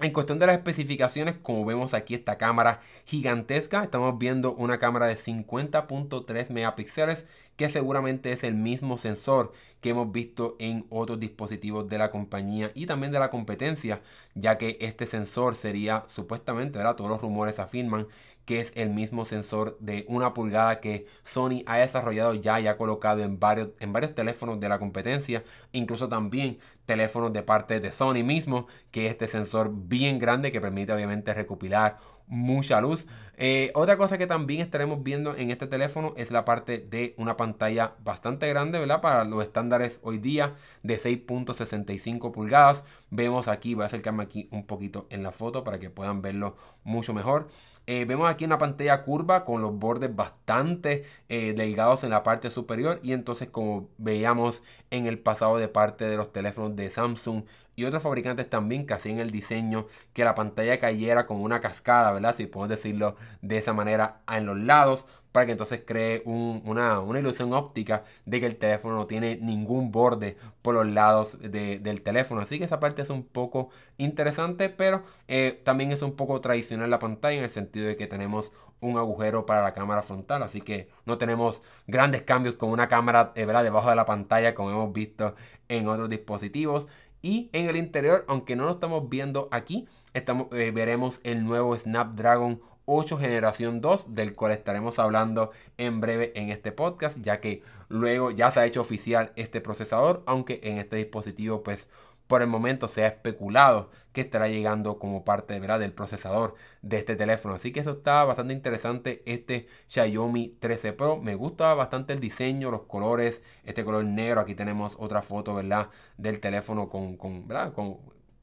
en 0.00 0.12
cuestión 0.12 0.38
de 0.38 0.46
las 0.46 0.56
especificaciones, 0.56 1.36
como 1.42 1.64
vemos 1.64 1.94
aquí 1.94 2.14
esta 2.14 2.38
cámara 2.38 2.80
gigantesca, 3.04 3.82
estamos 3.82 4.18
viendo 4.18 4.54
una 4.54 4.78
cámara 4.78 5.06
de 5.06 5.16
50.3 5.16 6.50
megapíxeles 6.50 7.26
que 7.56 7.68
seguramente 7.68 8.30
es 8.32 8.44
el 8.44 8.54
mismo 8.54 8.98
sensor 8.98 9.52
que 9.80 9.90
hemos 9.90 10.10
visto 10.12 10.56
en 10.58 10.86
otros 10.90 11.18
dispositivos 11.18 11.88
de 11.88 11.98
la 11.98 12.10
compañía 12.10 12.70
y 12.74 12.86
también 12.86 13.12
de 13.12 13.18
la 13.18 13.30
competencia, 13.30 14.00
ya 14.34 14.58
que 14.58 14.76
este 14.80 15.06
sensor 15.06 15.56
sería 15.56 16.04
supuestamente, 16.08 16.78
¿verdad? 16.78 16.96
todos 16.96 17.10
los 17.10 17.20
rumores 17.20 17.58
afirman 17.58 18.06
que 18.48 18.60
es 18.60 18.72
el 18.76 18.88
mismo 18.88 19.26
sensor 19.26 19.76
de 19.78 20.06
una 20.08 20.32
pulgada 20.32 20.80
que 20.80 21.06
Sony 21.22 21.64
ha 21.66 21.76
desarrollado 21.76 22.32
ya 22.32 22.58
y 22.58 22.66
ha 22.66 22.78
colocado 22.78 23.22
en 23.22 23.38
varios, 23.38 23.68
en 23.78 23.92
varios 23.92 24.14
teléfonos 24.14 24.58
de 24.58 24.70
la 24.70 24.78
competencia, 24.78 25.44
incluso 25.72 26.08
también 26.08 26.58
teléfonos 26.86 27.30
de 27.34 27.42
parte 27.42 27.78
de 27.78 27.92
Sony 27.92 28.24
mismo, 28.24 28.66
que 28.90 29.04
es 29.04 29.12
este 29.12 29.26
sensor 29.26 29.70
bien 29.70 30.18
grande 30.18 30.50
que 30.50 30.62
permite 30.62 30.94
obviamente 30.94 31.34
recopilar 31.34 31.98
mucha 32.26 32.80
luz. 32.80 33.06
Eh, 33.36 33.70
otra 33.74 33.98
cosa 33.98 34.16
que 34.16 34.26
también 34.26 34.62
estaremos 34.62 35.02
viendo 35.02 35.36
en 35.36 35.50
este 35.50 35.66
teléfono 35.66 36.14
es 36.16 36.30
la 36.30 36.46
parte 36.46 36.78
de 36.78 37.14
una 37.18 37.36
pantalla 37.36 37.96
bastante 38.02 38.48
grande, 38.48 38.78
¿verdad? 38.78 39.02
Para 39.02 39.24
los 39.24 39.42
estándares 39.42 40.00
hoy 40.02 40.16
día 40.16 40.54
de 40.82 40.96
6.65 40.96 42.32
pulgadas. 42.32 42.82
Vemos 43.10 43.46
aquí, 43.46 43.74
voy 43.74 43.82
a 43.82 43.88
acercarme 43.88 44.22
aquí 44.22 44.48
un 44.52 44.66
poquito 44.66 45.06
en 45.10 45.22
la 45.22 45.32
foto 45.32 45.64
para 45.64 45.78
que 45.78 45.90
puedan 45.90 46.22
verlo 46.22 46.56
mucho 46.82 47.12
mejor. 47.12 47.48
Eh, 47.90 48.04
vemos 48.04 48.28
aquí 48.30 48.44
una 48.44 48.58
pantalla 48.58 49.02
curva 49.02 49.46
con 49.46 49.62
los 49.62 49.78
bordes 49.78 50.14
bastante 50.14 51.06
eh, 51.30 51.54
delgados 51.54 52.04
en 52.04 52.10
la 52.10 52.22
parte 52.22 52.50
superior 52.50 53.00
y 53.02 53.12
entonces 53.14 53.48
como 53.48 53.88
veíamos 53.96 54.62
en 54.90 55.06
el 55.06 55.18
pasado 55.18 55.56
de 55.56 55.68
parte 55.68 56.04
de 56.04 56.18
los 56.18 56.30
teléfonos 56.30 56.76
de 56.76 56.90
Samsung 56.90 57.44
y 57.78 57.84
otros 57.84 58.02
fabricantes 58.02 58.50
también 58.50 58.86
que 58.86 58.94
hacían 58.94 59.20
el 59.20 59.30
diseño 59.30 59.86
que 60.12 60.24
la 60.24 60.34
pantalla 60.34 60.80
cayera 60.80 61.26
con 61.26 61.40
una 61.40 61.60
cascada, 61.60 62.10
¿verdad? 62.10 62.34
Si 62.36 62.46
podemos 62.46 62.70
decirlo 62.70 63.14
de 63.40 63.56
esa 63.56 63.72
manera 63.72 64.22
en 64.26 64.46
los 64.46 64.58
lados 64.58 65.06
para 65.30 65.46
que 65.46 65.52
entonces 65.52 65.82
cree 65.86 66.22
una, 66.24 67.00
ilusión 67.16 67.52
óptica 67.52 68.02
de 68.24 68.40
que 68.40 68.46
el 68.46 68.56
teléfono 68.56 68.96
no 68.96 69.06
tiene 69.06 69.36
ningún 69.36 69.92
borde 69.92 70.36
por 70.60 70.74
los 70.74 70.88
lados 70.88 71.38
del 71.40 72.02
teléfono. 72.02 72.40
Así 72.40 72.58
que 72.58 72.64
esa 72.64 72.80
parte 72.80 73.02
es 73.02 73.10
un 73.10 73.22
poco 73.22 73.70
interesante, 73.96 74.70
pero 74.70 75.04
eh, 75.28 75.62
también 75.64 75.92
es 75.92 76.02
un 76.02 76.16
poco 76.16 76.40
tradicional 76.40 76.90
la 76.90 76.98
pantalla 76.98 77.38
en 77.38 77.44
el 77.44 77.50
sentido 77.50 77.86
de 77.86 77.96
que 77.96 78.08
tenemos 78.08 78.50
un 78.80 78.98
agujero 78.98 79.46
para 79.46 79.62
la 79.62 79.72
cámara 79.72 80.02
frontal, 80.02 80.42
así 80.42 80.60
que 80.60 80.88
no 81.04 81.18
tenemos 81.18 81.62
grandes 81.86 82.22
cambios 82.22 82.56
con 82.56 82.70
una 82.70 82.88
cámara 82.88 83.32
eh, 83.34 83.46
debajo 83.46 83.90
de 83.90 83.96
la 83.96 84.04
pantalla 84.04 84.54
como 84.54 84.70
hemos 84.70 84.92
visto 84.92 85.34
en 85.68 85.88
otros 85.88 86.08
dispositivos. 86.08 86.86
Y 87.28 87.50
en 87.52 87.68
el 87.68 87.76
interior, 87.76 88.24
aunque 88.26 88.56
no 88.56 88.64
lo 88.64 88.70
estamos 88.70 89.06
viendo 89.10 89.48
aquí, 89.50 89.86
estamos, 90.14 90.46
eh, 90.52 90.70
veremos 90.70 91.20
el 91.24 91.44
nuevo 91.44 91.78
Snapdragon 91.78 92.62
8 92.86 93.18
generación 93.18 93.82
2 93.82 94.14
del 94.14 94.34
cual 94.34 94.52
estaremos 94.52 94.98
hablando 94.98 95.50
en 95.76 96.00
breve 96.00 96.32
en 96.36 96.48
este 96.48 96.72
podcast 96.72 97.18
ya 97.20 97.38
que 97.38 97.62
luego 97.90 98.30
ya 98.30 98.50
se 98.50 98.60
ha 98.60 98.64
hecho 98.64 98.80
oficial 98.80 99.32
este 99.36 99.60
procesador 99.60 100.22
aunque 100.24 100.60
en 100.62 100.78
este 100.78 100.96
dispositivo 100.96 101.62
pues 101.62 101.90
por 102.28 102.42
el 102.42 102.48
momento 102.48 102.86
se 102.88 103.04
ha 103.04 103.08
especulado 103.08 103.90
que 104.12 104.20
estará 104.20 104.48
llegando 104.48 104.98
como 104.98 105.24
parte 105.24 105.58
¿verdad? 105.58 105.80
del 105.80 105.92
procesador 105.92 106.54
de 106.82 106.98
este 106.98 107.16
teléfono. 107.16 107.54
Así 107.54 107.72
que 107.72 107.80
eso 107.80 107.92
está 107.92 108.24
bastante 108.24 108.52
interesante. 108.52 109.22
Este 109.26 109.66
Xiaomi 109.88 110.56
13 110.60 110.92
Pro. 110.92 111.16
Me 111.16 111.34
gusta 111.34 111.74
bastante 111.74 112.12
el 112.12 112.20
diseño, 112.20 112.70
los 112.70 112.82
colores. 112.82 113.42
Este 113.64 113.84
color 113.84 114.04
negro. 114.04 114.40
Aquí 114.40 114.54
tenemos 114.54 114.96
otra 114.98 115.22
foto 115.22 115.54
¿verdad? 115.54 115.88
del 116.18 116.40
teléfono 116.40 116.88
con, 116.88 117.16
con, 117.16 117.48
con 117.74 117.98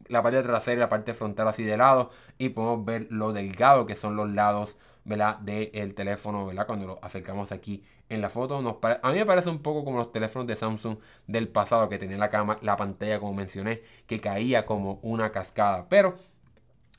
la 0.07 0.23
parte 0.23 0.41
trasera 0.41 0.77
y 0.77 0.79
la 0.79 0.89
parte 0.89 1.13
frontal 1.13 1.47
así 1.47 1.63
de 1.63 1.77
lado. 1.77 2.09
Y 2.37 2.49
podemos 2.49 2.85
ver 2.85 3.07
lo 3.11 3.33
delgado 3.33 3.85
que 3.85 3.95
son 3.95 4.15
los 4.15 4.29
lados 4.31 4.77
¿verdad? 5.05 5.37
del 5.39 5.93
teléfono, 5.95 6.45
¿verdad? 6.47 6.67
Cuando 6.67 6.87
lo 6.87 6.99
acercamos 7.01 7.51
aquí 7.51 7.83
en 8.09 8.21
la 8.21 8.29
foto. 8.29 8.61
Nos 8.61 8.77
a 8.83 9.11
mí 9.11 9.17
me 9.17 9.25
parece 9.25 9.49
un 9.49 9.59
poco 9.59 9.85
como 9.85 9.97
los 9.97 10.11
teléfonos 10.11 10.47
de 10.47 10.55
Samsung 10.55 10.97
del 11.27 11.47
pasado 11.47 11.87
que 11.89 11.97
tenía 11.97 12.17
la, 12.17 12.29
cama, 12.29 12.57
la 12.61 12.75
pantalla, 12.75 13.19
como 13.19 13.33
mencioné, 13.33 13.81
que 14.07 14.19
caía 14.19 14.65
como 14.65 14.99
una 15.03 15.31
cascada. 15.31 15.87
Pero 15.89 16.15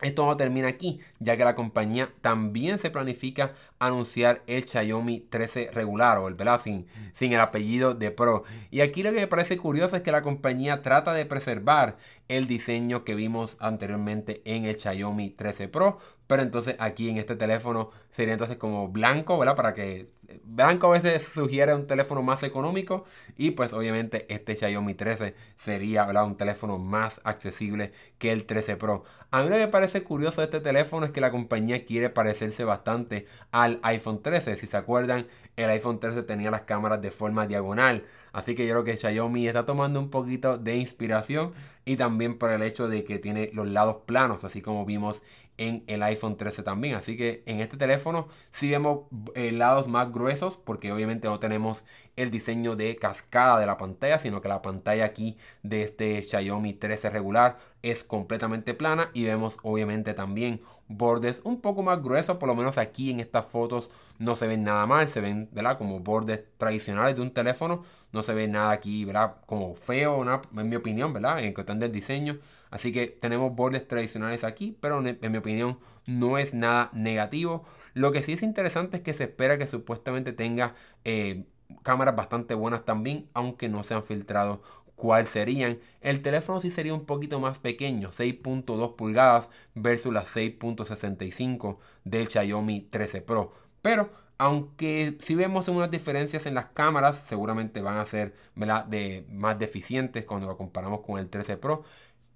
esto 0.02 0.26
no 0.26 0.36
termina 0.36 0.68
aquí, 0.68 1.00
ya 1.20 1.38
que 1.38 1.44
la 1.44 1.54
compañía 1.54 2.10
también 2.20 2.78
se 2.78 2.90
planifica 2.90 3.54
anunciar 3.78 4.42
el 4.46 4.68
Xiaomi 4.68 5.20
13 5.20 5.70
regular 5.72 6.18
o 6.18 6.28
el 6.28 6.34
¿verdad? 6.34 6.60
Sin, 6.60 6.86
sin 7.14 7.32
el 7.32 7.40
apellido 7.40 7.94
de 7.94 8.10
Pro. 8.10 8.44
Y 8.70 8.82
aquí 8.82 9.02
lo 9.02 9.10
que 9.12 9.20
me 9.20 9.26
parece 9.26 9.56
curioso 9.56 9.96
es 9.96 10.02
que 10.02 10.12
la 10.12 10.20
compañía 10.20 10.82
trata 10.82 11.14
de 11.14 11.24
preservar 11.24 11.96
el 12.28 12.46
diseño 12.46 13.04
que 13.04 13.14
vimos 13.14 13.56
anteriormente 13.58 14.42
en 14.44 14.66
el 14.66 14.78
Xiaomi 14.78 15.30
13 15.30 15.68
Pro, 15.68 15.98
pero 16.26 16.42
entonces 16.42 16.76
aquí 16.78 17.08
en 17.08 17.16
este 17.16 17.34
teléfono 17.34 17.90
sería 18.10 18.34
entonces 18.34 18.58
como 18.58 18.88
blanco, 18.88 19.38
¿verdad? 19.38 19.56
Para 19.56 19.72
que 19.72 20.08
blanco 20.44 20.88
a 20.88 20.90
veces 20.90 21.22
sugiere 21.22 21.74
un 21.74 21.86
teléfono 21.86 22.22
más 22.22 22.42
económico 22.42 23.04
y 23.36 23.52
pues 23.52 23.72
obviamente 23.72 24.26
este 24.32 24.56
Xiaomi 24.56 24.94
13 24.94 25.34
sería 25.56 26.04
¿verdad? 26.04 26.26
un 26.26 26.36
teléfono 26.36 26.78
más 26.78 27.20
accesible 27.24 27.92
que 28.18 28.32
el 28.32 28.44
13 28.44 28.76
Pro. 28.76 29.04
A 29.30 29.42
mí 29.42 29.48
lo 29.48 29.56
que 29.56 29.66
me 29.66 29.68
parece 29.68 30.02
curioso 30.02 30.40
de 30.40 30.46
este 30.46 30.60
teléfono 30.60 31.06
es 31.06 31.12
que 31.12 31.20
la 31.20 31.30
compañía 31.30 31.84
quiere 31.84 32.10
parecerse 32.10 32.64
bastante 32.64 33.26
al 33.50 33.80
iPhone 33.82 34.22
13. 34.22 34.56
Si 34.56 34.66
se 34.66 34.76
acuerdan, 34.76 35.26
el 35.56 35.70
iPhone 35.70 36.00
13 36.00 36.22
tenía 36.22 36.50
las 36.50 36.62
cámaras 36.62 37.00
de 37.00 37.10
forma 37.10 37.46
diagonal. 37.46 38.04
Así 38.32 38.54
que 38.54 38.66
yo 38.66 38.74
creo 38.74 38.84
que 38.84 38.96
Xiaomi 38.96 39.46
está 39.48 39.66
tomando 39.66 39.98
un 39.98 40.10
poquito 40.10 40.58
de 40.58 40.76
inspiración 40.76 41.52
y 41.84 41.96
también 41.96 42.36
por 42.36 42.50
el 42.50 42.62
hecho 42.62 42.88
de 42.88 43.04
que 43.04 43.18
tiene 43.18 43.50
los 43.54 43.66
lados 43.66 43.98
planos, 44.06 44.44
así 44.44 44.60
como 44.60 44.84
vimos 44.84 45.22
en 45.58 45.84
el 45.86 46.02
iPhone 46.02 46.36
13 46.36 46.62
también. 46.62 46.94
Así 46.94 47.16
que 47.16 47.42
en 47.46 47.60
este 47.60 47.76
teléfono 47.76 48.28
sí 48.50 48.70
vemos 48.70 49.06
eh, 49.34 49.52
lados 49.52 49.88
más 49.88 50.12
gruesos 50.12 50.56
porque 50.56 50.92
obviamente 50.92 51.28
no 51.28 51.38
tenemos 51.38 51.84
el 52.16 52.30
diseño 52.30 52.76
de 52.76 52.96
cascada 52.96 53.60
de 53.60 53.66
la 53.66 53.76
pantalla, 53.76 54.18
sino 54.18 54.40
que 54.40 54.48
la 54.48 54.62
pantalla 54.62 55.04
aquí 55.04 55.36
de 55.62 55.82
este 55.82 56.22
Xiaomi 56.22 56.74
13 56.74 57.10
regular 57.10 57.58
es 57.82 58.02
completamente 58.02 58.74
plana 58.74 59.10
y 59.12 59.24
vemos 59.24 59.58
obviamente 59.62 60.14
también 60.14 60.62
bordes 60.88 61.40
un 61.44 61.60
poco 61.60 61.82
más 61.82 62.02
gruesos, 62.02 62.36
por 62.38 62.48
lo 62.48 62.54
menos 62.54 62.78
aquí 62.78 63.10
en 63.10 63.20
estas 63.20 63.46
fotos 63.46 63.90
no 64.18 64.36
se 64.36 64.46
ven 64.46 64.64
nada 64.64 64.86
mal, 64.86 65.08
se 65.08 65.20
ven, 65.20 65.48
¿verdad? 65.52 65.78
Como 65.78 66.00
bordes 66.00 66.44
tradicionales 66.58 67.16
de 67.16 67.22
un 67.22 67.32
teléfono, 67.32 67.82
no 68.12 68.22
se 68.22 68.34
ve 68.34 68.48
nada 68.48 68.70
aquí, 68.70 69.04
¿verdad? 69.04 69.36
Como 69.46 69.74
feo, 69.74 70.24
en 70.24 70.68
mi 70.68 70.76
opinión, 70.76 71.12
¿verdad? 71.12 71.40
En 71.40 71.52
cuestión 71.52 71.78
del 71.78 71.92
diseño. 71.92 72.38
Así 72.70 72.92
que 72.92 73.08
tenemos 73.08 73.54
bordes 73.54 73.86
tradicionales 73.86 74.44
aquí, 74.44 74.76
pero 74.80 75.04
en, 75.06 75.18
mi 75.32 75.38
opinión 75.38 75.78
no 76.06 76.38
es 76.38 76.54
nada 76.54 76.90
negativo. 76.92 77.64
Lo 77.94 78.12
que 78.12 78.22
sí 78.22 78.32
es 78.32 78.42
interesante 78.42 78.98
es 78.98 79.02
que 79.02 79.12
se 79.12 79.24
espera 79.24 79.58
que 79.58 79.66
supuestamente 79.66 80.32
tenga 80.32 80.74
eh, 81.04 81.44
cámaras 81.82 82.16
bastante 82.16 82.54
buenas 82.54 82.84
también, 82.84 83.28
aunque 83.34 83.68
no 83.68 83.82
se 83.82 83.94
han 83.94 84.02
filtrado 84.04 84.62
cuáles 84.96 85.28
serían. 85.28 85.78
El 86.00 86.22
teléfono 86.22 86.58
sí 86.60 86.70
sería 86.70 86.94
un 86.94 87.04
poquito 87.04 87.38
más 87.38 87.58
pequeño, 87.58 88.10
6.2 88.10 88.96
pulgadas 88.96 89.48
versus 89.74 90.12
las 90.12 90.34
6.65 90.34 91.78
del 92.04 92.28
Xiaomi 92.28 92.80
13 92.90 93.20
Pro. 93.20 93.52
Pero 93.82 94.10
aunque 94.38 95.16
si 95.20 95.34
vemos 95.34 95.68
unas 95.68 95.90
diferencias 95.90 96.46
en 96.46 96.54
las 96.54 96.66
cámaras, 96.66 97.22
seguramente 97.26 97.80
van 97.80 97.98
a 97.98 98.06
ser 98.06 98.34
De, 98.54 99.24
más 99.30 99.58
deficientes 99.58 100.24
cuando 100.26 100.46
lo 100.46 100.56
comparamos 100.56 101.00
con 101.00 101.18
el 101.18 101.28
13 101.28 101.56
Pro. 101.58 101.84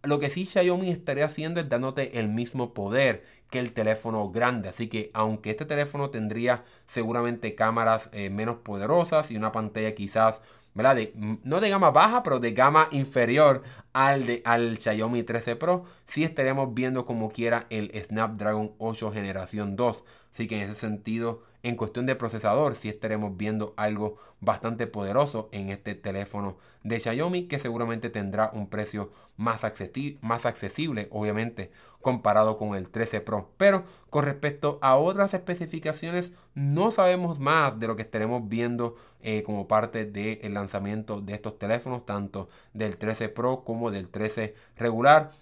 Lo 0.02 0.18
que 0.18 0.30
sí 0.30 0.46
Xiaomi 0.46 0.90
estaría 0.90 1.26
haciendo 1.26 1.60
es 1.60 1.68
dándote 1.68 2.18
el 2.18 2.28
mismo 2.28 2.72
poder 2.72 3.24
que 3.50 3.58
el 3.58 3.72
teléfono 3.72 4.30
grande. 4.30 4.68
Así 4.68 4.88
que 4.88 5.10
aunque 5.14 5.50
este 5.50 5.64
teléfono 5.66 6.10
tendría 6.10 6.64
seguramente 6.86 7.54
cámaras 7.54 8.08
eh, 8.12 8.30
menos 8.30 8.58
poderosas 8.58 9.30
y 9.30 9.36
una 9.36 9.52
pantalla 9.52 9.94
quizás, 9.94 10.40
¿verdad? 10.74 10.98
no 11.14 11.60
de 11.60 11.68
gama 11.70 11.90
baja, 11.90 12.22
pero 12.22 12.38
de 12.38 12.52
gama 12.52 12.88
inferior 12.92 13.62
al, 13.92 14.26
de, 14.26 14.42
al 14.44 14.78
Xiaomi 14.78 15.24
13 15.24 15.56
Pro, 15.56 15.84
sí 16.06 16.24
estaremos 16.24 16.72
viendo 16.74 17.04
como 17.04 17.30
quiera 17.30 17.66
el 17.70 17.90
Snapdragon 18.02 18.72
8 18.78 19.12
generación 19.12 19.76
2. 19.76 20.04
Así 20.32 20.46
que 20.46 20.56
en 20.56 20.70
ese 20.70 20.80
sentido 20.80 21.42
en 21.62 21.76
cuestión 21.76 22.06
de 22.06 22.16
procesador, 22.16 22.74
si 22.74 22.88
estaremos 22.88 23.36
viendo 23.36 23.74
algo 23.76 24.18
bastante 24.40 24.86
poderoso 24.86 25.48
en 25.52 25.68
este 25.68 25.94
teléfono 25.94 26.56
de 26.82 26.98
Xiaomi 26.98 27.46
que 27.46 27.58
seguramente 27.58 28.08
tendrá 28.08 28.50
un 28.54 28.68
precio 28.68 29.10
más, 29.36 29.62
más 30.22 30.46
accesible, 30.46 31.08
obviamente, 31.10 31.70
comparado 32.00 32.56
con 32.56 32.74
el 32.74 32.88
13 32.88 33.20
Pro. 33.20 33.50
Pero 33.56 33.84
con 34.08 34.24
respecto 34.24 34.78
a 34.80 34.96
otras 34.96 35.34
especificaciones, 35.34 36.32
no 36.54 36.90
sabemos 36.90 37.38
más 37.38 37.78
de 37.78 37.86
lo 37.86 37.96
que 37.96 38.02
estaremos 38.02 38.48
viendo 38.48 38.96
eh, 39.22 39.42
como 39.42 39.68
parte 39.68 40.06
del 40.06 40.54
lanzamiento 40.54 41.20
de 41.20 41.34
estos 41.34 41.58
teléfonos, 41.58 42.06
tanto 42.06 42.48
del 42.72 42.96
13 42.96 43.28
Pro 43.28 43.64
como 43.64 43.90
del 43.90 44.08
13 44.08 44.54
regular. 44.76 45.32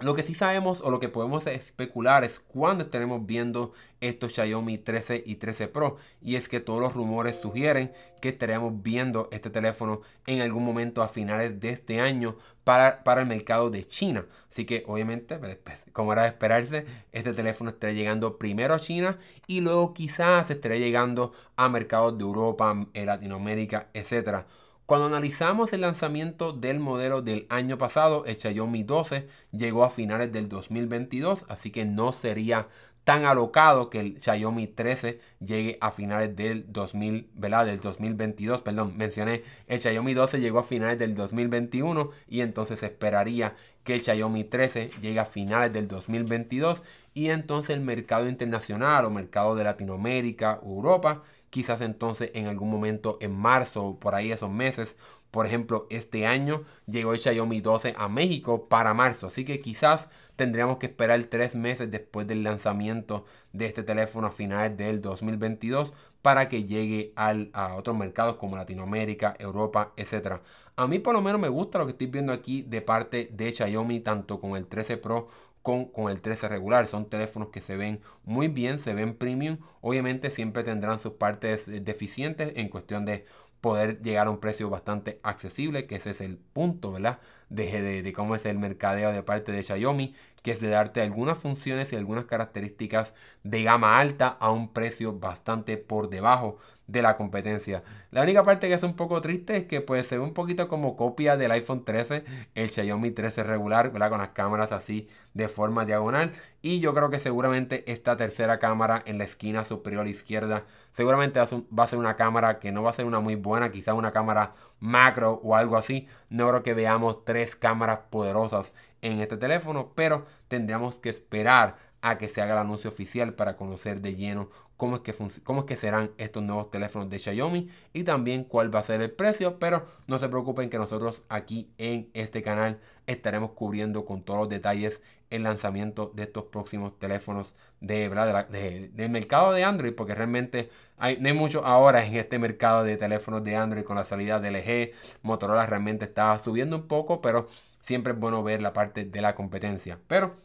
Lo 0.00 0.14
que 0.14 0.22
sí 0.22 0.32
sabemos 0.32 0.80
o 0.80 0.90
lo 0.90 1.00
que 1.00 1.10
podemos 1.10 1.46
especular 1.46 2.24
es 2.24 2.40
cuándo 2.40 2.84
estaremos 2.84 3.26
viendo 3.26 3.72
estos 4.00 4.32
Xiaomi 4.32 4.78
13 4.78 5.22
y 5.26 5.36
13 5.36 5.68
Pro. 5.68 5.98
Y 6.22 6.36
es 6.36 6.48
que 6.48 6.60
todos 6.60 6.80
los 6.80 6.94
rumores 6.94 7.36
sugieren 7.36 7.92
que 8.22 8.30
estaremos 8.30 8.82
viendo 8.82 9.28
este 9.32 9.50
teléfono 9.50 10.00
en 10.26 10.40
algún 10.40 10.64
momento 10.64 11.02
a 11.02 11.08
finales 11.08 11.60
de 11.60 11.70
este 11.70 12.00
año 12.00 12.36
para, 12.64 13.04
para 13.04 13.20
el 13.20 13.26
mercado 13.28 13.68
de 13.68 13.84
China. 13.84 14.24
Así 14.50 14.64
que 14.64 14.82
obviamente, 14.86 15.36
pues, 15.36 15.56
pues, 15.62 15.84
como 15.92 16.14
era 16.14 16.22
de 16.22 16.28
esperarse, 16.28 16.86
este 17.12 17.34
teléfono 17.34 17.68
estará 17.68 17.92
llegando 17.92 18.38
primero 18.38 18.72
a 18.72 18.80
China 18.80 19.16
y 19.46 19.60
luego 19.60 19.92
quizás 19.92 20.50
estará 20.50 20.76
llegando 20.76 21.34
a 21.54 21.68
mercados 21.68 22.16
de 22.16 22.24
Europa, 22.24 22.74
Latinoamérica, 22.94 23.88
etcétera. 23.92 24.46
Cuando 24.86 25.06
analizamos 25.06 25.72
el 25.72 25.82
lanzamiento 25.82 26.52
del 26.52 26.80
modelo 26.80 27.22
del 27.22 27.46
año 27.48 27.78
pasado, 27.78 28.24
el 28.26 28.36
Xiaomi 28.36 28.82
12 28.82 29.28
llegó 29.52 29.84
a 29.84 29.90
finales 29.90 30.32
del 30.32 30.48
2022, 30.48 31.44
así 31.48 31.70
que 31.70 31.84
no 31.84 32.12
sería 32.12 32.68
tan 33.04 33.24
alocado 33.24 33.90
que 33.90 34.00
el 34.00 34.20
Xiaomi 34.20 34.68
13 34.68 35.20
llegue 35.40 35.78
a 35.80 35.90
finales 35.90 36.36
del 36.36 36.70
2000, 36.72 37.30
¿verdad? 37.34 37.66
Del 37.66 37.80
2022, 37.80 38.62
perdón, 38.62 38.96
mencioné, 38.96 39.42
el 39.66 39.80
Xiaomi 39.80 40.14
12 40.14 40.40
llegó 40.40 40.60
a 40.60 40.64
finales 40.64 40.98
del 40.98 41.14
2021 41.14 42.10
y 42.28 42.40
entonces 42.42 42.82
esperaría 42.82 43.54
que 43.84 43.94
el 43.94 44.02
Xiaomi 44.02 44.44
13 44.44 44.90
llegue 45.00 45.18
a 45.18 45.24
finales 45.24 45.72
del 45.72 45.88
2022 45.88 46.82
y 47.14 47.28
entonces 47.28 47.76
el 47.76 47.82
mercado 47.82 48.28
internacional 48.28 49.04
o 49.04 49.10
mercado 49.10 49.56
de 49.56 49.64
Latinoamérica, 49.64 50.60
Europa, 50.62 51.22
quizás 51.52 51.82
entonces 51.82 52.30
en 52.32 52.46
algún 52.46 52.70
momento 52.70 53.18
en 53.20 53.36
marzo 53.36 53.84
o 53.84 54.00
por 54.00 54.14
ahí 54.14 54.32
esos 54.32 54.50
meses. 54.50 54.96
Por 55.30 55.46
ejemplo, 55.46 55.86
este 55.90 56.26
año 56.26 56.62
llegó 56.86 57.12
el 57.12 57.18
Xiaomi 57.18 57.60
12 57.60 57.94
a 57.96 58.08
México 58.08 58.68
para 58.68 58.94
marzo, 58.94 59.26
así 59.26 59.44
que 59.44 59.60
quizás 59.60 60.08
tendríamos 60.36 60.78
que 60.78 60.86
esperar 60.86 61.22
tres 61.24 61.54
meses 61.54 61.90
después 61.90 62.26
del 62.26 62.42
lanzamiento 62.42 63.26
de 63.52 63.66
este 63.66 63.82
teléfono 63.82 64.28
a 64.28 64.30
finales 64.30 64.78
del 64.78 65.02
2022 65.02 65.92
para 66.22 66.48
que 66.48 66.64
llegue 66.64 67.12
al, 67.16 67.50
a 67.52 67.74
otros 67.74 67.96
mercados 67.98 68.36
como 68.36 68.56
Latinoamérica, 68.56 69.36
Europa, 69.38 69.92
etc. 69.96 70.40
A 70.76 70.86
mí 70.86 71.00
por 71.00 71.12
lo 71.12 71.20
menos 71.20 71.40
me 71.40 71.48
gusta 71.48 71.78
lo 71.78 71.84
que 71.84 71.92
estoy 71.92 72.06
viendo 72.06 72.32
aquí 72.32 72.62
de 72.62 72.80
parte 72.80 73.28
de 73.30 73.52
Xiaomi, 73.52 74.00
tanto 74.00 74.40
con 74.40 74.56
el 74.56 74.66
13 74.66 74.96
Pro 74.96 75.28
con, 75.62 75.90
el 76.08 76.20
13 76.20 76.48
regular. 76.48 76.86
Son 76.86 77.08
teléfonos 77.08 77.48
que 77.48 77.60
se 77.60 77.76
ven 77.76 78.00
muy 78.24 78.48
bien, 78.48 78.78
se 78.78 78.94
ven 78.94 79.14
premium. 79.14 79.58
Obviamente 79.80 80.30
siempre 80.30 80.64
tendrán 80.64 80.98
sus 80.98 81.12
partes 81.14 81.68
eh, 81.68 81.80
deficientes 81.80 82.52
en 82.56 82.68
cuestión 82.68 83.04
de 83.04 83.24
poder 83.60 84.02
llegar 84.02 84.26
a 84.26 84.30
un 84.30 84.38
precio 84.40 84.68
bastante 84.70 85.20
accesible, 85.22 85.86
que 85.86 85.94
ese 85.96 86.10
es 86.10 86.20
el 86.20 86.36
punto, 86.36 86.92
¿verdad? 86.92 87.20
De, 87.48 88.02
de, 88.02 88.12
cómo 88.12 88.34
es 88.34 88.44
el 88.46 88.58
mercadeo 88.58 89.12
de 89.12 89.22
parte 89.22 89.52
de 89.52 89.62
Xiaomi, 89.62 90.14
que 90.42 90.52
es 90.52 90.60
de 90.60 90.68
darte 90.68 91.00
algunas 91.00 91.38
funciones 91.38 91.92
y 91.92 91.96
algunas 91.96 92.24
características 92.24 93.14
de 93.42 93.62
gama 93.62 93.98
alta 93.98 94.28
a 94.28 94.50
un 94.50 94.72
precio 94.72 95.18
bastante 95.18 95.76
por 95.76 96.08
debajo 96.08 96.58
de 96.86 97.02
la 97.02 97.16
competencia. 97.16 97.82
La 98.10 98.22
única 98.22 98.44
parte 98.44 98.68
que 98.68 98.74
es 98.74 98.82
un 98.82 98.94
poco 98.94 99.20
triste 99.22 99.56
es 99.56 99.64
que 99.64 99.80
puede 99.80 100.02
ser 100.02 100.20
un 100.20 100.34
poquito 100.34 100.68
como 100.68 100.96
copia 100.96 101.36
del 101.36 101.52
iPhone 101.52 101.84
13, 101.84 102.24
el 102.54 102.70
Xiaomi 102.70 103.12
13 103.12 103.42
regular, 103.44 103.90
¿verdad? 103.92 104.10
Con 104.10 104.18
las 104.18 104.30
cámaras 104.30 104.72
así 104.72 105.08
de 105.32 105.48
forma 105.48 105.86
diagonal. 105.86 106.32
Y 106.60 106.80
yo 106.80 106.92
creo 106.92 107.08
que 107.08 107.18
seguramente 107.18 107.90
esta 107.90 108.16
tercera 108.16 108.58
cámara 108.58 109.02
en 109.06 109.18
la 109.18 109.24
esquina 109.24 109.64
superior 109.64 110.06
izquierda, 110.06 110.64
seguramente 110.92 111.40
va 111.40 111.84
a 111.84 111.88
ser 111.88 111.98
una 111.98 112.16
cámara 112.16 112.58
que 112.58 112.72
no 112.72 112.82
va 112.82 112.90
a 112.90 112.94
ser 112.94 113.06
una 113.06 113.20
muy 113.20 113.36
buena, 113.36 113.72
quizá 113.72 113.94
una 113.94 114.12
cámara 114.12 114.54
macro 114.78 115.40
o 115.42 115.56
algo 115.56 115.76
así. 115.76 116.08
No 116.28 116.48
creo 116.48 116.62
que 116.62 116.74
veamos 116.74 117.24
tres 117.24 117.56
cámaras 117.56 118.00
poderosas 118.10 118.72
en 119.02 119.20
este 119.20 119.36
teléfono, 119.36 119.92
pero 119.94 120.26
tendríamos 120.48 120.98
que 120.98 121.10
esperar 121.10 121.76
a 122.00 122.18
que 122.18 122.28
se 122.28 122.42
haga 122.42 122.54
el 122.54 122.58
anuncio 122.58 122.90
oficial 122.90 123.34
para 123.34 123.56
conocer 123.56 124.00
de 124.00 124.16
lleno 124.16 124.48
cómo 124.76 124.96
es, 124.96 125.02
que 125.02 125.14
cómo 125.44 125.60
es 125.60 125.66
que 125.66 125.76
serán 125.76 126.10
estos 126.18 126.42
nuevos 126.42 126.68
teléfonos 126.70 127.08
de 127.08 127.20
Xiaomi 127.20 127.70
y 127.92 128.02
también 128.02 128.42
cuál 128.42 128.74
va 128.74 128.80
a 128.80 128.82
ser 128.82 129.00
el 129.00 129.12
precio. 129.12 129.60
Pero 129.60 129.86
no 130.08 130.18
se 130.18 130.28
preocupen 130.28 130.70
que 130.70 130.78
nosotros 130.78 131.22
aquí 131.28 131.70
en 131.78 132.10
este 132.14 132.42
canal 132.42 132.80
estaremos 133.06 133.52
cubriendo 133.52 134.04
con 134.04 134.24
todos 134.24 134.40
los 134.40 134.48
detalles 134.48 135.00
el 135.30 135.44
lanzamiento 135.44 136.12
de 136.14 136.24
estos 136.24 136.44
próximos 136.46 136.98
teléfonos 136.98 137.54
de, 137.80 138.08
de, 138.50 138.88
del 138.92 139.10
mercado 139.10 139.52
de 139.52 139.62
Android, 139.62 139.94
porque 139.94 140.16
realmente 140.16 140.68
hay, 140.98 141.16
no 141.20 141.28
hay 141.28 141.34
mucho 141.34 141.64
ahora 141.64 142.04
en 142.04 142.16
este 142.16 142.40
mercado 142.40 142.82
de 142.82 142.96
teléfonos 142.96 143.44
de 143.44 143.54
Android 143.54 143.84
con 143.84 143.96
la 143.96 144.04
salida 144.04 144.40
de 144.40 144.50
LG. 144.50 145.22
Motorola 145.22 145.64
realmente 145.64 146.06
está 146.06 146.36
subiendo 146.38 146.76
un 146.76 146.88
poco, 146.88 147.22
pero 147.22 147.48
siempre 147.82 148.12
es 148.12 148.18
bueno 148.18 148.42
ver 148.42 148.62
la 148.62 148.72
parte 148.72 149.04
de 149.04 149.20
la 149.20 149.34
competencia. 149.34 149.98
Pero 150.08 150.36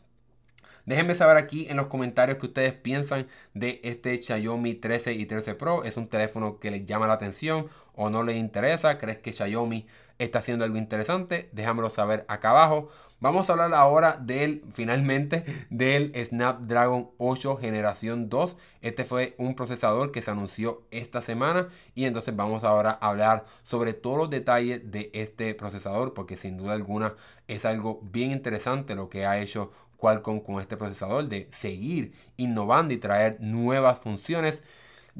Déjenme 0.88 1.15
saber 1.15 1.36
aquí 1.36 1.67
en 1.69 1.76
los 1.76 1.88
comentarios 1.88 2.38
que 2.38 2.45
ustedes 2.45 2.71
piensan 2.71 3.28
de 3.54 3.82
este 3.84 4.23
Xiaomi 4.23 4.73
13 4.73 5.12
y 5.12 5.26
13 5.26 5.54
Pro. 5.56 5.84
¿Es 5.84 5.97
un 5.97 6.08
teléfono 6.08 6.60
que 6.62 6.71
les 6.71 6.86
llama 6.86 7.08
la 7.08 7.15
atención 7.15 7.67
o 7.93 8.10
no 8.10 8.23
les 8.23 8.38
interesa? 8.38 8.97
¿Crees 8.97 9.17
que 9.17 9.34
Xiaomi 9.34 9.86
está 10.17 10.39
haciendo 10.39 10.63
algo 10.63 10.78
interesante? 10.78 11.50
Déjamelo 11.52 11.89
saber 11.89 12.23
acá 12.30 12.52
abajo. 12.52 12.89
Vamos 13.19 13.49
a 13.49 13.53
hablar 13.53 13.73
ahora 13.73 14.19
del, 14.21 14.63
finalmente, 14.73 15.43
del 15.71 16.13
Snapdragon 16.23 17.10
8 17.17 17.58
generación 17.58 18.30
2. 18.30 18.56
Este 18.82 19.06
fue 19.06 19.34
un 19.39 19.56
procesador 19.56 20.12
que 20.12 20.21
se 20.21 20.30
anunció 20.30 20.84
esta 20.91 21.23
semana 21.23 21.67
y 21.95 22.06
entonces 22.06 22.36
vamos 22.36 22.63
ahora 22.63 22.99
a 23.01 23.10
hablar 23.10 23.45
sobre 23.63 23.93
todos 23.93 24.17
los 24.19 24.30
detalles 24.30 24.91
de 24.91 25.10
este 25.13 25.56
procesador 25.56 26.13
porque 26.13 26.38
sin 26.38 26.58
duda 26.58 26.73
alguna 26.73 27.15
es 27.47 27.65
algo 27.65 28.01
bien 28.03 28.30
interesante 28.30 28.93
lo 28.93 29.10
que 29.10 29.25
ha 29.25 29.39
hecho 29.39 29.71
Qualcomm 29.97 30.41
con 30.41 30.62
este 30.62 30.77
procesador 30.77 31.27
de 31.27 31.49
seguir 31.51 32.13
innovando 32.38 32.93
y 32.93 32.97
traer 32.97 33.38
nuevas 33.39 33.97
funciones. 33.97 34.62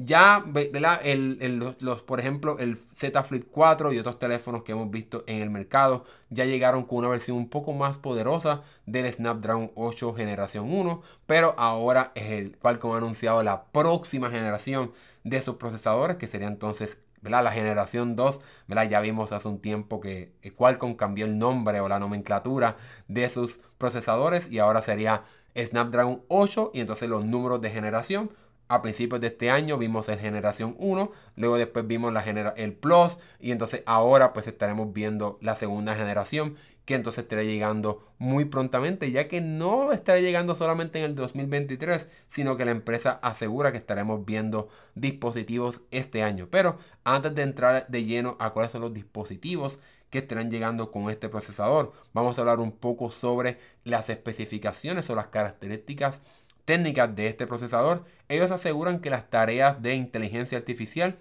Ya, 0.00 0.44
los, 1.80 2.02
por 2.04 2.20
ejemplo, 2.20 2.58
el 2.60 2.78
Z 2.94 3.20
Flip 3.24 3.48
4 3.50 3.92
y 3.92 3.98
otros 3.98 4.20
teléfonos 4.20 4.62
que 4.62 4.70
hemos 4.70 4.88
visto 4.92 5.24
en 5.26 5.42
el 5.42 5.50
mercado 5.50 6.04
ya 6.30 6.44
llegaron 6.44 6.84
con 6.84 6.98
una 6.98 7.08
versión 7.08 7.36
un 7.36 7.48
poco 7.48 7.72
más 7.72 7.98
poderosa 7.98 8.62
del 8.86 9.12
Snapdragon 9.12 9.72
8 9.74 10.14
generación 10.14 10.72
1, 10.72 11.02
pero 11.26 11.56
ahora 11.58 12.12
es 12.14 12.30
el 12.30 12.56
Qualcomm 12.58 12.92
ha 12.92 12.98
anunciado 12.98 13.42
la 13.42 13.64
próxima 13.64 14.30
generación 14.30 14.92
de 15.24 15.42
sus 15.42 15.56
procesadores, 15.56 16.16
que 16.16 16.28
sería 16.28 16.46
entonces 16.46 16.98
la 17.22 17.50
generación 17.50 18.14
2, 18.14 18.40
Ya 18.88 19.00
vimos 19.00 19.32
hace 19.32 19.48
un 19.48 19.58
tiempo 19.58 20.00
que 20.00 20.32
Qualcomm 20.56 20.94
cambió 20.94 21.24
el 21.24 21.38
nombre 21.38 21.80
o 21.80 21.88
la 21.88 21.98
nomenclatura 21.98 22.76
de 23.08 23.28
sus 23.30 23.58
procesadores 23.78 24.48
y 24.48 24.60
ahora 24.60 24.80
sería 24.80 25.24
Snapdragon 25.56 26.22
8 26.28 26.70
y 26.72 26.80
entonces 26.80 27.08
los 27.08 27.24
números 27.24 27.60
de 27.60 27.70
generación. 27.70 28.30
A 28.68 28.82
principios 28.82 29.20
de 29.20 29.28
este 29.28 29.50
año 29.50 29.78
vimos 29.78 30.08
el 30.10 30.18
generación 30.18 30.76
1, 30.78 31.10
luego 31.36 31.56
después 31.56 31.86
vimos 31.86 32.12
la 32.12 32.22
el 32.22 32.74
Plus 32.74 33.16
y 33.40 33.50
entonces 33.50 33.82
ahora 33.86 34.34
pues 34.34 34.46
estaremos 34.46 34.92
viendo 34.92 35.38
la 35.40 35.56
segunda 35.56 35.94
generación 35.94 36.56
que 36.88 36.94
entonces 36.94 37.24
estará 37.24 37.42
llegando 37.42 38.02
muy 38.18 38.46
prontamente, 38.46 39.10
ya 39.12 39.28
que 39.28 39.42
no 39.42 39.92
estará 39.92 40.20
llegando 40.20 40.54
solamente 40.54 40.98
en 40.98 41.04
el 41.04 41.14
2023, 41.14 42.08
sino 42.30 42.56
que 42.56 42.64
la 42.64 42.70
empresa 42.70 43.20
asegura 43.22 43.72
que 43.72 43.76
estaremos 43.76 44.24
viendo 44.24 44.70
dispositivos 44.94 45.82
este 45.90 46.22
año. 46.22 46.48
Pero 46.50 46.78
antes 47.04 47.34
de 47.34 47.42
entrar 47.42 47.86
de 47.88 48.04
lleno 48.06 48.38
a 48.40 48.54
cuáles 48.54 48.72
son 48.72 48.80
los 48.80 48.94
dispositivos 48.94 49.78
que 50.08 50.20
estarán 50.20 50.50
llegando 50.50 50.90
con 50.90 51.10
este 51.10 51.28
procesador, 51.28 51.92
vamos 52.14 52.38
a 52.38 52.40
hablar 52.40 52.58
un 52.58 52.72
poco 52.72 53.10
sobre 53.10 53.58
las 53.84 54.08
especificaciones 54.08 55.10
o 55.10 55.14
las 55.14 55.26
características 55.26 56.20
técnicas 56.68 57.16
de 57.16 57.28
este 57.28 57.46
procesador. 57.46 58.04
Ellos 58.28 58.50
aseguran 58.50 59.00
que 59.00 59.08
las 59.08 59.30
tareas 59.30 59.80
de 59.80 59.94
inteligencia 59.94 60.58
artificial 60.58 61.18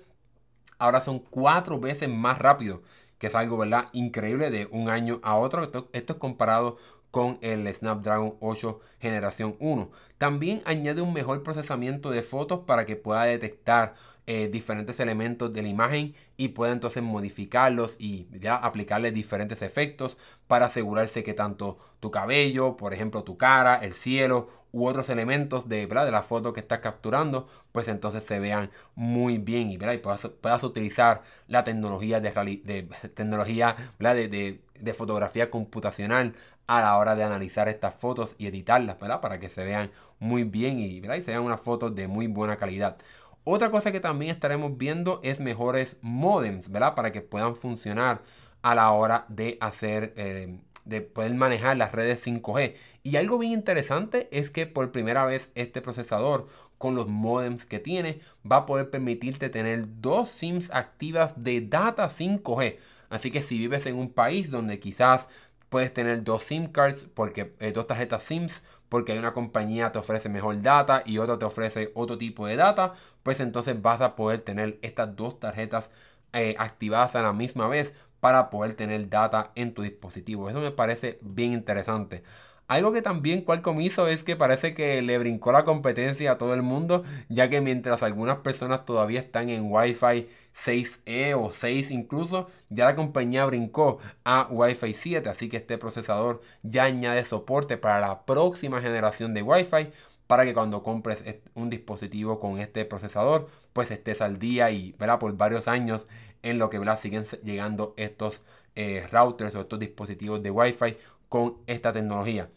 ahora 0.78 1.00
son 1.00 1.20
cuatro 1.20 1.80
veces 1.80 2.10
más 2.10 2.38
rápido 2.38 2.82
que 3.18 3.28
es 3.28 3.36
algo, 3.36 3.58
¿verdad? 3.58 3.86
Increíble 3.94 4.50
de 4.50 4.68
un 4.72 4.90
año 4.90 5.22
a 5.24 5.38
otro. 5.38 5.64
Esto, 5.64 5.90
esto 5.94 6.14
es 6.14 6.20
comparado 6.20 6.76
con 7.12 7.40
el 7.42 7.74
Snapdragon 7.74 8.36
8 8.42 8.82
generación 9.00 9.56
1. 9.62 9.90
También 10.18 10.62
añade 10.66 11.02
un 11.02 11.14
mejor 11.14 11.42
procesamiento 11.44 12.10
de 12.12 12.24
fotos 12.24 12.66
para 12.68 12.86
que 12.86 12.98
pueda 12.98 13.24
detectar 13.24 13.96
eh, 14.28 14.50
diferentes 14.52 15.00
elementos 15.00 15.54
de 15.54 15.62
la 15.62 15.70
imagen 15.70 16.14
y 16.36 16.50
pueda 16.50 16.74
entonces 16.74 17.02
modificarlos 17.02 17.96
y 17.98 18.28
ya 18.40 18.56
aplicarle 18.58 19.12
diferentes 19.12 19.62
efectos 19.62 20.18
para 20.48 20.66
asegurarse 20.68 21.24
que 21.24 21.34
tanto 21.34 21.78
tu 22.02 22.12
cabello, 22.12 22.76
por 22.78 22.94
ejemplo 22.94 23.24
tu 23.24 23.38
cara, 23.38 23.78
el 23.78 23.94
cielo 23.94 24.50
u 24.72 24.86
otros 24.86 25.10
elementos 25.10 25.70
de, 25.70 25.88
de 25.88 26.12
la 26.12 26.24
foto 26.24 26.54
que 26.54 26.60
estás 26.60 26.80
capturando, 26.80 27.48
pues 27.72 27.88
entonces 27.88 28.24
se 28.24 28.40
vean 28.40 28.70
muy 28.96 29.38
bien 29.38 29.70
y, 29.72 29.76
y 29.76 29.98
puedas, 29.98 30.64
utilizar 30.64 31.22
la 31.48 31.64
tecnología 31.64 32.20
de, 32.20 32.32
de 32.32 32.84
tecnología 33.16 33.94
de, 34.00 34.94
fotografía 34.94 35.50
computacional 35.50 36.36
a 36.68 36.82
la 36.82 36.98
hora 36.98 37.16
de 37.16 37.24
analizar 37.24 37.70
estas 37.70 37.94
fotos 37.96 38.36
y 38.38 38.48
editarlas, 38.48 39.00
¿verdad? 39.00 39.22
Para 39.22 39.40
que 39.40 39.50
se 39.50 39.64
vean 39.64 39.92
muy 40.20 40.44
bien 40.44 40.80
y, 40.80 40.98
y 40.98 41.22
se 41.22 41.32
vean 41.32 41.44
unas 41.44 41.62
fotos 41.62 41.96
de 41.96 42.08
muy 42.08 42.28
buena 42.28 42.58
calidad. 42.58 42.98
Otra 43.50 43.72
cosa 43.72 43.94
que 43.94 44.02
también 44.02 44.30
estaremos 44.32 44.78
viendo 44.78 45.22
es 45.24 45.40
mejores 45.40 45.96
modems, 46.02 46.70
¿verdad? 46.70 46.96
Para 46.96 47.14
que 47.14 47.22
puedan 47.22 47.56
funcionar 47.56 48.22
a 48.62 48.76
la 48.76 48.92
hora 48.92 49.24
de 49.30 49.58
hacer, 49.62 50.14
eh, 50.18 50.60
de 50.84 51.00
poder 51.00 51.34
manejar 51.34 51.78
las 51.78 51.94
redes 51.94 52.22
5G. 52.28 52.76
Y 53.04 53.16
algo 53.16 53.38
bien 53.38 53.54
interesante 53.54 54.28
es 54.38 54.50
que 54.50 54.66
por 54.66 54.92
primera 54.92 55.24
vez 55.24 55.50
este 55.56 55.82
procesador 55.82 56.48
con 56.78 56.96
los 56.96 57.08
modems 57.08 57.66
que 57.66 57.80
tiene 57.80 58.20
va 58.44 58.58
a 58.58 58.66
poder 58.66 58.90
permitirte 58.90 59.50
tener 59.50 60.02
dos 60.02 60.28
SIMs 60.28 60.70
activas 60.72 61.42
de 61.42 61.62
data 61.62 62.10
5G. 62.10 62.76
Así 63.10 63.32
que 63.32 63.42
si 63.42 63.58
vives 63.58 63.86
en 63.86 63.96
un 63.96 64.12
país 64.12 64.52
donde 64.52 64.82
quizás 64.82 65.30
puedes 65.70 65.94
tener 65.94 66.24
dos 66.24 66.44
SIM 66.44 66.68
cards, 66.68 67.08
porque 67.14 67.54
eh, 67.60 67.72
dos 67.72 67.88
tarjetas 67.88 68.24
SIMs, 68.24 68.64
porque 68.90 69.12
hay 69.14 69.20
una 69.20 69.34
compañía 69.34 69.88
que 69.88 69.92
te 69.94 70.00
ofrece 70.00 70.30
mejor 70.30 70.62
data 70.62 71.04
y 71.06 71.18
otra 71.18 71.38
te 71.38 71.46
ofrece 71.46 71.92
otro 71.96 72.18
tipo 72.18 72.46
de 72.48 72.56
data, 72.56 72.94
pues 73.24 73.40
entonces 73.40 73.82
vas 73.82 74.02
a 74.02 74.16
poder 74.16 74.42
tener 74.42 74.80
estas 74.82 75.16
dos 75.16 75.40
tarjetas 75.40 75.90
eh, 76.34 76.56
activadas 76.60 77.16
a 77.16 77.22
la 77.22 77.34
misma 77.34 77.68
vez 77.68 77.94
para 78.20 78.50
poder 78.50 78.74
tener 78.76 79.10
data 79.10 79.52
en 79.56 79.74
tu 79.74 79.82
dispositivo. 79.84 80.50
Eso 80.50 80.60
me 80.62 80.72
parece 80.72 81.20
bien 81.22 81.54
interesante. 81.54 82.24
Algo 82.68 82.92
que 82.92 83.02
también 83.02 83.44
Qualcomm 83.44 83.80
hizo 83.80 84.10
es 84.10 84.26
que 84.26 84.36
parece 84.36 84.74
que 84.74 85.02
le 85.02 85.18
brincó 85.18 85.54
la 85.54 85.64
competencia 85.64 86.34
a 86.34 86.38
todo 86.38 86.54
el 86.54 86.64
mundo, 86.64 87.06
ya 87.30 87.50
que 87.50 87.62
mientras 87.62 88.04
algunas 88.04 88.40
personas 88.40 88.86
todavía 88.86 89.22
están 89.22 89.50
en 89.50 89.72
Wi-Fi 89.72 90.28
6E 90.54 91.34
o 91.38 91.54
6 91.54 91.92
incluso, 91.92 92.50
ya 92.70 92.84
la 92.86 92.96
compañía 92.98 93.46
brincó 93.46 94.00
a 94.26 94.48
Wi-Fi 94.52 94.94
7, 94.94 95.30
así 95.30 95.48
que 95.48 95.58
este 95.58 95.78
procesador 95.78 96.42
ya 96.62 96.84
añade 96.84 97.24
soporte 97.24 97.78
para 97.78 98.02
la 98.02 98.26
próxima 98.26 98.82
generación 98.82 99.34
de 99.34 99.44
Wi-Fi 99.44 99.92
para 100.28 100.44
que 100.44 100.54
cuando 100.54 100.84
compres 100.84 101.24
un 101.54 101.70
dispositivo 101.70 102.40
con 102.42 102.60
este 102.60 102.84
procesador, 102.84 103.48
pues 103.72 103.92
estés 103.92 104.22
al 104.22 104.40
día 104.40 104.72
y 104.72 104.94
verá 105.00 105.20
por 105.20 105.38
varios 105.38 105.70
años 105.70 106.06
en 106.44 106.60
lo 106.60 106.70
que 106.70 106.82
siguen 107.02 107.24
llegando 107.44 107.94
estos 107.96 108.42
eh, 108.76 109.08
routers 109.10 109.56
o 109.56 109.62
estos 109.62 109.80
dispositivos 109.80 110.44
de 110.44 110.52
Wi-Fi 110.52 110.98
con 111.30 111.58
esta 111.68 111.94
tecnología. 111.94 112.50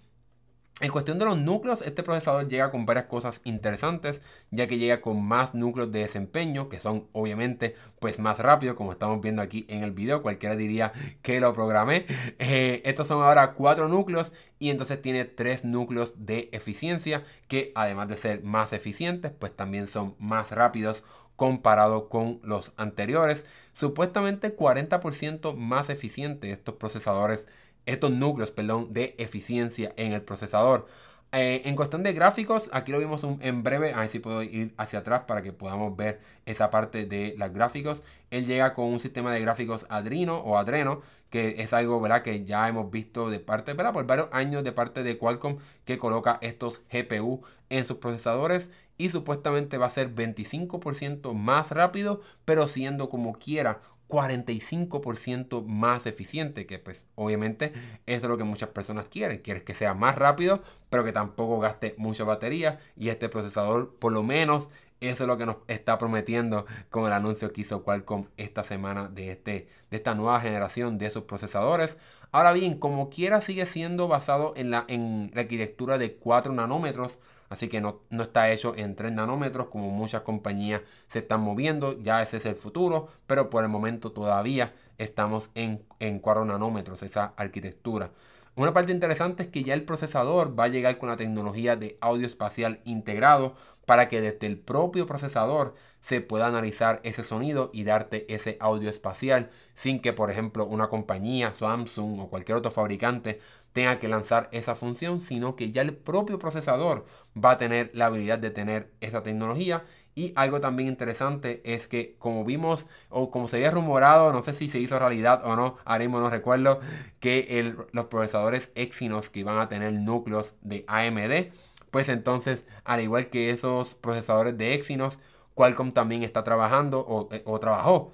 En 0.80 0.90
cuestión 0.90 1.18
de 1.18 1.26
los 1.26 1.36
núcleos, 1.38 1.82
este 1.82 2.02
procesador 2.02 2.48
llega 2.48 2.70
con 2.70 2.86
varias 2.86 3.04
cosas 3.04 3.42
interesantes, 3.44 4.22
ya 4.50 4.66
que 4.66 4.78
llega 4.78 5.02
con 5.02 5.22
más 5.22 5.54
núcleos 5.54 5.92
de 5.92 6.00
desempeño, 6.00 6.70
que 6.70 6.80
son 6.80 7.06
obviamente 7.12 7.76
pues 7.98 8.18
más 8.18 8.38
rápidos, 8.38 8.76
como 8.76 8.92
estamos 8.92 9.20
viendo 9.20 9.42
aquí 9.42 9.66
en 9.68 9.82
el 9.84 9.90
video, 9.90 10.22
cualquiera 10.22 10.56
diría 10.56 10.92
que 11.22 11.40
lo 11.40 11.52
programé. 11.54 12.06
Eh, 12.42 12.80
estos 12.84 13.06
son 13.06 13.22
ahora 13.22 13.52
cuatro 13.52 13.88
núcleos 13.88 14.32
y 14.58 14.70
entonces 14.70 15.00
tiene 15.02 15.24
tres 15.24 15.64
núcleos 15.64 16.14
de 16.16 16.48
eficiencia, 16.52 17.24
que 17.48 17.70
además 17.74 18.08
de 18.08 18.16
ser 18.16 18.42
más 18.42 18.72
eficientes, 18.72 19.30
pues 19.38 19.54
también 19.54 19.86
son 19.88 20.14
más 20.18 20.50
rápidos 20.50 21.02
comparado 21.36 22.08
con 22.08 22.40
los 22.42 22.72
anteriores. 22.76 23.44
Supuestamente 23.72 24.56
40% 24.56 25.54
más 25.54 25.90
eficientes 25.90 26.50
estos 26.52 26.76
procesadores 26.76 27.46
estos 27.90 28.10
núcleos, 28.10 28.50
perdón, 28.50 28.92
de 28.92 29.14
eficiencia 29.18 29.92
en 29.96 30.12
el 30.12 30.22
procesador. 30.22 30.86
Eh, 31.32 31.62
en 31.64 31.76
cuestión 31.76 32.02
de 32.02 32.12
gráficos, 32.12 32.68
aquí 32.72 32.90
lo 32.90 32.98
vimos 32.98 33.22
en 33.40 33.62
breve. 33.62 33.92
A 33.94 34.00
ver 34.00 34.08
si 34.08 34.18
puedo 34.18 34.42
ir 34.42 34.74
hacia 34.76 35.00
atrás 35.00 35.22
para 35.26 35.42
que 35.42 35.52
podamos 35.52 35.96
ver 35.96 36.20
esa 36.44 36.70
parte 36.70 37.06
de 37.06 37.34
los 37.38 37.52
gráficos. 37.52 38.02
Él 38.30 38.46
llega 38.46 38.74
con 38.74 38.86
un 38.86 39.00
sistema 39.00 39.32
de 39.32 39.40
gráficos 39.40 39.86
Adreno 39.88 40.38
o 40.38 40.58
Adreno, 40.58 41.02
que 41.30 41.62
es 41.62 41.72
algo 41.72 42.00
¿verdad? 42.00 42.22
que 42.22 42.44
ya 42.44 42.68
hemos 42.68 42.90
visto 42.90 43.30
de 43.30 43.38
parte, 43.38 43.74
¿verdad? 43.74 43.92
por 43.92 44.06
varios 44.06 44.28
años 44.32 44.64
de 44.64 44.72
parte 44.72 45.02
de 45.04 45.18
Qualcomm, 45.18 45.58
que 45.84 45.98
coloca 45.98 46.38
estos 46.42 46.82
GPU 46.92 47.42
en 47.68 47.86
sus 47.86 47.98
procesadores 47.98 48.70
y 48.98 49.08
supuestamente 49.08 49.78
va 49.78 49.86
a 49.86 49.90
ser 49.90 50.14
25% 50.14 51.32
más 51.32 51.70
rápido, 51.70 52.20
pero 52.44 52.66
siendo 52.68 53.08
como 53.08 53.34
quiera 53.34 53.80
45% 54.10 55.64
más 55.64 56.06
eficiente, 56.06 56.66
que 56.66 56.78
pues 56.78 57.06
obviamente 57.14 57.72
es 58.06 58.22
lo 58.22 58.36
que 58.36 58.44
muchas 58.44 58.70
personas 58.70 59.08
quieren. 59.08 59.38
Quieres 59.38 59.62
que 59.62 59.74
sea 59.74 59.94
más 59.94 60.16
rápido, 60.16 60.62
pero 60.90 61.04
que 61.04 61.12
tampoco 61.12 61.60
gaste 61.60 61.94
mucha 61.96 62.24
batería. 62.24 62.80
Y 62.96 63.08
este 63.08 63.28
procesador, 63.28 63.94
por 63.98 64.12
lo 64.12 64.22
menos, 64.22 64.68
eso 65.00 65.24
es 65.24 65.28
lo 65.28 65.38
que 65.38 65.46
nos 65.46 65.56
está 65.66 65.96
prometiendo 65.96 66.66
con 66.90 67.06
el 67.06 67.12
anuncio 67.12 67.52
que 67.52 67.62
hizo 67.62 67.82
Qualcomm 67.82 68.26
esta 68.36 68.64
semana 68.64 69.08
de, 69.08 69.30
este, 69.30 69.68
de 69.90 69.96
esta 69.96 70.14
nueva 70.14 70.40
generación 70.40 70.98
de 70.98 71.06
esos 71.06 71.24
procesadores. 71.24 71.96
Ahora 72.32 72.52
bien, 72.52 72.78
como 72.78 73.08
quiera 73.08 73.40
sigue 73.40 73.64
siendo 73.64 74.08
basado 74.08 74.52
en 74.56 74.70
la, 74.70 74.84
en 74.88 75.30
la 75.34 75.40
arquitectura 75.42 75.96
de 75.96 76.16
4 76.16 76.52
nanómetros 76.52 77.18
Así 77.50 77.68
que 77.68 77.80
no, 77.80 78.00
está 78.10 78.50
hecho 78.52 78.74
en 78.76 78.94
3 78.94 79.12
nanómetros 79.12 79.66
como 79.66 79.90
muchas 79.90 80.22
compañías 80.22 80.82
se 81.08 81.18
están 81.18 81.40
moviendo. 81.42 82.00
Ya 82.00 82.22
ese 82.22 82.38
es 82.38 82.46
el 82.46 82.54
futuro, 82.54 83.08
pero 83.26 83.50
por 83.50 83.64
el 83.64 83.68
momento 83.68 84.12
todavía 84.12 84.72
estamos 84.98 85.50
en, 85.54 85.84
en 85.98 86.20
4 86.20 86.44
nanómetros, 86.46 87.02
esa 87.02 87.34
arquitectura. 87.36 88.12
Una 88.54 88.72
parte 88.72 88.92
interesante 88.92 89.44
es 89.44 89.48
que 89.48 89.64
ya 89.64 89.74
el 89.74 89.84
procesador 89.84 90.58
va 90.58 90.64
a 90.64 90.68
llegar 90.68 90.98
con 90.98 91.08
la 91.08 91.16
tecnología 91.16 91.76
de 91.76 91.98
audio 92.00 92.26
espacial 92.26 92.80
integrado 92.84 93.54
para 93.86 94.08
que 94.08 94.20
desde 94.20 94.46
el 94.46 94.58
propio 94.58 95.06
procesador 95.06 95.74
se 96.00 96.20
pueda 96.20 96.46
analizar 96.46 97.00
ese 97.02 97.24
sonido 97.24 97.70
y 97.72 97.84
darte 97.84 98.32
ese 98.32 98.56
audio 98.60 98.88
espacial 98.88 99.50
sin 99.74 100.00
que, 100.00 100.12
por 100.12 100.30
ejemplo, 100.30 100.66
una 100.66 100.88
compañía, 100.88 101.52
Samsung 101.54 102.20
o 102.20 102.28
cualquier 102.28 102.58
otro 102.58 102.70
fabricante 102.70 103.40
tenga 103.72 103.98
que 103.98 104.08
lanzar 104.08 104.48
esa 104.52 104.74
función, 104.74 105.20
sino 105.20 105.56
que 105.56 105.70
ya 105.70 105.82
el 105.82 105.94
propio 105.94 106.38
procesador 106.38 107.06
va 107.36 107.52
a 107.52 107.58
tener 107.58 107.90
la 107.94 108.06
habilidad 108.06 108.38
de 108.38 108.50
tener 108.50 108.90
esa 109.00 109.22
tecnología. 109.22 109.84
Y 110.14 110.32
algo 110.34 110.60
también 110.60 110.88
interesante 110.88 111.62
es 111.64 111.86
que 111.86 112.16
como 112.18 112.44
vimos 112.44 112.86
o 113.10 113.30
como 113.30 113.48
se 113.48 113.56
había 113.56 113.70
rumorado, 113.70 114.32
no 114.32 114.42
sé 114.42 114.54
si 114.54 114.68
se 114.68 114.80
hizo 114.80 114.98
realidad 114.98 115.42
o 115.44 115.54
no, 115.56 115.76
mismo 115.98 116.20
no 116.20 116.30
recuerdo, 116.30 116.80
que 117.20 117.74
los 117.92 118.06
procesadores 118.06 118.72
Exynos 118.74 119.30
que 119.30 119.40
iban 119.40 119.58
a 119.58 119.68
tener 119.68 119.92
núcleos 119.92 120.56
de 120.62 120.84
AMD, 120.88 121.52
pues 121.90 122.08
entonces 122.08 122.66
al 122.84 123.00
igual 123.00 123.28
que 123.28 123.50
esos 123.50 123.94
procesadores 123.94 124.58
de 124.58 124.74
Exynos, 124.74 125.18
Qualcomm 125.54 125.92
también 125.92 126.22
está 126.22 126.42
trabajando 126.44 127.00
o, 127.00 127.32
eh, 127.32 127.42
o 127.44 127.60
trabajó 127.60 128.12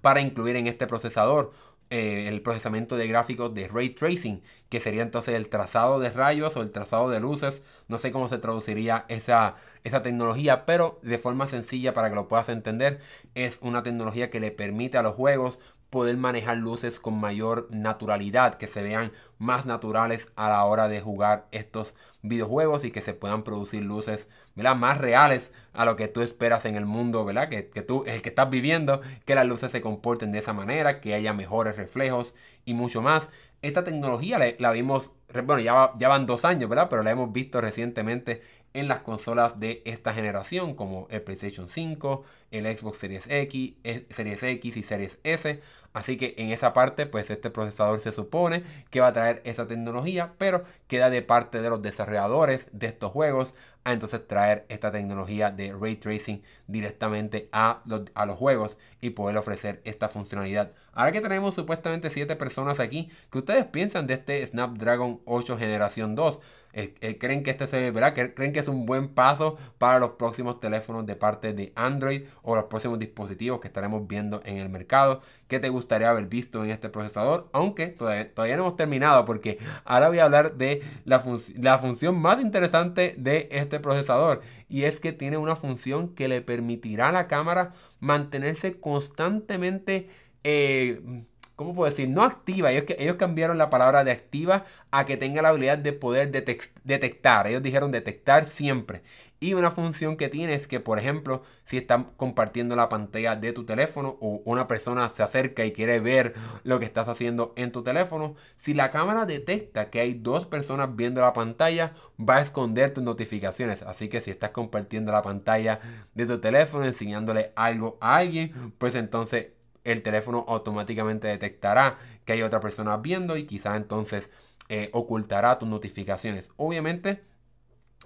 para 0.00 0.20
incluir 0.20 0.56
en 0.56 0.66
este 0.66 0.86
procesador 0.86 1.52
eh, 1.92 2.26
el 2.26 2.40
procesamiento 2.40 2.96
de 2.96 3.06
gráficos 3.06 3.52
de 3.52 3.68
ray 3.68 3.90
tracing, 3.90 4.42
que 4.70 4.80
sería 4.80 5.02
entonces 5.02 5.34
el 5.34 5.50
trazado 5.50 6.00
de 6.00 6.08
rayos 6.08 6.56
o 6.56 6.62
el 6.62 6.70
trazado 6.70 7.10
de 7.10 7.20
luces. 7.20 7.62
No 7.86 7.98
sé 7.98 8.10
cómo 8.12 8.28
se 8.28 8.38
traduciría 8.38 9.04
esa, 9.08 9.56
esa 9.84 10.02
tecnología, 10.02 10.64
pero 10.64 10.98
de 11.02 11.18
forma 11.18 11.46
sencilla 11.46 11.92
para 11.92 12.08
que 12.08 12.14
lo 12.14 12.28
puedas 12.28 12.48
entender, 12.48 13.00
es 13.34 13.58
una 13.60 13.82
tecnología 13.82 14.30
que 14.30 14.40
le 14.40 14.50
permite 14.50 14.96
a 14.96 15.02
los 15.02 15.14
juegos 15.14 15.58
poder 15.90 16.16
manejar 16.16 16.56
luces 16.56 16.98
con 16.98 17.20
mayor 17.20 17.68
naturalidad, 17.70 18.54
que 18.54 18.68
se 18.68 18.82
vean 18.82 19.12
más 19.36 19.66
naturales 19.66 20.32
a 20.34 20.48
la 20.48 20.64
hora 20.64 20.88
de 20.88 21.02
jugar 21.02 21.46
estos 21.50 21.94
videojuegos 22.22 22.84
y 22.84 22.90
que 22.90 23.00
se 23.00 23.14
puedan 23.14 23.42
producir 23.42 23.82
luces 23.82 24.28
más 24.54 24.98
reales 24.98 25.52
a 25.72 25.84
lo 25.84 25.96
que 25.96 26.08
tú 26.08 26.20
esperas 26.20 26.64
en 26.64 26.76
el 26.76 26.86
mundo, 26.86 27.24
¿verdad? 27.24 27.48
Que, 27.48 27.68
que 27.68 27.82
tú, 27.82 28.04
el 28.06 28.22
que 28.22 28.28
estás 28.28 28.50
viviendo, 28.50 29.00
que 29.24 29.34
las 29.34 29.46
luces 29.46 29.72
se 29.72 29.80
comporten 29.80 30.32
de 30.32 30.38
esa 30.38 30.52
manera, 30.52 31.00
que 31.00 31.14
haya 31.14 31.32
mejores 31.32 31.76
reflejos 31.76 32.34
y 32.64 32.74
mucho 32.74 33.02
más. 33.02 33.28
Esta 33.62 33.84
tecnología 33.84 34.38
la, 34.58 34.70
vimos, 34.72 35.12
bueno, 35.32 35.60
ya, 35.60 35.92
ya 35.98 36.08
van 36.08 36.26
dos 36.26 36.44
años, 36.44 36.68
¿verdad? 36.68 36.88
Pero 36.90 37.02
la 37.02 37.10
hemos 37.12 37.32
visto 37.32 37.60
recientemente 37.60 38.42
en 38.74 38.88
las 38.88 39.00
consolas 39.00 39.60
de 39.60 39.82
esta 39.84 40.12
generación 40.12 40.74
como 40.74 41.06
el 41.10 41.22
PlayStation 41.22 41.68
5, 41.68 42.24
el 42.50 42.78
Xbox 42.78 42.98
Series 42.98 43.26
X, 43.28 43.74
eh, 43.84 44.06
Series 44.10 44.42
X 44.42 44.76
y 44.76 44.82
Series 44.82 45.18
S. 45.24 45.60
Así 45.92 46.16
que 46.16 46.34
en 46.38 46.50
esa 46.50 46.72
parte, 46.72 47.04
pues 47.04 47.30
este 47.30 47.50
procesador 47.50 48.00
se 48.00 48.12
supone 48.12 48.62
que 48.90 49.00
va 49.00 49.08
a 49.08 49.12
traer 49.12 49.42
esa 49.44 49.66
tecnología, 49.66 50.32
pero 50.38 50.64
queda 50.88 51.10
de 51.10 51.20
parte 51.20 51.60
de 51.60 51.68
los 51.68 51.82
desarrolladores 51.82 52.66
de 52.72 52.86
estos 52.86 53.12
juegos 53.12 53.54
a 53.84 53.92
entonces 53.92 54.26
traer 54.26 54.64
esta 54.68 54.90
tecnología 54.90 55.50
de 55.50 55.72
ray 55.72 55.96
tracing 55.96 56.42
directamente 56.66 57.48
a 57.52 57.82
los, 57.84 58.02
a 58.14 58.24
los 58.24 58.38
juegos 58.38 58.78
y 59.00 59.10
poder 59.10 59.36
ofrecer 59.36 59.82
esta 59.84 60.08
funcionalidad. 60.08 60.72
Ahora 60.92 61.12
que 61.12 61.20
tenemos 61.20 61.54
supuestamente 61.54 62.08
7 62.08 62.36
personas 62.36 62.80
aquí, 62.80 63.10
¿qué 63.30 63.38
ustedes 63.38 63.66
piensan 63.66 64.06
de 64.06 64.14
este 64.14 64.46
Snapdragon 64.46 65.20
8 65.26 65.58
generación 65.58 66.14
2? 66.14 66.40
Eh, 66.74 67.18
creen 67.18 67.42
que 67.42 67.50
este 67.50 67.66
se 67.66 67.90
verá, 67.90 68.14
creen 68.14 68.52
que 68.52 68.60
es 68.60 68.68
un 68.68 68.86
buen 68.86 69.08
paso 69.08 69.58
para 69.78 69.98
los 69.98 70.12
próximos 70.12 70.58
teléfonos 70.58 71.04
de 71.04 71.16
parte 71.16 71.52
de 71.52 71.72
Android 71.76 72.22
o 72.42 72.54
los 72.54 72.64
próximos 72.64 72.98
dispositivos 72.98 73.60
que 73.60 73.68
estaremos 73.68 74.06
viendo 74.06 74.40
en 74.44 74.56
el 74.58 74.68
mercado. 74.68 75.20
¿Qué 75.48 75.60
te 75.60 75.68
gustaría 75.68 76.08
haber 76.10 76.26
visto 76.26 76.64
en 76.64 76.70
este 76.70 76.88
procesador? 76.88 77.50
Aunque 77.52 77.88
todavía, 77.88 78.56
no 78.56 78.62
hemos 78.62 78.76
terminado 78.76 79.24
porque 79.24 79.58
ahora 79.84 80.08
voy 80.08 80.18
a 80.20 80.24
hablar 80.24 80.54
de 80.56 80.82
la, 81.04 81.22
la 81.56 81.78
función 81.78 82.16
más 82.16 82.40
interesante 82.40 83.14
de 83.18 83.48
este 83.50 83.78
procesador 83.78 84.40
y 84.68 84.84
es 84.84 85.00
que 85.00 85.12
tiene 85.12 85.36
una 85.36 85.56
función 85.56 86.14
que 86.14 86.28
le 86.28 86.40
permitirá 86.40 87.10
a 87.10 87.12
la 87.12 87.28
cámara 87.28 87.74
mantenerse 88.00 88.80
constantemente 88.80 90.08
eh, 90.44 91.24
¿cómo 91.62 91.74
puedo 91.74 91.90
decir? 91.90 92.08
No 92.08 92.22
activa. 92.22 92.70
Ellos, 92.72 92.84
ellos 92.98 93.16
cambiaron 93.16 93.58
la 93.58 93.70
palabra 93.70 94.04
de 94.04 94.10
activa 94.10 94.64
a 94.90 95.06
que 95.06 95.16
tenga 95.16 95.42
la 95.42 95.48
habilidad 95.48 95.78
de 95.78 95.92
poder 95.92 96.30
detectar. 96.30 97.46
Ellos 97.46 97.62
dijeron 97.62 97.92
detectar 97.92 98.46
siempre. 98.46 99.02
Y 99.42 99.54
una 99.54 99.72
función 99.72 100.16
que 100.16 100.28
tiene 100.28 100.54
es 100.54 100.68
que, 100.68 100.78
por 100.78 101.00
ejemplo, 101.00 101.42
si 101.64 101.76
están 101.76 102.12
compartiendo 102.16 102.76
la 102.76 102.88
pantalla 102.88 103.34
de 103.34 103.52
tu 103.52 103.64
teléfono 103.64 104.16
o 104.20 104.40
una 104.44 104.68
persona 104.68 105.08
se 105.08 105.24
acerca 105.24 105.64
y 105.64 105.72
quiere 105.72 105.98
ver 105.98 106.34
lo 106.62 106.78
que 106.78 106.84
estás 106.84 107.08
haciendo 107.08 107.52
en 107.56 107.72
tu 107.72 107.82
teléfono, 107.82 108.36
si 108.58 108.72
la 108.72 108.92
cámara 108.92 109.26
detecta 109.26 109.90
que 109.90 109.98
hay 109.98 110.14
dos 110.14 110.46
personas 110.46 110.94
viendo 110.94 111.20
la 111.20 111.32
pantalla, 111.32 111.92
va 112.20 112.36
a 112.36 112.40
esconder 112.40 112.94
tus 112.94 113.02
notificaciones. 113.02 113.82
Así 113.82 114.08
que 114.08 114.20
si 114.20 114.30
estás 114.30 114.50
compartiendo 114.50 115.10
la 115.10 115.22
pantalla 115.22 115.80
de 116.14 116.26
tu 116.26 116.40
teléfono, 116.40 116.84
enseñándole 116.84 117.50
algo 117.56 117.98
a 118.00 118.18
alguien, 118.18 118.72
pues 118.78 118.94
entonces 118.94 119.48
el 119.84 120.02
teléfono 120.02 120.44
automáticamente 120.48 121.28
detectará 121.28 121.98
que 122.24 122.34
hay 122.34 122.42
otra 122.42 122.60
persona 122.60 122.96
viendo 122.96 123.36
y 123.36 123.46
quizá 123.46 123.76
entonces 123.76 124.30
eh, 124.68 124.90
ocultará 124.92 125.58
tus 125.58 125.68
notificaciones. 125.68 126.50
Obviamente, 126.56 127.22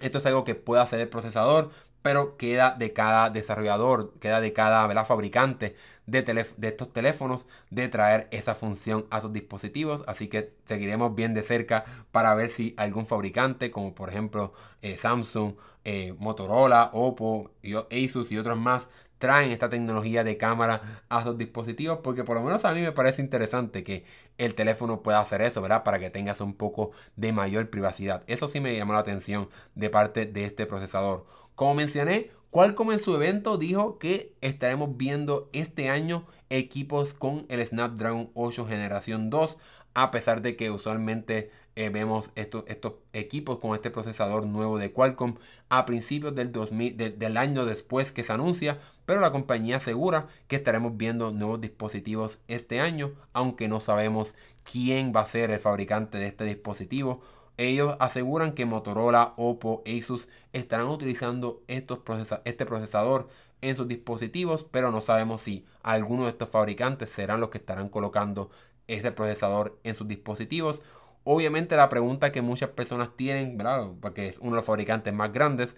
esto 0.01 0.19
es 0.19 0.27
algo 0.27 0.45
que 0.45 0.55
puede 0.55 0.83
hacer 0.83 1.01
el 1.01 1.09
procesador, 1.09 1.71
pero 2.03 2.37
queda 2.37 2.71
de 2.71 2.93
cada 2.93 3.31
desarrollador, 3.31 4.15
queda 4.21 4.41
de 4.41 4.53
cada 4.53 5.05
fabricante 5.05 5.75
de, 6.07 6.23
de, 6.23 6.69
estos 6.69 6.93
teléfonos 6.93 7.47
de 7.71 7.89
traer 7.89 8.29
esa 8.31 8.55
función 8.55 9.07
a 9.11 9.21
sus 9.21 9.33
dispositivos. 9.33 10.05
Así 10.07 10.29
que 10.29 10.55
seguiremos 10.67 11.15
bien 11.17 11.35
de 11.35 11.43
cerca 11.43 11.85
para 12.13 12.35
ver 12.37 12.51
si 12.51 12.75
algún 12.77 13.07
fabricante, 13.07 13.73
como 13.73 13.93
por 13.95 14.09
ejemplo 14.09 14.53
eh, 14.83 14.97
Samsung, 14.97 15.55
eh, 15.85 16.15
Motorola, 16.19 16.91
Oppo, 16.93 17.51
Asus 17.91 18.31
y 18.31 18.39
otros 18.39 18.57
más, 18.57 18.89
traen 19.19 19.51
esta 19.51 19.69
tecnología 19.69 20.25
de 20.25 20.37
cámara 20.37 21.03
a 21.09 21.23
sus 21.23 21.39
dispositivos 21.39 22.01
porque 22.03 22.25
por 22.25 22.37
lo 22.37 22.43
menos 22.43 22.65
a 22.65 22.73
mí 22.73 22.81
me 22.81 22.93
parece 22.93 23.23
interesante 23.23 23.85
que 23.85 24.05
el 24.39 24.55
teléfono 24.55 25.03
pueda 25.03 25.21
hacer 25.21 25.43
eso, 25.43 25.63
¿verdad? 25.63 25.83
Para 25.83 25.99
que 25.99 26.11
tengas 26.11 26.41
un 26.41 26.55
poco 26.55 26.93
de 27.17 27.33
mayor 27.33 27.71
privacidad. 27.71 28.23
Eso 28.27 28.49
sí 28.49 28.61
me 28.61 28.77
llamó 28.77 28.93
la 28.93 29.01
atención 29.01 29.49
de 29.75 29.91
parte 29.91 30.27
de 30.27 30.45
este 30.45 30.67
procesador. 30.67 31.27
Como 31.55 31.75
mencioné, 31.75 32.31
Qualcomm 32.51 32.93
en 32.93 33.01
su 33.01 33.15
evento 33.15 33.59
dijo 33.59 33.99
que 33.99 34.35
estaremos 34.41 34.97
viendo 34.97 35.49
este 35.53 35.89
año 35.89 36.27
equipos 36.49 37.13
con 37.13 37.47
el 37.49 37.67
Snapdragon 37.67 38.31
8 38.35 38.67
generación 38.67 39.31
2 39.31 39.59
a 39.95 40.11
pesar 40.11 40.43
de 40.43 40.57
que 40.57 40.71
usualmente 40.71 41.51
eh, 41.75 41.89
vemos 41.89 42.31
estos, 42.35 42.65
estos 42.69 42.95
equipos 43.13 43.59
con 43.59 43.75
este 43.75 43.91
procesador 43.91 44.47
nuevo 44.47 44.79
de 44.79 44.93
Qualcomm 44.93 45.37
a 45.69 45.87
principios 45.87 46.35
del, 46.35 46.53
2000, 46.53 47.19
del 47.19 47.37
año 47.37 47.65
después 47.65 48.13
que 48.13 48.23
se 48.23 48.33
anuncia, 48.33 48.79
pero 49.07 49.21
la 49.21 49.33
compañía 49.33 49.77
asegura 49.77 50.27
que 50.49 50.57
estaremos 50.57 50.97
viendo 50.97 51.33
nuevos 51.33 51.61
dispositivos 51.61 52.39
este 52.49 52.81
año, 52.81 53.13
aunque 53.33 53.69
no 53.69 53.81
sabemos 53.81 54.35
quién 54.71 55.13
va 55.15 55.21
a 55.21 55.27
ser 55.27 55.51
el 55.51 55.61
fabricante 55.61 56.19
de 56.19 56.27
este 56.27 56.45
dispositivo. 56.45 57.23
Ellos 57.57 57.97
aseguran 58.01 58.53
que 58.53 58.67
Motorola, 58.67 59.33
Oppo, 59.37 59.83
Asus 59.87 60.29
estarán 60.53 60.89
utilizando 60.89 61.63
estos 61.69 62.01
este 62.45 62.67
procesador 62.67 63.29
en 63.63 63.77
sus 63.77 63.89
dispositivos, 63.89 64.65
pero 64.65 64.91
no 64.91 65.01
sabemos 65.01 65.41
si 65.43 65.65
algunos 65.83 66.27
de 66.27 66.33
estos 66.33 66.51
fabricantes 66.51 67.09
serán 67.09 67.41
los 67.41 67.49
que 67.49 67.59
estarán 67.59 67.89
colocando 67.89 68.51
ese 68.89 69.13
procesador 69.13 69.79
en 69.85 69.95
sus 69.95 70.07
dispositivos. 70.07 70.83
Obviamente 71.25 71.75
la 71.77 71.89
pregunta 71.89 72.31
que 72.31 72.43
muchas 72.43 72.71
personas 72.71 73.17
tienen, 73.17 73.57
¿verdad? 73.57 73.89
porque 74.01 74.29
es 74.29 74.39
uno 74.39 74.51
de 74.51 74.57
los 74.57 74.65
fabricantes 74.65 75.13
más 75.13 75.33
grandes, 75.33 75.77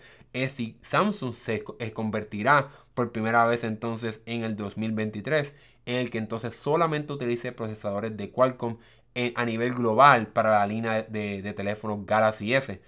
si 0.49 0.79
Samsung 0.83 1.35
se 1.35 1.65
eh, 1.79 1.93
convertirá 1.93 2.69
por 2.95 3.13
primera 3.13 3.45
vez 3.47 3.65
entonces 3.65 4.21
en 4.27 4.45
el 4.45 4.57
2023, 4.57 5.55
en 5.87 5.97
el 5.97 6.11
que 6.11 6.19
entonces 6.19 6.55
solamente 6.55 7.13
utilice 7.13 7.53
procesadores 7.53 8.17
de 8.17 8.31
Qualcomm 8.31 8.79
a 9.35 9.45
nivel 9.45 9.75
global 9.75 10.29
para 10.29 10.51
la 10.51 10.67
línea 10.67 11.03
de, 11.03 11.43
de 11.43 11.53
teléfonos 11.53 12.07
Galaxy 12.07 12.55
S. 12.55 12.81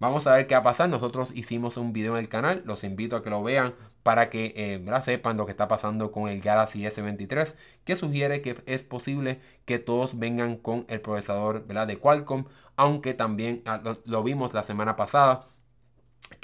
Vamos 0.00 0.26
a 0.26 0.34
ver 0.34 0.46
qué 0.46 0.54
va 0.54 0.60
a 0.60 0.64
pasar. 0.64 0.88
Nosotros 0.88 1.30
hicimos 1.34 1.76
un 1.76 1.92
video 1.92 2.14
en 2.14 2.20
el 2.20 2.28
canal. 2.28 2.62
Los 2.66 2.84
invito 2.84 3.16
a 3.16 3.22
que 3.22 3.30
lo 3.30 3.42
vean 3.42 3.74
para 4.02 4.28
que 4.28 4.52
eh, 4.56 5.00
sepan 5.02 5.36
lo 5.36 5.46
que 5.46 5.52
está 5.52 5.66
pasando 5.68 6.12
con 6.12 6.28
el 6.28 6.40
Galaxy 6.42 6.82
S23. 6.84 7.54
Que 7.84 7.96
sugiere 7.96 8.42
que 8.42 8.62
es 8.66 8.82
posible 8.82 9.40
que 9.64 9.78
todos 9.78 10.18
vengan 10.18 10.56
con 10.56 10.84
el 10.88 11.00
procesador 11.00 11.64
de 11.66 11.98
Qualcomm. 11.98 12.44
Aunque 12.76 13.14
también 13.14 13.62
ah, 13.66 13.80
lo, 14.04 14.22
vimos 14.22 14.52
la 14.52 14.62
semana 14.62 14.96
pasada. 14.96 15.48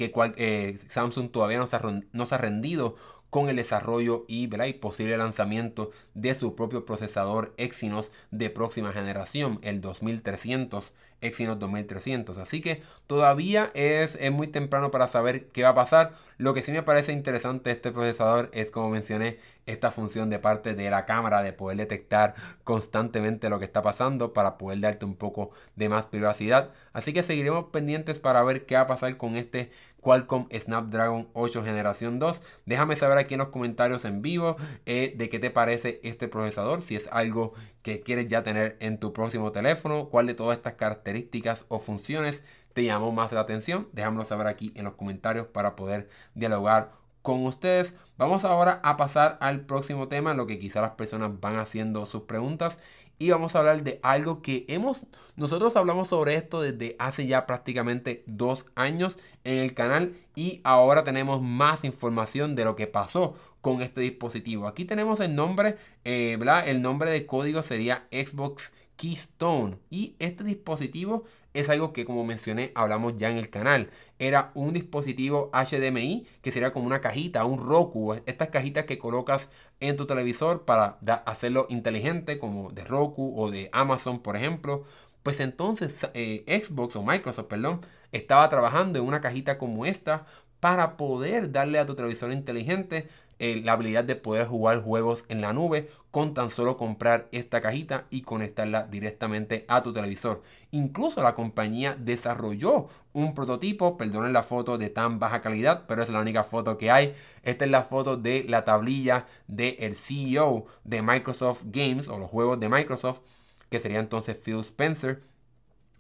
Que 0.01 0.13
eh, 0.39 0.79
Samsung 0.89 1.31
todavía 1.31 1.59
no 1.59 1.67
se, 1.67 1.77
ha, 1.77 2.39
rendido 2.39 2.97
con 3.29 3.51
el 3.51 3.57
desarrollo 3.57 4.25
y, 4.29 4.49
y, 4.51 4.73
posible 4.73 5.19
lanzamiento 5.19 5.91
de 6.15 6.35
su 6.35 6.57
propio 6.57 6.87
procesador 6.87 7.53
Exynos 7.59 8.11
de 8.31 8.49
próxima 8.49 8.93
generación, 8.93 9.59
el 9.61 9.83
2300 9.83 10.95
Exynos 11.21 11.59
2300. 11.59 12.39
Así 12.39 12.61
que 12.63 12.83
todavía 13.07 13.71
es, 13.75 14.17
es, 14.21 14.33
muy 14.33 14.49
temprano 14.49 14.91
para 14.91 15.09
saber 15.09 15.49
qué 15.49 15.63
va 15.63 15.71
a 15.71 15.75
pasar. 15.75 16.13
Lo 16.39 16.55
que 16.55 16.63
sí 16.63 16.73
me 16.73 16.83
parece 16.83 17.13
interesante 17.13 17.71
de 17.71 17.77
este 17.77 17.93
procesador 17.93 18.49
es, 18.53 18.71
como 18.71 18.89
mencioné, 18.89 19.39
esta 19.67 19.91
función 19.91 20.31
de 20.31 20.39
parte 20.39 20.75
de 20.75 20.91
la 20.91 21.05
cámara 21.07 21.43
de 21.43 21.53
poder 21.53 21.77
detectar 21.77 22.35
constantemente 22.65 23.51
lo 23.51 23.59
que 23.59 23.65
está 23.67 23.83
pasando 23.83 24.33
para 24.33 24.59
poder 24.59 24.81
darte 24.81 25.05
un 25.05 25.15
poco 25.17 25.51
de 25.77 25.89
más 25.89 26.07
privacidad. 26.07 26.71
Así 26.93 27.13
que 27.13 27.23
seguiremos 27.23 27.67
pendientes 27.67 28.19
para 28.19 28.43
ver 28.43 28.67
qué 28.67 28.77
va 28.77 28.83
a 28.83 28.87
pasar 28.87 29.17
con 29.17 29.37
este 29.37 29.71
Qualcomm 30.01 30.49
Snapdragon 30.53 31.29
8 31.33 31.63
generación 31.63 32.19
2. 32.19 32.41
Déjame 32.67 32.97
saber 32.97 33.19
aquí 33.19 33.35
en 33.35 33.41
los 33.41 33.49
comentarios 33.49 34.05
en 34.05 34.23
vivo 34.23 34.57
eh, 34.87 35.15
de 35.17 35.29
qué 35.29 35.39
te 35.39 35.51
parece 35.51 36.01
este 36.03 36.29
procesador, 36.29 36.83
si 36.83 36.97
es 36.97 37.09
algo 37.13 37.55
que 37.83 38.01
quieres 38.01 38.29
ya 38.29 38.43
tener 38.43 38.77
en 38.81 38.99
tu 38.99 39.13
próximo 39.13 39.53
teléfono, 39.53 40.09
cuál 40.09 40.27
de 40.27 40.35
todas 40.35 40.57
estas 40.57 40.75
características 40.75 41.65
o 41.69 41.79
funciones 41.79 42.43
te 42.73 42.85
llamó 42.85 43.13
más 43.13 43.33
la 43.33 43.41
atención. 43.41 43.89
Déjamelo 43.93 44.25
saber 44.25 44.47
aquí 44.47 44.73
en 44.77 44.85
los 44.85 44.95
comentarios 44.95 45.47
para 45.47 45.77
poder 45.77 46.09
dialogar 46.35 46.93
con 47.23 47.45
ustedes. 47.45 47.95
Vamos 48.17 48.45
ahora 48.45 48.81
a 48.83 48.97
pasar 48.97 49.37
al 49.41 49.61
próximo 49.61 50.09
tema, 50.09 50.35
lo 50.35 50.47
que 50.47 50.59
quizá 50.59 50.81
las 50.81 50.93
personas 50.93 51.41
van 51.41 51.59
haciendo 51.59 52.07
sus 52.07 52.23
preguntas 52.23 52.79
y 53.21 53.31
vamos 53.31 53.55
a 53.55 53.59
hablar 53.59 53.85
de 53.85 54.01
algo 54.03 54.41
que 54.41 54.65
hemos, 54.67 55.05
nosotros 55.37 55.77
hablamos 55.77 56.09
sobre 56.09 56.37
esto 56.37 56.63
desde 56.63 56.97
hace 56.99 57.27
ya 57.27 57.47
prácticamente 57.47 58.25
dos 58.27 58.65
años 58.75 59.19
en 59.45 59.59
el 59.59 59.75
canal 59.75 60.15
y 60.35 60.63
ahora 60.65 61.05
tenemos 61.05 61.43
más 61.43 61.85
información 61.85 62.57
de 62.57 62.65
lo 62.65 62.77
que 62.77 62.87
pasó 62.87 63.35
con 63.61 63.83
este 63.83 64.01
dispositivo. 64.01 64.67
Aquí 64.67 64.87
tenemos 64.87 65.21
el 65.21 65.35
nombre, 65.35 65.77
eh, 66.05 66.39
El 66.65 66.81
nombre 66.81 67.11
de 67.11 67.27
código 67.27 67.61
sería 67.61 68.07
Xbox 68.11 68.73
Keystone 68.97 69.77
y 69.91 70.17
este 70.19 70.43
dispositivo 70.43 71.25
es 71.55 71.69
algo 71.69 71.93
que 71.93 72.05
como 72.05 72.25
mencioné 72.25 72.73
hablamos 72.75 73.17
ya 73.17 73.31
en 73.31 73.39
el 73.39 73.51
canal. 73.51 73.91
Era 74.19 74.51
un 74.55 74.73
dispositivo 74.73 75.51
HDMI 75.53 76.27
que 76.43 76.53
sería 76.53 76.73
como 76.73 76.87
una 76.87 77.01
cajita, 77.01 77.45
un 77.45 77.59
Roku, 77.59 78.15
estas 78.27 78.49
cajitas 78.49 78.85
que 78.85 78.99
colocas 78.99 79.49
en 79.81 79.97
tu 79.97 80.07
televisor 80.07 80.65
para 80.65 80.99
hacerlo 81.27 81.67
inteligente 81.71 82.39
como 82.39 82.71
de 82.71 82.85
Roku 82.85 83.35
o 83.37 83.51
de 83.51 83.69
Amazon 83.73 84.21
por 84.21 84.37
ejemplo. 84.37 84.85
Pues 85.23 85.41
entonces 85.41 86.09
eh, 86.15 86.45
Xbox 86.47 86.97
o 86.97 87.03
Microsoft, 87.03 87.47
perdón, 87.47 87.81
estaba 88.13 88.49
trabajando 88.49 88.99
en 88.99 89.07
una 89.07 89.21
cajita 89.21 89.59
como 89.59 89.87
esta 89.87 90.27
para 90.61 90.97
poder 90.97 91.53
darle 91.53 91.79
a 91.79 91.87
tu 91.87 91.95
televisor 91.95 92.33
inteligente 92.33 93.09
eh, 93.39 93.63
la 93.65 93.73
habilidad 93.73 94.05
de 94.05 94.17
poder 94.17 94.47
jugar 94.47 94.83
juegos 94.83 95.25
en 95.29 95.41
la 95.41 95.55
nube 95.55 95.89
con 96.11 96.35
tan 96.35 96.51
solo 96.51 96.77
comprar 96.77 97.29
esta 97.31 97.61
cajita 97.61 98.07
y 98.11 98.23
conectarla 98.23 98.85
directamente 98.85 99.65
a 99.69 99.83
tu 99.83 99.93
televisor. 99.93 100.43
Incluso 100.73 101.23
la 101.23 101.35
compañía 101.35 101.97
desarrolló 101.99 102.89
un 103.13 103.35
prototipo, 103.35 103.97
perdonen 103.97 104.33
la 104.33 104.43
foto 104.43 104.79
de 104.79 104.91
tan 104.91 105.19
baja 105.19 105.41
calidad, 105.41 105.85
pero 105.87 106.03
es 106.03 106.09
la 106.09 106.21
única 106.21 106.45
foto 106.45 106.79
que 106.79 106.91
hay. 106.91 107.15
Esta 107.43 107.65
es 107.65 107.71
la 107.71 107.83
foto 107.83 108.17
de 108.17 108.45
la 108.49 108.65
tablilla 108.65 109.27
del 109.47 109.95
CEO 109.95 110.67
de 110.85 111.03
Microsoft 111.03 111.65
Games 111.67 112.09
o 112.09 112.19
los 112.19 112.31
juegos 112.31 112.59
de 112.59 112.69
Microsoft, 112.69 113.21
que 113.69 113.79
sería 113.79 114.01
entonces 114.01 114.37
Phil 114.37 114.61
Spencer. 114.61 115.23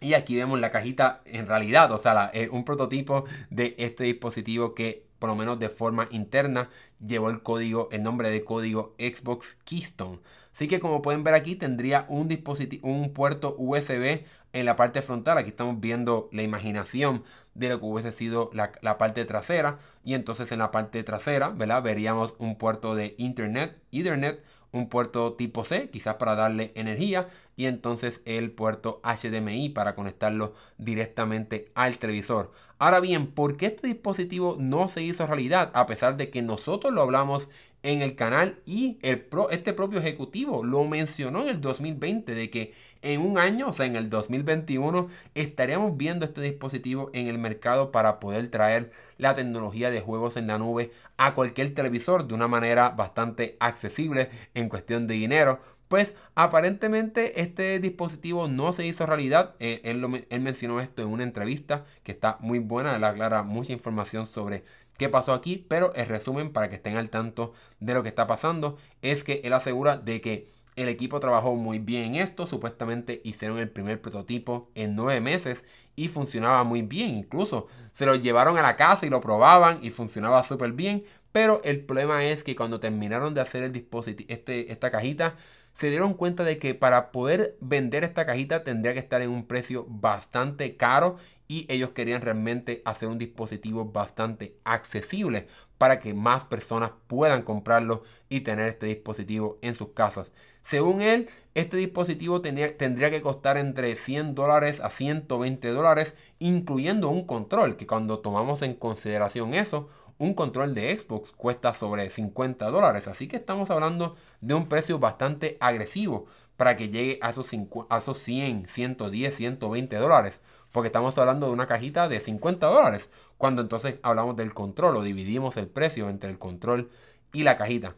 Y 0.01 0.15
aquí 0.15 0.35
vemos 0.35 0.59
la 0.59 0.71
cajita 0.71 1.21
en 1.27 1.47
realidad, 1.47 1.93
o 1.93 1.99
sea, 1.99 2.31
eh, 2.33 2.49
un 2.51 2.65
prototipo 2.65 3.27
de 3.51 3.75
este 3.79 4.05
dispositivo 4.05 4.75
que 4.75 5.10
por 5.21 5.31
lo 5.31 5.37
menos 5.37 5.61
de 5.61 5.69
forma 5.69 6.09
interna, 6.11 6.71
llevó 7.07 7.31
el 7.31 7.43
código, 7.43 7.89
el 7.93 8.03
nombre 8.03 8.31
de 8.31 8.43
código 8.43 8.97
Xbox 8.99 9.57
Keystone. 9.65 10.19
Así 10.53 10.67
que 10.67 10.81
como 10.81 11.03
pueden 11.03 11.23
ver 11.23 11.35
aquí 11.35 11.55
tendría 11.55 12.07
un 12.09 12.27
dispositivo, 12.27 12.89
un 12.89 13.13
puerto 13.13 13.55
USB 13.57 14.25
en 14.53 14.67
la 14.67 14.77
parte 14.77 15.03
frontal. 15.03 15.39
Aquí 15.39 15.51
estamos 15.51 15.79
viendo 15.81 16.29
la 16.33 16.43
imaginación 16.43 17.23
de 17.55 17.69
lo 17.69 17.79
que 17.79 17.87
hubiese 17.87 18.13
sido 18.13 18.51
la, 18.53 18.99
parte 18.99 19.25
trasera. 19.25 19.79
Y 20.05 20.15
entonces 20.15 20.51
en 20.53 20.59
la 20.59 20.71
parte 20.71 21.05
trasera. 21.05 21.51
Veríamos 21.51 22.35
un 22.39 22.57
puerto 22.57 22.95
de 22.95 23.15
Internet, 23.19 23.81
Ethernet, 23.93 24.43
un 24.73 24.89
puerto 24.89 25.35
tipo 25.35 25.65
C, 25.65 25.91
quizás 25.91 26.15
para 26.15 26.35
darle 26.35 26.73
energía, 26.75 27.29
y 27.57 27.67
entonces 27.67 28.23
el 28.25 28.51
puerto 28.53 29.01
HDMI 29.03 29.71
para 29.71 29.95
conectarlo 29.95 30.55
directamente 30.79 31.71
al 31.75 31.99
televisor. 31.99 32.53
Ahora 32.79 33.01
bien, 33.01 33.29
¿por 33.33 33.57
qué 33.57 33.67
este 33.67 33.89
dispositivo 33.89 34.57
no 34.59 34.89
se 34.89 35.03
hizo 35.03 35.27
realidad? 35.27 35.71
A 35.75 35.87
pesar 35.87 36.17
de 36.17 36.31
que 36.31 36.41
nosotros 36.41 36.93
lo 36.93 37.03
hablamos 37.03 37.49
en 37.83 38.03
el 38.03 38.15
canal 38.15 38.59
y 38.67 38.99
este 39.03 39.73
propio 39.73 39.99
ejecutivo 39.99 40.65
lo 40.65 40.85
mencionó 40.85 41.43
en 41.43 41.49
el 41.49 41.61
2020 41.61 42.35
de 42.35 42.51
que 42.51 42.75
en 43.03 43.21
un 43.23 43.39
año, 43.39 43.69
o 43.69 43.73
sea, 43.73 43.87
en 43.87 43.97
el 43.97 44.11
2021, 44.11 45.09
estaríamos 45.35 45.97
viendo 45.97 46.25
este 46.27 46.41
dispositivo 46.41 47.11
en 47.15 47.29
el 47.29 47.39
mercado 47.39 47.91
para 47.93 48.21
poder 48.21 48.49
traer 48.49 48.93
la 49.19 49.35
tecnología 49.35 49.91
de 49.91 50.01
juegos 50.01 50.37
en 50.37 50.47
la 50.47 50.59
nube 50.59 50.93
a 51.17 51.35
cualquier 51.35 51.75
televisor 51.75 52.27
de 52.27 52.35
una 52.35 52.49
manera 52.49 52.91
bastante 52.91 53.57
accesible 53.61 54.31
en 54.55 54.69
cuestión 54.69 55.07
de 55.07 55.15
dinero. 55.15 55.61
Pues 55.89 56.15
aparentemente 56.37 57.41
este 57.41 57.81
dispositivo 57.81 58.47
no 58.49 58.73
se 58.73 58.87
hizo 58.87 59.07
realidad. 59.07 59.57
Eh, 59.59 59.81
él, 59.85 60.27
él 60.31 60.41
mencionó 60.41 60.81
esto 60.81 61.03
en 61.03 61.09
una 61.09 61.25
entrevista 61.25 61.85
que 62.05 62.13
está 62.13 62.37
muy 62.41 62.61
buena. 62.61 62.95
Él 62.95 63.03
aclara 63.03 63.43
mucha 63.43 63.73
información 63.73 64.29
sobre 64.29 64.63
qué 64.99 65.09
pasó 65.09 65.33
aquí, 65.33 65.67
pero 65.69 65.93
el 65.95 66.07
resumen 66.07 66.53
para 66.53 66.69
que 66.69 66.77
estén 66.77 66.97
al 66.97 67.11
tanto 67.11 67.55
de 67.81 67.95
lo 67.95 68.03
que 68.03 68.09
está 68.11 68.27
pasando 68.27 68.77
es 69.03 69.25
que 69.25 69.41
él 69.45 69.53
asegura 69.53 69.97
de 69.97 70.21
que 70.21 70.60
el 70.81 70.89
equipo 70.89 71.21
trabajó 71.21 71.57
muy 71.57 71.79
bien 71.79 72.15
en 72.15 72.23
esto, 72.23 72.47
supuestamente 72.47 73.21
hicieron 73.25 73.59
el 73.59 73.71
primer 73.71 74.01
prototipo 74.01 74.71
en 74.75 74.97
nueve 74.97 75.21
meses 75.21 75.65
y 75.97 76.09
funcionaba 76.09 76.65
muy 76.65 76.83
bien, 76.83 77.11
incluso 77.11 77.67
se 77.93 78.07
lo 78.07 78.15
llevaron 78.15 78.57
a 78.59 78.63
la 78.63 78.77
casa 78.77 79.07
y 79.07 79.11
lo 79.11 79.21
probaban 79.21 79.81
y 79.83 79.91
funcionaba 79.91 80.43
súper 80.43 80.73
bien, 80.73 81.05
pero 81.33 81.61
el 81.65 81.85
problema 81.85 82.25
es 82.25 82.43
que 82.43 82.57
cuando 82.57 82.81
terminaron 82.81 83.35
de 83.35 83.41
hacer 83.41 83.63
el 83.63 83.73
dispositivo, 83.73 84.27
este, 84.33 84.73
esta 84.73 84.91
cajita, 84.91 85.37
se 85.75 85.89
dieron 85.89 86.15
cuenta 86.15 86.45
de 86.45 86.59
que 86.59 86.75
para 86.75 87.13
poder 87.13 87.57
vender 87.61 88.05
esta 88.05 88.27
cajita 88.27 88.65
tendría 88.65 88.93
que 88.93 88.99
estar 88.99 89.23
en 89.23 89.31
un 89.31 89.47
precio 89.47 89.87
bastante 89.89 90.77
caro 90.77 91.17
y 91.49 91.67
ellos 91.69 91.91
querían 91.91 92.23
realmente 92.23 92.83
hacer 92.85 93.09
un 93.09 93.19
dispositivo 93.19 93.85
bastante 93.85 94.57
accesible 94.65 95.47
para 95.79 95.99
que 95.99 96.13
más 96.15 96.45
personas 96.45 96.93
puedan 97.07 97.43
comprarlo 97.43 98.03
y 98.29 98.41
tener 98.41 98.69
este 98.69 98.87
dispositivo 98.87 99.59
en 99.63 99.75
sus 99.75 99.89
casas. 99.89 100.33
Según 100.63 101.03
él, 101.03 101.29
este 101.55 101.77
dispositivo 101.77 102.41
tendría 102.43 103.11
que 103.11 103.23
costar 103.23 103.57
entre 103.57 103.97
100 103.97 104.35
dólares 104.35 104.81
a 104.81 104.91
120 104.91 105.69
dólares, 105.69 106.15
incluyendo 106.39 107.09
un 107.09 107.27
control, 107.27 107.77
que 107.77 107.87
cuando 107.87 108.21
tomamos 108.21 108.63
en 108.63 108.75
consideración 108.75 109.55
eso, 109.55 109.89
un 110.21 110.35
control 110.35 110.75
de 110.75 110.97
Xbox 110.97 111.33
cuesta 111.33 111.73
sobre 111.73 112.09
50 112.09 112.71
dólares. 112.71 113.09
Así 113.09 113.27
que 113.27 113.37
estamos 113.37 113.71
hablando 113.71 114.17
de 114.43 114.55
un 114.55 114.69
precio 114.69 114.99
bastante 114.99 115.57
agresivo 115.61 116.27
para 116.57 116.77
que 116.77 116.91
llegue 116.91 117.19
a 117.23 117.31
esos, 117.31 117.51
a 117.89 117.97
esos 117.97 118.19
100, 118.19 118.69
110, 118.69 119.35
120 119.35 119.97
dólares. 119.97 120.41
Porque 120.73 120.89
estamos 120.89 121.17
hablando 121.19 121.47
de 121.47 121.53
una 121.55 121.67
cajita 121.67 122.07
de 122.09 122.21
50 122.21 122.67
dólares. 122.67 123.09
Cuando 123.39 123.63
entonces 123.63 123.97
hablamos 124.03 124.37
del 124.37 124.53
control 124.53 124.99
o 124.99 125.03
dividimos 125.03 125.57
el 125.57 125.69
precio 125.69 126.11
entre 126.11 126.31
el 126.31 126.39
control 126.39 126.91
y 127.33 127.43
la 127.43 127.57
cajita. 127.57 127.97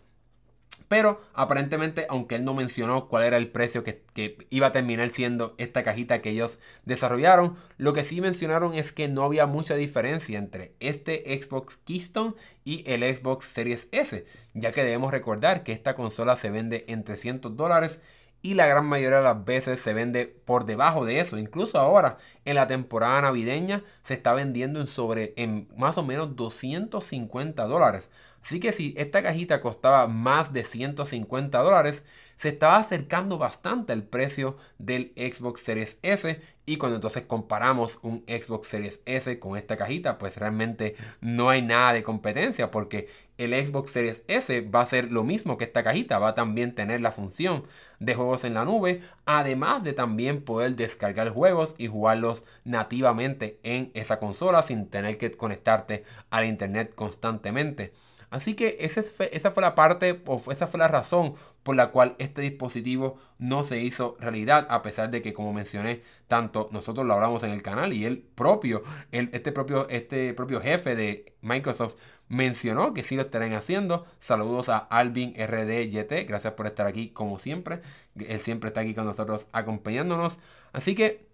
Pero 0.92 1.22
aparentemente, 1.32 2.04
aunque 2.10 2.34
él 2.34 2.44
no 2.44 2.52
mencionó 2.52 3.08
cuál 3.08 3.24
era 3.24 3.38
el 3.38 3.48
precio 3.48 3.82
que, 3.82 4.02
iba 4.50 4.66
a 4.66 4.72
terminar 4.72 5.08
siendo 5.08 5.54
esta 5.56 5.82
cajita 5.84 6.20
que 6.20 6.28
ellos 6.28 6.58
desarrollaron, 6.84 7.56
lo 7.78 7.94
que 7.94 8.04
sí 8.04 8.20
mencionaron 8.20 8.74
es 8.74 8.92
que 8.92 9.08
no 9.08 9.22
había 9.22 9.46
mucha 9.46 9.74
diferencia 9.74 10.38
entre 10.38 10.74
este 10.80 11.24
Xbox 11.40 11.78
Keystone 11.78 12.34
y 12.66 12.84
el 12.86 13.02
Xbox 13.04 13.46
Series 13.46 13.88
S, 13.90 14.26
ya 14.52 14.70
que 14.70 14.84
debemos 14.84 15.12
recordar 15.12 15.62
que 15.62 15.72
esta 15.72 15.94
consola 15.94 16.36
se 16.36 16.50
vende 16.50 16.84
en 16.88 17.04
300 17.04 17.56
dólares 17.56 17.98
y 18.42 18.52
la 18.52 18.66
gran 18.66 18.84
mayoría 18.84 19.18
de 19.18 19.24
las 19.24 19.44
veces 19.46 19.80
se 19.80 19.94
vende 19.94 20.26
por 20.26 20.66
debajo 20.66 21.06
de 21.06 21.20
eso. 21.20 21.38
Incluso 21.38 21.78
ahora 21.78 22.18
en 22.44 22.56
la 22.56 22.66
temporada 22.66 23.22
navideña 23.22 23.82
se 24.02 24.12
está 24.12 24.34
vendiendo 24.34 24.78
en 24.78 24.88
sobre 24.88 25.32
en 25.36 25.68
más 25.74 25.96
o 25.96 26.02
menos 26.02 26.36
250 26.36 27.64
dólares. 27.64 28.10
Así 28.44 28.58
que 28.60 28.72
si 28.72 28.94
esta 28.96 29.22
cajita 29.22 29.60
costaba 29.60 30.08
más 30.08 30.52
de 30.52 30.64
150 30.64 31.58
dólares, 31.58 32.02
se 32.36 32.48
estaba 32.48 32.78
acercando 32.78 33.38
bastante 33.38 33.92
al 33.92 34.02
precio 34.02 34.56
del 34.78 35.12
Xbox 35.16 35.60
Series 35.60 35.98
S. 36.02 36.40
Y 36.66 36.76
cuando 36.76 36.96
entonces 36.96 37.24
comparamos 37.24 38.00
un 38.02 38.24
Xbox 38.26 38.66
Series 38.66 39.00
S 39.06 39.38
con 39.38 39.56
esta 39.56 39.76
cajita, 39.76 40.18
pues 40.18 40.36
realmente 40.36 40.96
no 41.20 41.50
hay 41.50 41.62
nada 41.62 41.92
de 41.92 42.02
competencia 42.02 42.72
porque 42.72 43.08
el 43.38 43.52
Xbox 43.54 43.90
Series 43.92 44.22
S 44.26 44.60
va 44.62 44.80
a 44.80 44.86
ser 44.86 45.12
lo 45.12 45.22
mismo 45.22 45.56
que 45.56 45.64
esta 45.64 45.84
cajita, 45.84 46.18
va 46.18 46.28
a 46.28 46.34
también 46.34 46.74
tener 46.74 47.00
la 47.00 47.12
función 47.12 47.64
de 48.00 48.14
juegos 48.14 48.44
en 48.44 48.54
la 48.54 48.64
nube, 48.64 49.02
además 49.24 49.84
de 49.84 49.92
también 49.92 50.42
poder 50.42 50.74
descargar 50.74 51.30
juegos 51.30 51.74
y 51.78 51.86
jugarlos 51.86 52.44
nativamente 52.64 53.60
en 53.62 53.92
esa 53.94 54.18
consola 54.18 54.62
sin 54.62 54.88
tener 54.88 55.18
que 55.18 55.30
conectarte 55.32 56.04
al 56.30 56.46
internet 56.46 56.92
constantemente. 56.94 57.92
Así 58.32 58.54
que 58.54 58.78
esa 58.80 59.50
fue 59.50 59.60
la 59.60 59.74
parte, 59.74 60.22
o 60.24 60.40
esa 60.50 60.66
fue 60.66 60.78
la 60.78 60.88
razón 60.88 61.34
por 61.62 61.76
la 61.76 61.90
cual 61.90 62.16
este 62.18 62.40
dispositivo 62.40 63.18
no 63.38 63.62
se 63.62 63.78
hizo 63.80 64.16
realidad, 64.20 64.66
a 64.70 64.80
pesar 64.80 65.10
de 65.10 65.20
que, 65.20 65.34
como 65.34 65.52
mencioné, 65.52 66.00
tanto 66.28 66.70
nosotros 66.72 67.06
lo 67.06 67.12
hablamos 67.12 67.42
en 67.42 67.50
el 67.50 67.60
canal 67.60 67.92
y 67.92 68.06
él 68.06 68.24
propio, 68.34 68.84
este, 69.12 69.52
propio, 69.52 69.86
este 69.90 70.32
propio 70.32 70.62
jefe 70.62 70.96
de 70.96 71.34
Microsoft 71.42 71.96
mencionó 72.28 72.94
que 72.94 73.02
sí 73.02 73.16
lo 73.16 73.22
estarán 73.22 73.52
haciendo. 73.52 74.06
Saludos 74.18 74.70
a 74.70 74.78
Alvin 74.78 75.34
RDYT, 75.36 76.26
gracias 76.26 76.54
por 76.54 76.66
estar 76.66 76.86
aquí 76.86 77.10
como 77.10 77.38
siempre. 77.38 77.82
Él 78.16 78.40
siempre 78.40 78.68
está 78.68 78.80
aquí 78.80 78.94
con 78.94 79.04
nosotros 79.04 79.46
acompañándonos. 79.52 80.38
Así 80.72 80.94
que 80.94 81.26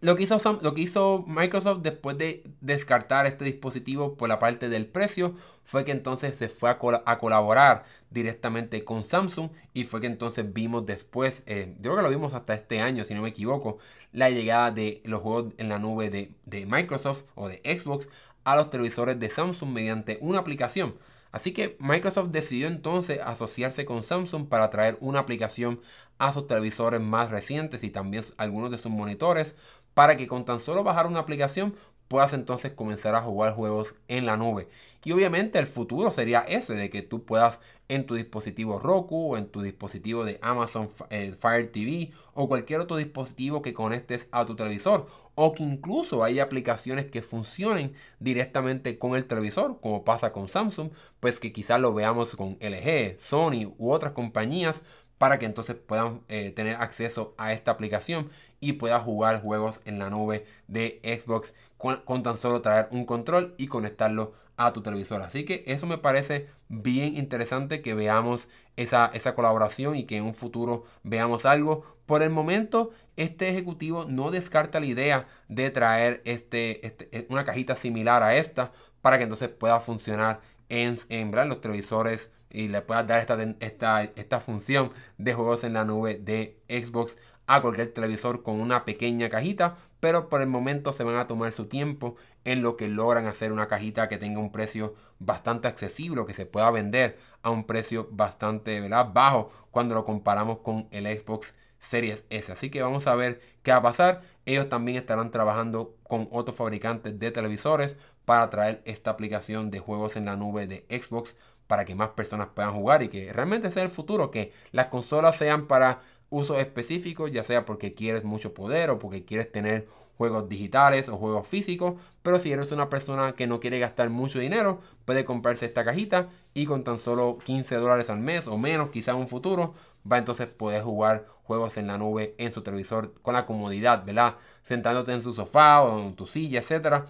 lo 0.00 0.14
que, 0.14 0.24
hizo 0.24 0.38
lo 0.62 0.74
que 0.74 0.82
hizo 0.82 1.24
Microsoft 1.26 1.80
después 1.82 2.18
de 2.18 2.44
descartar 2.60 3.26
este 3.26 3.44
dispositivo 3.44 4.16
por 4.16 4.28
la 4.28 4.38
parte 4.38 4.68
del 4.68 4.86
precio 4.86 5.34
fue 5.64 5.84
que 5.84 5.92
entonces 5.92 6.36
se 6.36 6.48
fue 6.48 6.70
a, 6.70 7.18
colaborar 7.18 7.84
directamente 8.10 8.84
con 8.84 9.04
Samsung 9.04 9.50
y 9.74 9.84
fue 9.84 10.00
que 10.00 10.06
entonces 10.06 10.52
vimos 10.52 10.86
después, 10.86 11.42
eh, 11.46 11.74
yo 11.80 11.90
creo 11.90 11.96
que 11.96 12.02
lo 12.02 12.10
vimos 12.10 12.34
hasta 12.34 12.54
este 12.54 12.80
año 12.80 13.04
si 13.04 13.14
no 13.14 13.22
me 13.22 13.30
equivoco, 13.30 13.78
la 14.12 14.30
llegada 14.30 14.70
de 14.70 15.00
los 15.04 15.22
juegos 15.22 15.54
en 15.58 15.68
la 15.68 15.78
nube 15.78 16.10
de, 16.10 16.32
de 16.44 16.66
Microsoft 16.66 17.24
o 17.34 17.48
de 17.48 17.60
Xbox 17.64 18.08
a 18.44 18.54
los 18.54 18.70
televisores 18.70 19.18
de 19.18 19.28
Samsung 19.28 19.70
mediante 19.70 20.18
una 20.20 20.38
aplicación. 20.38 20.94
Así 21.32 21.52
que 21.52 21.76
Microsoft 21.80 22.30
decidió 22.30 22.66
entonces 22.66 23.20
asociarse 23.22 23.84
con 23.84 24.04
Samsung 24.04 24.48
para 24.48 24.70
traer 24.70 24.96
una 25.00 25.18
aplicación 25.20 25.80
a 26.18 26.32
sus 26.32 26.46
televisores 26.46 27.00
más 27.00 27.30
recientes 27.30 27.84
y 27.84 27.90
también 27.90 28.24
algunos 28.36 28.70
de 28.70 28.78
sus 28.78 28.90
monitores 28.90 29.54
para 29.94 30.16
que 30.16 30.26
con 30.26 30.44
tan 30.44 30.60
solo 30.60 30.84
bajar 30.84 31.06
una 31.06 31.20
aplicación 31.20 31.74
puedas 32.08 32.32
entonces 32.32 32.72
comenzar 32.72 33.14
a 33.14 33.22
jugar 33.22 33.54
juegos 33.54 33.94
en 34.08 34.26
la 34.26 34.36
nube. 34.36 34.68
Y 35.04 35.12
obviamente 35.12 35.58
el 35.58 35.66
futuro 35.66 36.10
sería 36.10 36.40
ese, 36.40 36.74
de 36.74 36.90
que 36.90 37.02
tú 37.02 37.24
puedas 37.24 37.60
en 37.88 38.06
tu 38.06 38.14
dispositivo 38.14 38.78
Roku 38.78 39.32
o 39.32 39.36
en 39.36 39.46
tu 39.46 39.62
dispositivo 39.62 40.24
de 40.24 40.38
Amazon 40.42 40.90
eh, 41.10 41.34
Fire 41.38 41.70
TV 41.70 42.10
o 42.34 42.48
cualquier 42.48 42.80
otro 42.80 42.96
dispositivo 42.96 43.62
que 43.62 43.74
conectes 43.74 44.28
a 44.32 44.44
tu 44.44 44.56
televisor. 44.56 45.06
O 45.34 45.52
que 45.52 45.62
incluso 45.62 46.24
hay 46.24 46.40
aplicaciones 46.40 47.06
que 47.06 47.22
funcionen 47.22 47.94
directamente 48.18 48.98
con 48.98 49.14
el 49.14 49.26
televisor, 49.26 49.78
como 49.80 50.02
pasa 50.04 50.32
con 50.32 50.48
Samsung, 50.48 50.90
pues 51.20 51.38
que 51.38 51.52
quizás 51.52 51.80
lo 51.80 51.94
veamos 51.94 52.34
con 52.36 52.56
LG, 52.60 53.18
Sony 53.18 53.72
u 53.78 53.92
otras 53.92 54.12
compañías 54.12 54.82
para 55.18 55.38
que 55.38 55.46
entonces 55.46 55.76
puedan 55.76 56.22
eh, 56.28 56.50
tener 56.50 56.76
acceso 56.76 57.34
a 57.38 57.52
esta 57.52 57.70
aplicación 57.70 58.30
y 58.60 58.74
puedas 58.74 59.02
jugar 59.02 59.42
juegos 59.42 59.80
en 59.84 59.98
la 59.98 60.10
nube 60.10 60.44
de 60.68 61.00
Xbox 61.02 61.54
con, 61.78 62.22
tan 62.22 62.36
solo 62.36 62.62
traer 62.62 62.88
un 62.90 63.04
control 63.04 63.54
y 63.58 63.66
conectarlo 63.68 64.34
a 64.56 64.72
tu 64.72 64.82
televisor. 64.82 65.22
Así 65.22 65.44
que 65.44 65.64
eso 65.66 65.86
me 65.86 65.98
parece 65.98 66.48
bien 66.68 67.16
interesante 67.16 67.82
que 67.82 67.94
veamos 67.94 68.48
esa, 68.76 69.10
esa 69.12 69.34
colaboración 69.34 69.96
y 69.96 70.04
que 70.04 70.16
en 70.16 70.24
un 70.24 70.34
futuro 70.34 70.84
veamos 71.02 71.44
algo. 71.44 71.84
Por 72.06 72.22
el 72.22 72.30
momento, 72.30 72.90
este 73.16 73.48
ejecutivo 73.48 74.06
no 74.06 74.30
descarta 74.30 74.80
la 74.80 74.86
idea 74.86 75.26
de 75.48 75.70
traer 75.70 76.22
este, 76.24 76.86
este 76.86 77.26
una 77.28 77.44
cajita 77.44 77.76
similar 77.76 78.22
a 78.22 78.36
esta 78.36 78.72
para 79.02 79.18
que 79.18 79.24
entonces 79.24 79.48
pueda 79.48 79.80
funcionar 79.80 80.40
en, 80.68 80.98
en 81.08 81.30
los 81.48 81.60
televisores 81.60 82.30
y 82.50 82.68
le 82.68 82.82
puedas 82.82 83.06
dar 83.06 83.20
esta, 83.20 83.38
esta, 83.60 84.02
esta 84.02 84.40
función 84.40 84.92
de 85.18 85.34
juegos 85.34 85.64
en 85.64 85.74
la 85.74 85.84
nube 85.84 86.14
de 86.14 86.58
Xbox 86.68 87.16
a 87.46 87.62
cualquier 87.62 87.92
televisor 87.92 88.42
con 88.42 88.60
una 88.60 88.84
pequeña 88.84 89.28
cajita, 89.30 89.76
pero 90.00 90.28
por 90.28 90.42
el 90.42 90.48
momento 90.48 90.92
se 90.92 91.04
van 91.04 91.16
a 91.16 91.26
tomar 91.26 91.52
su 91.52 91.66
tiempo 91.66 92.16
en 92.44 92.62
lo 92.62 92.76
que 92.76 92.88
logran 92.88 93.26
hacer 93.26 93.52
una 93.52 93.68
cajita 93.68 94.08
que 94.08 94.18
tenga 94.18 94.40
un 94.40 94.52
precio 94.52 94.94
bastante 95.18 95.68
accesible, 95.68 96.26
que 96.26 96.34
se 96.34 96.46
pueda 96.46 96.70
vender 96.70 97.18
a 97.42 97.50
un 97.50 97.64
precio 97.64 98.08
bastante 98.10 98.80
bajo 98.88 99.50
cuando 99.70 99.94
lo 99.94 100.04
comparamos 100.04 100.58
con 100.58 100.88
el 100.90 101.06
Xbox 101.06 101.54
Series 101.78 102.24
S. 102.30 102.52
Así 102.52 102.70
que 102.70 102.82
vamos 102.82 103.06
a 103.06 103.14
ver 103.14 103.40
qué 103.62 103.70
va 103.70 103.78
a 103.78 103.82
pasar. 103.82 104.22
Ellos 104.44 104.68
también 104.68 104.98
estarán 104.98 105.30
trabajando 105.30 105.96
con 106.02 106.28
otros 106.30 106.56
fabricantes 106.56 107.18
de 107.18 107.30
televisores 107.30 107.96
para 108.24 108.50
traer 108.50 108.82
esta 108.84 109.10
aplicación 109.10 109.70
de 109.70 109.78
juegos 109.78 110.16
en 110.16 110.26
la 110.26 110.36
nube 110.36 110.66
de 110.66 110.84
Xbox 110.90 111.36
para 111.66 111.84
que 111.84 111.94
más 111.94 112.10
personas 112.10 112.48
puedan 112.54 112.74
jugar 112.74 113.02
y 113.02 113.08
que 113.08 113.32
realmente 113.32 113.70
sea 113.70 113.82
el 113.82 113.90
futuro, 113.90 114.30
que 114.30 114.52
las 114.72 114.88
consolas 114.88 115.36
sean 115.36 115.66
para 115.66 116.00
usos 116.30 116.58
específicos, 116.58 117.32
ya 117.32 117.44
sea 117.44 117.64
porque 117.64 117.94
quieres 117.94 118.24
mucho 118.24 118.54
poder 118.54 118.90
o 118.90 118.98
porque 118.98 119.24
quieres 119.24 119.50
tener 119.50 119.88
juegos 120.16 120.48
digitales 120.48 121.08
o 121.08 121.16
juegos 121.16 121.46
físicos, 121.46 121.94
pero 122.22 122.38
si 122.38 122.50
eres 122.52 122.72
una 122.72 122.88
persona 122.88 123.32
que 123.34 123.46
no 123.46 123.60
quiere 123.60 123.78
gastar 123.78 124.08
mucho 124.10 124.38
dinero, 124.38 124.80
puede 125.04 125.24
comprarse 125.24 125.66
esta 125.66 125.84
cajita 125.84 126.30
y 126.54 126.66
con 126.66 126.84
tan 126.84 126.98
solo 126.98 127.38
15 127.44 127.76
dólares 127.76 128.08
al 128.10 128.18
mes 128.18 128.46
o 128.46 128.56
menos, 128.56 128.90
quizá 128.90 129.12
en 129.12 129.18
un 129.18 129.28
futuro, 129.28 129.74
va 130.10 130.18
entonces 130.18 130.46
poder 130.46 130.82
jugar 130.82 131.26
juegos 131.42 131.76
en 131.76 131.86
la 131.86 131.98
nube 131.98 132.34
en 132.38 132.50
su 132.50 132.62
televisor 132.62 133.12
con 133.22 133.34
la 133.34 133.46
comodidad, 133.46 134.04
¿verdad? 134.04 134.36
Sentándote 134.62 135.12
en 135.12 135.22
su 135.22 135.34
sofá 135.34 135.82
o 135.82 136.00
en 136.00 136.16
tu 136.16 136.26
silla, 136.26 136.60
etcétera 136.60 137.06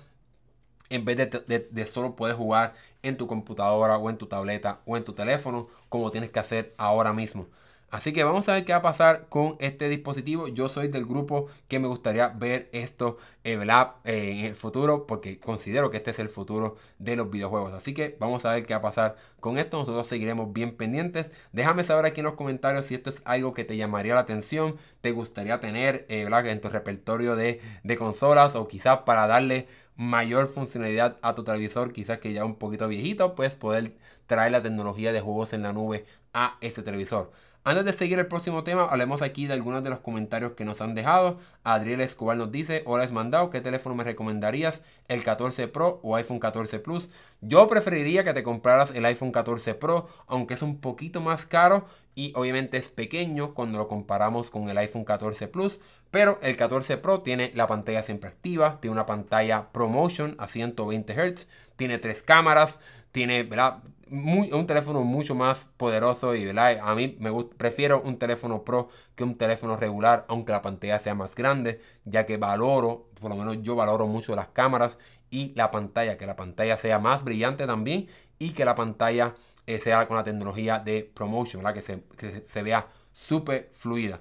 en 0.90 1.04
vez 1.04 1.16
de, 1.16 1.68
de, 1.70 1.86
solo 1.86 2.16
poder 2.16 2.36
jugar 2.36 2.74
en 3.02 3.16
tu 3.16 3.26
computadora 3.26 3.98
o 3.98 4.10
en 4.10 4.18
tu 4.18 4.26
tableta 4.26 4.80
o 4.86 4.96
en 4.96 5.04
tu 5.04 5.12
teléfono 5.14 5.68
como 5.88 6.10
tienes 6.10 6.30
que 6.30 6.40
hacer 6.40 6.74
ahora 6.78 7.12
mismo. 7.12 7.46
Así 7.90 8.12
que 8.12 8.24
vamos 8.24 8.48
a 8.48 8.54
ver 8.54 8.64
qué 8.64 8.72
va 8.72 8.80
a 8.80 8.82
pasar 8.82 9.28
con 9.28 9.56
este 9.60 9.88
dispositivo. 9.88 10.48
Yo 10.48 10.68
soy 10.68 10.88
del 10.88 11.06
grupo 11.06 11.46
que 11.68 11.78
me 11.78 11.86
gustaría 11.86 12.28
ver 12.28 12.68
esto 12.72 13.16
eh, 13.44 13.58
eh, 14.04 14.30
en 14.38 14.44
el 14.44 14.54
futuro 14.56 15.06
porque 15.06 15.38
considero 15.38 15.90
que 15.90 15.98
este 15.98 16.10
es 16.10 16.18
el 16.18 16.28
futuro 16.28 16.76
de 16.98 17.14
los 17.16 17.30
videojuegos. 17.30 17.72
Así 17.72 17.94
que 17.94 18.16
vamos 18.18 18.44
a 18.44 18.52
ver 18.52 18.66
qué 18.66 18.74
va 18.74 18.78
a 18.78 18.82
pasar 18.82 19.16
con 19.40 19.56
esto. 19.58 19.78
Nosotros 19.78 20.06
seguiremos 20.08 20.52
bien 20.52 20.76
pendientes. 20.76 21.30
Déjame 21.52 21.84
saber 21.84 22.06
aquí 22.06 22.20
en 22.20 22.26
los 22.26 22.34
comentarios 22.34 22.86
si 22.86 22.96
esto 22.96 23.10
es 23.10 23.22
algo 23.24 23.54
que 23.54 23.64
te 23.64 23.76
llamaría 23.76 24.14
la 24.14 24.20
atención, 24.20 24.76
te 25.00 25.12
gustaría 25.12 25.60
tener 25.60 26.06
eh, 26.08 26.26
en 26.28 26.60
tu 26.60 26.68
repertorio 26.68 27.36
de, 27.36 27.60
de 27.84 27.96
consolas 27.96 28.56
o 28.56 28.66
quizás 28.68 29.00
para 29.06 29.26
darle 29.28 29.68
mayor 29.96 30.48
funcionalidad 30.48 31.18
a 31.22 31.34
tu 31.34 31.44
televisor, 31.44 31.92
quizás 31.92 32.18
que 32.18 32.32
ya 32.32 32.44
un 32.44 32.56
poquito 32.56 32.88
viejito, 32.88 33.34
pues 33.34 33.54
poder 33.56 33.94
traer 34.26 34.52
la 34.52 34.62
tecnología 34.62 35.12
de 35.12 35.20
juegos 35.20 35.52
en 35.52 35.62
la 35.62 35.72
nube 35.72 36.04
a 36.32 36.58
ese 36.60 36.82
televisor. 36.82 37.32
Antes 37.66 37.84
de 37.84 37.92
seguir 37.94 38.16
el 38.20 38.28
próximo 38.28 38.62
tema, 38.62 38.84
hablemos 38.84 39.22
aquí 39.22 39.48
de 39.48 39.54
algunos 39.54 39.82
de 39.82 39.90
los 39.90 39.98
comentarios 39.98 40.52
que 40.52 40.64
nos 40.64 40.80
han 40.80 40.94
dejado. 40.94 41.40
Adriel 41.64 42.00
Escobar 42.00 42.36
nos 42.36 42.52
dice, 42.52 42.84
hola 42.86 43.02
Esmandado, 43.02 43.50
¿qué 43.50 43.60
teléfono 43.60 43.96
me 43.96 44.04
recomendarías? 44.04 44.82
¿El 45.08 45.24
14 45.24 45.66
Pro 45.66 45.98
o 46.04 46.14
iPhone 46.14 46.38
14 46.38 46.78
Plus? 46.78 47.08
Yo 47.40 47.66
preferiría 47.66 48.22
que 48.22 48.34
te 48.34 48.44
compraras 48.44 48.92
el 48.94 49.04
iPhone 49.04 49.32
14 49.32 49.74
Pro, 49.74 50.06
aunque 50.28 50.54
es 50.54 50.62
un 50.62 50.80
poquito 50.80 51.20
más 51.20 51.44
caro 51.44 51.86
y 52.14 52.32
obviamente 52.36 52.76
es 52.76 52.88
pequeño 52.88 53.52
cuando 53.52 53.78
lo 53.78 53.88
comparamos 53.88 54.48
con 54.48 54.70
el 54.70 54.78
iPhone 54.78 55.04
14 55.04 55.48
Plus. 55.48 55.80
Pero 56.12 56.38
el 56.42 56.56
14 56.56 56.98
Pro 56.98 57.22
tiene 57.22 57.50
la 57.56 57.66
pantalla 57.66 58.04
siempre 58.04 58.30
activa, 58.30 58.78
tiene 58.80 58.92
una 58.92 59.06
pantalla 59.06 59.72
ProMotion 59.72 60.36
a 60.38 60.46
120 60.46 61.12
Hz, 61.14 61.48
tiene 61.74 61.98
tres 61.98 62.22
cámaras, 62.22 62.78
tiene 63.10 63.42
¿verdad? 63.42 63.78
Un 64.10 64.66
teléfono 64.66 65.02
mucho 65.02 65.34
más 65.34 65.66
poderoso 65.76 66.34
y 66.34 66.48
a 66.48 66.94
mí 66.94 67.16
me 67.18 67.32
prefiero 67.56 68.00
un 68.02 68.18
teléfono 68.18 68.62
Pro 68.62 68.88
que 69.14 69.24
un 69.24 69.36
teléfono 69.36 69.76
regular, 69.76 70.24
aunque 70.28 70.52
la 70.52 70.62
pantalla 70.62 70.98
sea 70.98 71.14
más 71.14 71.34
grande, 71.34 71.80
ya 72.04 72.24
que 72.26 72.36
valoro, 72.36 73.08
por 73.20 73.30
lo 73.30 73.36
menos 73.36 73.62
yo 73.62 73.74
valoro 73.74 74.06
mucho 74.06 74.36
las 74.36 74.48
cámaras 74.48 74.98
y 75.30 75.52
la 75.56 75.70
pantalla, 75.70 76.16
que 76.18 76.26
la 76.26 76.36
pantalla 76.36 76.78
sea 76.78 76.98
más 76.98 77.24
brillante 77.24 77.66
también 77.66 78.08
y 78.38 78.50
que 78.50 78.64
la 78.64 78.74
pantalla 78.76 79.34
eh, 79.66 79.78
sea 79.78 80.06
con 80.06 80.16
la 80.16 80.24
tecnología 80.24 80.78
de 80.78 81.02
promotion, 81.02 81.62
¿verdad? 81.62 81.74
Que 81.74 81.82
se, 81.82 82.46
se 82.48 82.62
vea 82.62 82.86
súper 83.12 83.70
fluida. 83.74 84.20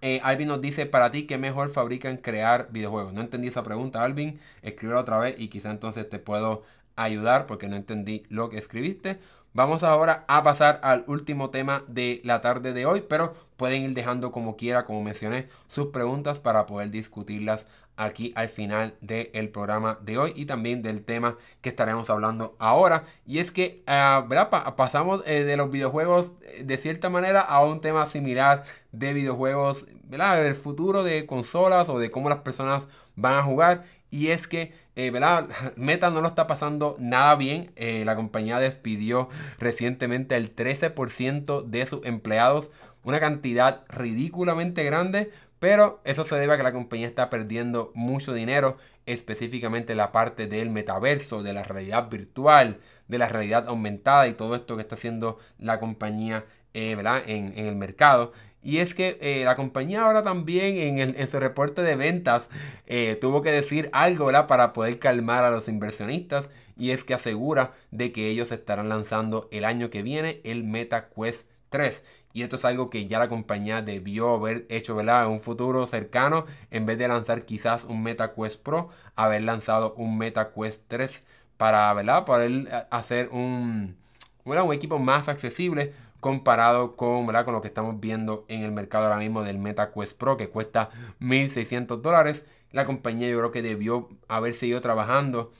Eh, 0.00 0.20
Alvin 0.22 0.48
nos 0.48 0.60
dice, 0.60 0.86
para 0.86 1.10
ti, 1.10 1.26
¿qué 1.26 1.38
mejor 1.38 1.70
fabrican 1.70 2.18
crear 2.18 2.68
videojuegos? 2.70 3.12
No 3.12 3.20
entendí 3.20 3.48
esa 3.48 3.64
pregunta, 3.64 4.04
Alvin. 4.04 4.40
Escríbela 4.62 5.00
otra 5.00 5.18
vez 5.18 5.34
y 5.38 5.48
quizá 5.48 5.70
entonces 5.70 6.08
te 6.08 6.18
puedo 6.20 6.62
ayudar 7.02 7.46
porque 7.46 7.68
no 7.68 7.76
entendí 7.76 8.24
lo 8.28 8.50
que 8.50 8.58
escribiste. 8.58 9.18
Vamos 9.54 9.82
ahora 9.82 10.24
a 10.28 10.42
pasar 10.42 10.78
al 10.82 11.04
último 11.06 11.50
tema 11.50 11.82
de 11.88 12.20
la 12.22 12.40
tarde 12.40 12.72
de 12.72 12.86
hoy, 12.86 13.02
pero 13.08 13.34
pueden 13.56 13.82
ir 13.82 13.94
dejando 13.94 14.30
como 14.30 14.56
quiera, 14.56 14.84
como 14.84 15.02
mencioné, 15.02 15.48
sus 15.68 15.86
preguntas 15.88 16.38
para 16.38 16.66
poder 16.66 16.90
discutirlas 16.90 17.66
aquí 17.98 18.32
al 18.36 18.48
final 18.48 18.94
del 19.00 19.48
programa 19.50 19.98
de 20.00 20.16
hoy 20.16 20.32
y 20.36 20.46
también 20.46 20.82
del 20.82 21.04
tema 21.04 21.36
que 21.60 21.68
estaremos 21.68 22.08
hablando 22.08 22.54
ahora. 22.58 23.04
Y 23.26 23.38
es 23.40 23.50
que 23.50 23.82
uh, 23.88 24.76
pasamos 24.76 25.22
eh, 25.26 25.42
de 25.42 25.56
los 25.56 25.70
videojuegos 25.70 26.30
eh, 26.42 26.62
de 26.64 26.76
cierta 26.76 27.10
manera 27.10 27.40
a 27.40 27.64
un 27.64 27.80
tema 27.80 28.06
similar 28.06 28.64
de 28.92 29.12
videojuegos, 29.12 29.86
¿verdad? 30.04 30.42
del 30.42 30.54
futuro 30.54 31.02
de 31.02 31.26
consolas 31.26 31.88
o 31.88 31.98
de 31.98 32.10
cómo 32.10 32.28
las 32.28 32.38
personas 32.38 32.86
van 33.16 33.34
a 33.34 33.42
jugar. 33.42 33.84
Y 34.10 34.28
es 34.28 34.48
que, 34.48 34.72
eh, 34.96 35.10
¿verdad? 35.10 35.48
Meta 35.76 36.10
no 36.10 36.20
lo 36.20 36.28
está 36.28 36.46
pasando 36.46 36.96
nada 36.98 37.34
bien. 37.36 37.72
la 37.76 38.16
compañía 38.16 38.58
despidió 38.58 39.28
recientemente 39.58 40.36
el 40.36 40.54
13% 40.54 41.64
de 41.64 41.86
sus 41.86 42.04
empleados. 42.04 42.70
Una 43.04 43.20
cantidad 43.20 43.84
ridículamente 43.88 44.84
grande 44.84 45.30
pero 45.58 46.00
eso 46.04 46.24
se 46.24 46.36
debe 46.36 46.54
a 46.54 46.56
que 46.56 46.62
la 46.62 46.72
compañía 46.72 47.06
está 47.06 47.30
perdiendo 47.30 47.90
mucho 47.94 48.32
dinero, 48.32 48.76
específicamente 49.06 49.94
la 49.94 50.12
parte 50.12 50.46
del 50.46 50.70
metaverso, 50.70 51.42
de 51.42 51.52
la 51.52 51.64
realidad 51.64 52.08
virtual, 52.08 52.78
de 53.08 53.18
la 53.18 53.28
realidad 53.28 53.66
aumentada 53.68 54.28
y 54.28 54.34
todo 54.34 54.54
esto 54.54 54.76
que 54.76 54.82
está 54.82 54.94
haciendo 54.94 55.38
la 55.58 55.80
compañía 55.80 56.44
eh, 56.74 56.96
En, 57.26 57.58
el 57.58 57.74
mercado. 57.76 58.32
Y 58.62 58.78
es 58.78 58.94
que 58.94 59.18
eh, 59.20 59.44
la 59.44 59.56
compañía 59.56 60.02
ahora 60.02 60.22
también 60.22 60.98
en, 60.98 61.28
su 61.28 61.38
reporte 61.38 61.82
de 61.82 61.96
ventas 61.96 62.48
eh, 62.86 63.16
tuvo 63.20 63.40
que 63.40 63.52
decir 63.52 63.88
algo 63.92 64.26
¿verdad? 64.26 64.46
para 64.46 64.72
poder 64.72 64.98
calmar 64.98 65.44
a 65.44 65.50
los 65.50 65.68
inversionistas. 65.68 66.50
Y 66.76 66.90
es 66.90 67.04
que 67.04 67.14
asegura 67.14 67.72
de 67.90 68.12
que 68.12 68.28
ellos 68.28 68.52
estarán 68.52 68.88
lanzando 68.88 69.48
el 69.52 69.64
año 69.64 69.90
que 69.90 70.02
viene 70.02 70.40
el 70.44 70.64
MetaQuest 70.64 71.48
3. 71.70 72.02
Y 72.32 72.42
esto 72.42 72.56
es 72.56 72.64
algo 72.64 72.90
que 72.90 73.06
ya 73.06 73.18
la 73.18 73.28
compañía 73.28 73.82
debió 73.82 74.34
haber 74.34 74.66
hecho, 74.68 74.94
¿verdad? 74.94 75.24
En 75.24 75.32
un 75.32 75.40
futuro 75.40 75.86
cercano, 75.86 76.46
en 76.70 76.86
vez 76.86 76.98
de 76.98 77.08
lanzar 77.08 77.44
quizás 77.44 77.84
un 77.84 78.02
MetaQuest 78.02 78.62
Pro, 78.62 78.90
haber 79.16 79.42
lanzado 79.42 79.94
un 79.94 80.18
MetaQuest 80.18 80.82
3 80.88 81.24
para, 81.56 81.92
¿verdad? 81.94 82.24
Poder 82.24 82.50
eh, 82.50 82.86
hacer 82.90 83.28
un, 83.30 83.96
un 84.44 84.72
equipo 84.72 84.98
más 84.98 85.28
accesible 85.28 85.92
comparado 86.20 86.96
con, 86.96 87.26
con 87.26 87.52
lo 87.54 87.60
que 87.60 87.68
estamos 87.68 88.00
viendo 88.00 88.44
en 88.48 88.62
el 88.62 88.72
mercado 88.72 89.04
ahora 89.04 89.18
mismo 89.18 89.42
del 89.42 89.58
MetaQuest 89.58 90.16
Pro, 90.16 90.36
que 90.36 90.48
cuesta 90.48 90.90
1.600 91.20 92.00
dólares. 92.00 92.44
La 92.72 92.84
compañía 92.84 93.28
yo 93.28 93.38
creo 93.38 93.50
que 93.52 93.62
debió 93.62 94.08
haber 94.28 94.54
seguido 94.54 94.80
trabajando 94.80 95.52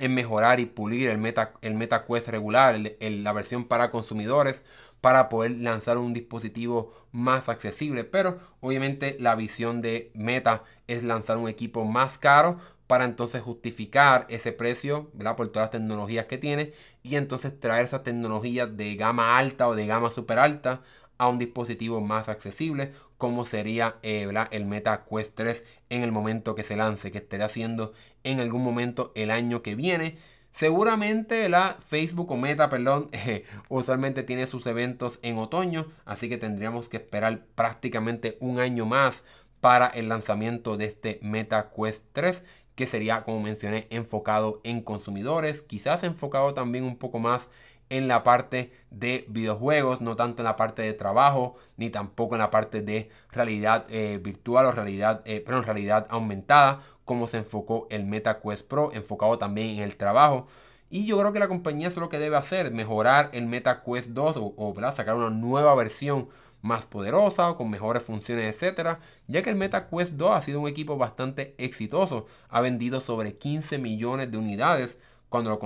en 0.00 0.14
mejorar 0.14 0.60
y 0.60 0.66
pulir 0.66 1.08
el, 1.08 1.18
Meta, 1.18 1.52
el 1.62 1.74
MetaQuest 1.74 2.28
regular, 2.28 2.78
la 3.00 3.32
versión 3.32 3.64
para 3.64 3.90
consumidores, 3.90 4.62
para 5.00 5.28
poder 5.28 5.52
lanzar 5.52 5.98
un 5.98 6.14
dispositivo 6.14 6.94
más 7.12 7.48
accesible. 7.48 8.04
Pero 8.04 8.38
obviamente 8.60 9.16
la 9.20 9.34
visión 9.34 9.82
de 9.82 10.10
Meta 10.14 10.64
es 10.86 11.02
lanzar 11.04 11.36
un 11.36 11.48
equipo 11.48 11.84
más 11.84 12.18
caro 12.18 12.58
para 12.86 13.04
entonces 13.04 13.42
justificar 13.42 14.26
ese 14.28 14.52
precio 14.52 15.10
¿verdad? 15.14 15.36
por 15.36 15.48
todas 15.48 15.64
las 15.66 15.70
tecnologías 15.72 16.26
que 16.26 16.38
tiene 16.38 16.72
y 17.02 17.16
entonces 17.16 17.58
traer 17.58 17.84
esas 17.84 18.02
tecnologías 18.02 18.76
de 18.76 18.96
gama 18.96 19.38
alta 19.38 19.68
o 19.68 19.74
de 19.74 19.86
gama 19.86 20.10
super 20.10 20.38
alta 20.38 20.82
a 21.16 21.28
un 21.28 21.38
dispositivo 21.38 22.00
más 22.00 22.28
accesible 22.28 22.92
como 23.18 23.44
sería 23.44 23.96
eh, 24.02 24.28
el 24.50 24.66
Meta 24.66 25.04
Quest 25.08 25.34
3 25.34 25.64
en 25.88 26.02
el 26.02 26.12
momento 26.12 26.54
que 26.54 26.62
se 26.62 26.76
lance 26.76 27.10
que 27.10 27.18
estará 27.18 27.46
haciendo 27.46 27.92
en 28.22 28.40
algún 28.40 28.62
momento 28.62 29.12
el 29.14 29.30
año 29.30 29.62
que 29.62 29.74
viene. 29.74 30.18
Seguramente 30.52 31.48
la 31.48 31.78
Facebook 31.88 32.30
o 32.30 32.36
Meta, 32.36 32.68
perdón, 32.68 33.08
eh, 33.12 33.44
usualmente 33.68 34.22
tiene 34.22 34.46
sus 34.46 34.66
eventos 34.66 35.18
en 35.22 35.38
otoño, 35.38 35.86
así 36.04 36.28
que 36.28 36.38
tendríamos 36.38 36.88
que 36.88 36.98
esperar 36.98 37.46
prácticamente 37.54 38.36
un 38.40 38.60
año 38.60 38.84
más 38.84 39.24
para 39.60 39.86
el 39.86 40.10
lanzamiento 40.10 40.76
de 40.76 40.84
este 40.84 41.18
Meta 41.22 41.70
Quest 41.74 42.04
3, 42.12 42.44
que 42.74 42.86
sería, 42.86 43.22
como 43.24 43.40
mencioné, 43.40 43.86
enfocado 43.90 44.60
en 44.64 44.82
consumidores, 44.82 45.62
quizás 45.62 46.02
enfocado 46.04 46.54
también 46.54 46.84
un 46.84 46.96
poco 46.96 47.18
más 47.18 47.48
en 47.90 48.08
la 48.08 48.22
parte 48.22 48.72
de 48.90 49.24
videojuegos, 49.28 50.00
no 50.00 50.16
tanto 50.16 50.42
en 50.42 50.44
la 50.44 50.56
parte 50.56 50.82
de 50.82 50.94
trabajo, 50.94 51.56
ni 51.76 51.90
tampoco 51.90 52.34
en 52.34 52.40
la 52.40 52.50
parte 52.50 52.82
de 52.82 53.10
realidad 53.30 53.86
eh, 53.88 54.18
virtual 54.22 54.66
o 54.66 54.72
realidad, 54.72 55.22
eh, 55.26 55.44
realidad 55.46 56.06
aumentada, 56.10 56.80
como 57.04 57.26
se 57.26 57.38
enfocó 57.38 57.86
el 57.90 58.04
MetaQuest 58.06 58.66
Pro, 58.66 58.92
enfocado 58.92 59.38
también 59.38 59.70
en 59.70 59.82
el 59.82 59.96
trabajo. 59.96 60.46
Y 60.90 61.06
yo 61.06 61.18
creo 61.18 61.32
que 61.32 61.38
la 61.40 61.48
compañía 61.48 61.88
es 61.88 61.96
lo 61.96 62.08
que 62.08 62.18
debe 62.18 62.36
hacer, 62.36 62.70
mejorar 62.70 63.30
el 63.32 63.46
MetaQuest 63.46 64.10
2 64.10 64.36
o, 64.38 64.74
sacar 64.94 65.16
una 65.16 65.30
nueva 65.30 65.74
versión 65.74 66.28
más 66.64 66.86
poderosa 66.86 67.50
o 67.50 67.56
con 67.58 67.68
mejores 67.68 68.02
funciones, 68.02 68.54
etcétera, 68.54 68.98
ya 69.28 69.42
que 69.42 69.50
el 69.50 69.56
MetaQuest 69.56 70.14
2 70.14 70.30
ha 70.34 70.40
sido 70.40 70.60
un 70.60 70.68
equipo 70.68 70.96
bastante 70.96 71.54
exitoso, 71.58 72.26
ha 72.48 72.62
vendido 72.62 73.02
sobre 73.02 73.36
15 73.36 73.76
millones 73.78 74.30
de 74.30 74.38
unidades 74.38 74.96
cuando 75.28 75.60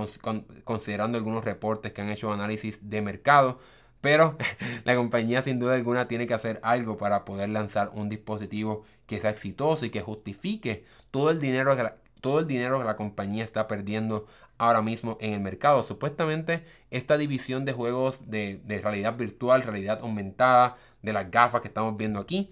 considerando 0.64 1.16
algunos 1.16 1.44
reportes 1.44 1.92
que 1.92 2.02
han 2.02 2.10
hecho 2.10 2.32
análisis 2.32 2.90
de 2.90 3.00
mercado. 3.00 3.60
Pero 4.00 4.36
la 4.84 4.96
compañía 4.96 5.40
sin 5.40 5.60
duda 5.60 5.76
alguna 5.76 6.08
tiene 6.08 6.26
que 6.26 6.34
hacer 6.34 6.58
algo 6.64 6.96
para 6.96 7.24
poder 7.24 7.50
lanzar 7.50 7.92
un 7.94 8.08
dispositivo 8.08 8.84
que 9.06 9.20
sea 9.20 9.30
exitoso 9.30 9.86
y 9.86 9.90
que 9.90 10.00
justifique 10.00 10.84
todo 11.12 11.30
el 11.30 11.38
dinero 11.38 11.76
todo 12.20 12.40
el 12.40 12.48
dinero 12.48 12.78
que 12.78 12.84
la 12.84 12.96
compañía 12.96 13.44
está 13.44 13.68
perdiendo 13.68 14.26
ahora 14.58 14.82
mismo 14.82 15.16
en 15.20 15.32
el 15.32 15.40
mercado. 15.40 15.82
Supuestamente 15.82 16.64
esta 16.90 17.16
división 17.16 17.64
de 17.64 17.72
juegos 17.72 18.30
de, 18.30 18.60
realidad 18.82 19.16
virtual, 19.16 19.62
realidad 19.62 20.00
aumentada, 20.02 20.76
de 21.00 21.12
las 21.12 21.30
gafas 21.30 21.62
que 21.62 21.68
estamos 21.68 21.96
viendo 21.96 22.18
aquí, 22.18 22.50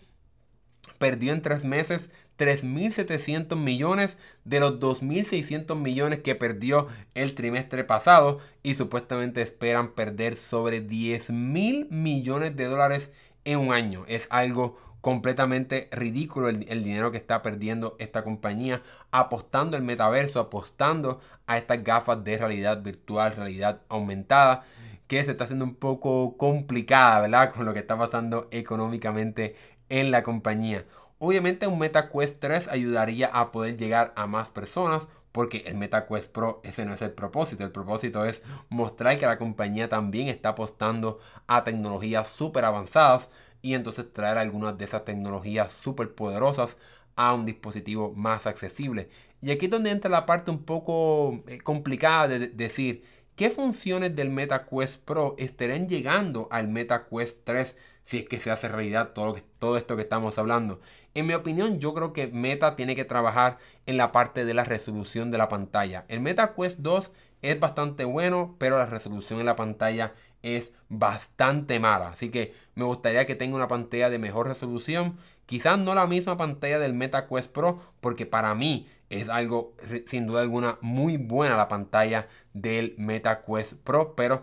perdió 0.99 1.33
en 1.33 1.43
tres 1.43 1.65
meses 1.65 2.11
3.700 2.39 3.57
millones 3.57 4.19
de 4.45 4.61
los 4.61 4.79
2.600 4.79 5.75
millones 5.75 6.21
que 6.21 6.35
perdió 6.35 6.87
el 7.15 7.35
trimestre 7.35 7.83
pasado 7.83 8.39
y 8.63 8.75
supuestamente 8.75 9.43
esperan 9.43 9.93
perder 9.93 10.37
sobre 10.37 10.87
10.000 10.87 11.89
millones 11.91 12.57
de 12.57 12.65
dólares 12.67 13.11
en 13.45 13.59
un 13.59 13.73
año. 13.73 14.05
Es 14.07 14.27
algo 14.31 14.79
completamente 15.01 15.89
ridículo 15.93 16.49
el, 16.49 16.61
dinero 16.61 17.13
que 17.13 17.19
está 17.19 17.43
perdiendo 17.43 17.97
esta 17.99 18.25
compañía 18.25 18.83
apostando 19.11 19.77
el 19.77 19.83
metaverso, 19.83 20.41
apostando 20.41 21.21
a 21.47 21.59
estas 21.59 21.85
gafas 21.85 22.25
de 22.25 22.39
realidad 22.39 22.83
virtual, 22.83 23.37
realidad 23.37 23.83
aumentada 23.89 24.65
que 25.07 25.23
se 25.25 25.31
está 25.31 25.45
haciendo 25.45 25.65
un 25.65 25.77
poco 25.77 26.37
complicada, 26.37 27.21
¿verdad? 27.21 27.53
Con 27.55 27.67
lo 27.67 27.73
que 27.73 27.81
está 27.81 27.97
pasando 27.97 28.49
económicamente 28.51 29.57
en 29.89 30.11
la 30.11 30.23
compañía. 30.23 30.85
Obviamente 31.19 31.67
un 31.67 31.79
MetaQuest 31.79 32.41
3 32.41 32.69
ayudaría 32.69 33.29
a 33.29 33.53
poder 33.53 33.77
llegar 33.77 34.13
a 34.17 34.27
más 34.27 34.51
personas 34.51 35.07
porque 35.33 35.65
el 35.67 35.77
MetaQuest 35.77 36.33
Pro 36.33 36.61
ese 36.65 36.85
no 36.85 36.95
es 36.95 37.03
el 37.03 37.11
propósito. 37.11 37.63
El 37.63 37.71
propósito 37.71 38.25
es 38.25 38.43
mostrar 38.71 39.19
que 39.19 39.27
la 39.27 39.39
compañía 39.39 39.89
también 39.89 40.29
está 40.29 40.51
apostando 40.51 41.21
a 41.47 41.63
tecnologías 41.63 42.29
súper 42.29 42.65
avanzadas 42.65 43.29
y 43.67 43.75
entonces 43.75 44.13
traer 44.13 44.39
algunas 44.39 44.79
de 44.79 44.85
esas 44.85 45.05
tecnologías 45.05 45.73
súper 45.73 46.15
poderosas 46.15 46.77
a 47.17 47.35
un 47.35 47.45
dispositivo 47.45 48.13
más 48.15 48.47
accesible. 48.47 49.09
Y 49.43 49.51
aquí 49.51 49.65
es 49.65 49.73
donde 49.73 49.91
entra 49.91 50.09
la 50.09 50.25
parte 50.25 50.53
un 50.53 50.63
poco 50.63 51.43
eh, 51.49 51.59
complicada 51.59 52.29
de 52.29 52.47
decir 52.47 53.03
qué 53.35 53.51
funciones 53.51 54.15
del 54.15 54.31
MetaQuest 54.31 55.03
Pro 55.03 55.35
estarán 55.37 55.89
llegando 55.89 56.47
al 56.53 56.69
MetaQuest 56.69 57.41
3 57.43 57.75
si 58.05 58.19
es 58.19 58.29
que 58.29 58.39
se 58.39 58.53
hace 58.53 58.69
realidad 58.69 59.15
todo, 59.15 59.35
todo 59.59 59.77
esto 59.77 59.97
que 59.97 60.03
estamos 60.03 60.39
hablando. 60.39 60.81
En 61.15 61.27
mi 61.27 61.35
opinión, 61.35 61.81
yo 61.81 61.93
creo 61.93 62.13
que 62.13 62.29
Meta 62.29 62.77
tiene 62.77 62.95
que 62.95 63.05
trabajar 63.05 63.59
en 63.87 63.97
la 63.97 64.13
parte 64.13 64.45
de 64.45 64.55
la 64.55 64.63
resolución 64.63 65.33
de 65.33 65.39
la 65.39 65.49
pantalla. 65.49 66.05
El 66.07 66.21
Meta 66.21 66.55
Quest 66.55 66.79
2 66.79 67.11
es 67.43 67.59
bastante 67.59 68.05
bueno, 68.05 68.55
pero 68.59 68.79
la 68.79 68.87
resolución 68.87 69.41
en 69.41 69.47
la 69.47 69.57
pantalla 69.57 70.15
es 70.55 70.73
bastante 70.89 71.81
mala. 71.81 72.09
Así 72.09 72.31
que 72.31 72.55
me 72.75 72.85
gustaría 72.85 73.27
que 73.27 73.35
tenga 73.35 73.57
una 73.57 73.69
pantalla 73.69 74.11
de 74.11 74.19
mejor 74.19 74.49
resolución. 74.49 75.17
Quizás 75.47 75.79
no 75.79 75.95
la 75.95 76.07
misma 76.07 76.37
pantalla 76.37 76.79
del 76.79 76.95
Meta 76.95 77.27
Quest 77.29 77.51
Pro, 77.51 77.81
porque 78.01 78.27
para 78.27 78.55
mí 78.55 78.89
es 79.09 79.29
algo 79.29 79.75
sin 80.07 80.27
duda 80.27 80.41
alguna 80.41 80.79
muy 80.81 81.17
buena 81.17 81.57
la 81.57 81.69
pantalla 81.69 82.29
del 82.53 82.95
Meta 82.99 83.45
Quest 83.45 83.75
Pro, 83.85 84.15
pero 84.17 84.43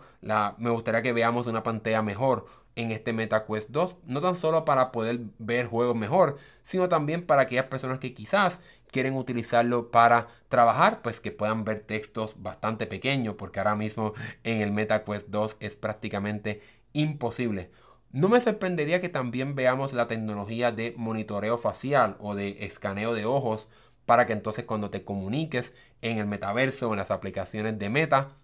me 0.58 0.70
gustaría 0.70 1.02
que 1.02 1.14
veamos 1.14 1.48
una 1.48 1.64
pantalla 1.64 2.02
mejor 2.02 2.46
en 2.76 2.92
este 2.92 3.14
MetaQuest 3.14 3.70
2, 3.70 3.98
no 4.06 4.20
tan 4.20 4.36
solo 4.36 4.66
para 4.66 4.92
poder 4.92 5.20
ver 5.38 5.68
juegos 5.68 5.96
mejor, 5.96 6.38
sino 6.64 6.90
también 6.90 7.24
para 7.26 7.44
aquellas 7.44 7.68
personas 7.68 8.00
que 8.00 8.16
quizás 8.16 8.62
quieren 8.94 9.16
utilizarlo 9.18 9.92
para 9.92 10.28
trabajar, 10.48 11.02
pues 11.02 11.20
que 11.20 11.34
puedan 11.34 11.66
ver 11.66 11.82
textos 11.82 12.42
bastante 12.42 12.88
pequeños, 12.88 13.36
porque 13.36 13.60
ahora 13.60 13.76
mismo 13.76 14.14
en 14.46 14.62
el 14.62 14.72
MetaQuest 14.72 15.28
2 15.28 15.58
es 15.60 15.76
prácticamente 15.76 16.62
imposible. 16.94 17.72
No 18.12 18.30
me 18.30 18.40
sorprendería 18.40 19.02
que 19.02 19.10
también 19.10 19.56
veamos 19.56 19.92
la 19.92 20.08
tecnología 20.08 20.72
de 20.72 20.94
monitoreo 20.96 21.58
facial 21.58 22.16
o 22.20 22.36
de 22.36 22.64
escaneo 22.66 23.14
de 23.14 23.26
ojos 23.26 23.68
para 24.06 24.26
que 24.26 24.34
entonces 24.34 24.66
cuando 24.66 24.90
te 24.90 25.04
comuniques 25.04 25.74
en 26.02 26.20
el 26.20 26.28
metaverso 26.28 26.90
o 26.90 26.94
en 26.94 27.00
las 27.00 27.12
aplicaciones 27.12 27.80
de 27.80 27.90
Meta, 27.90 28.38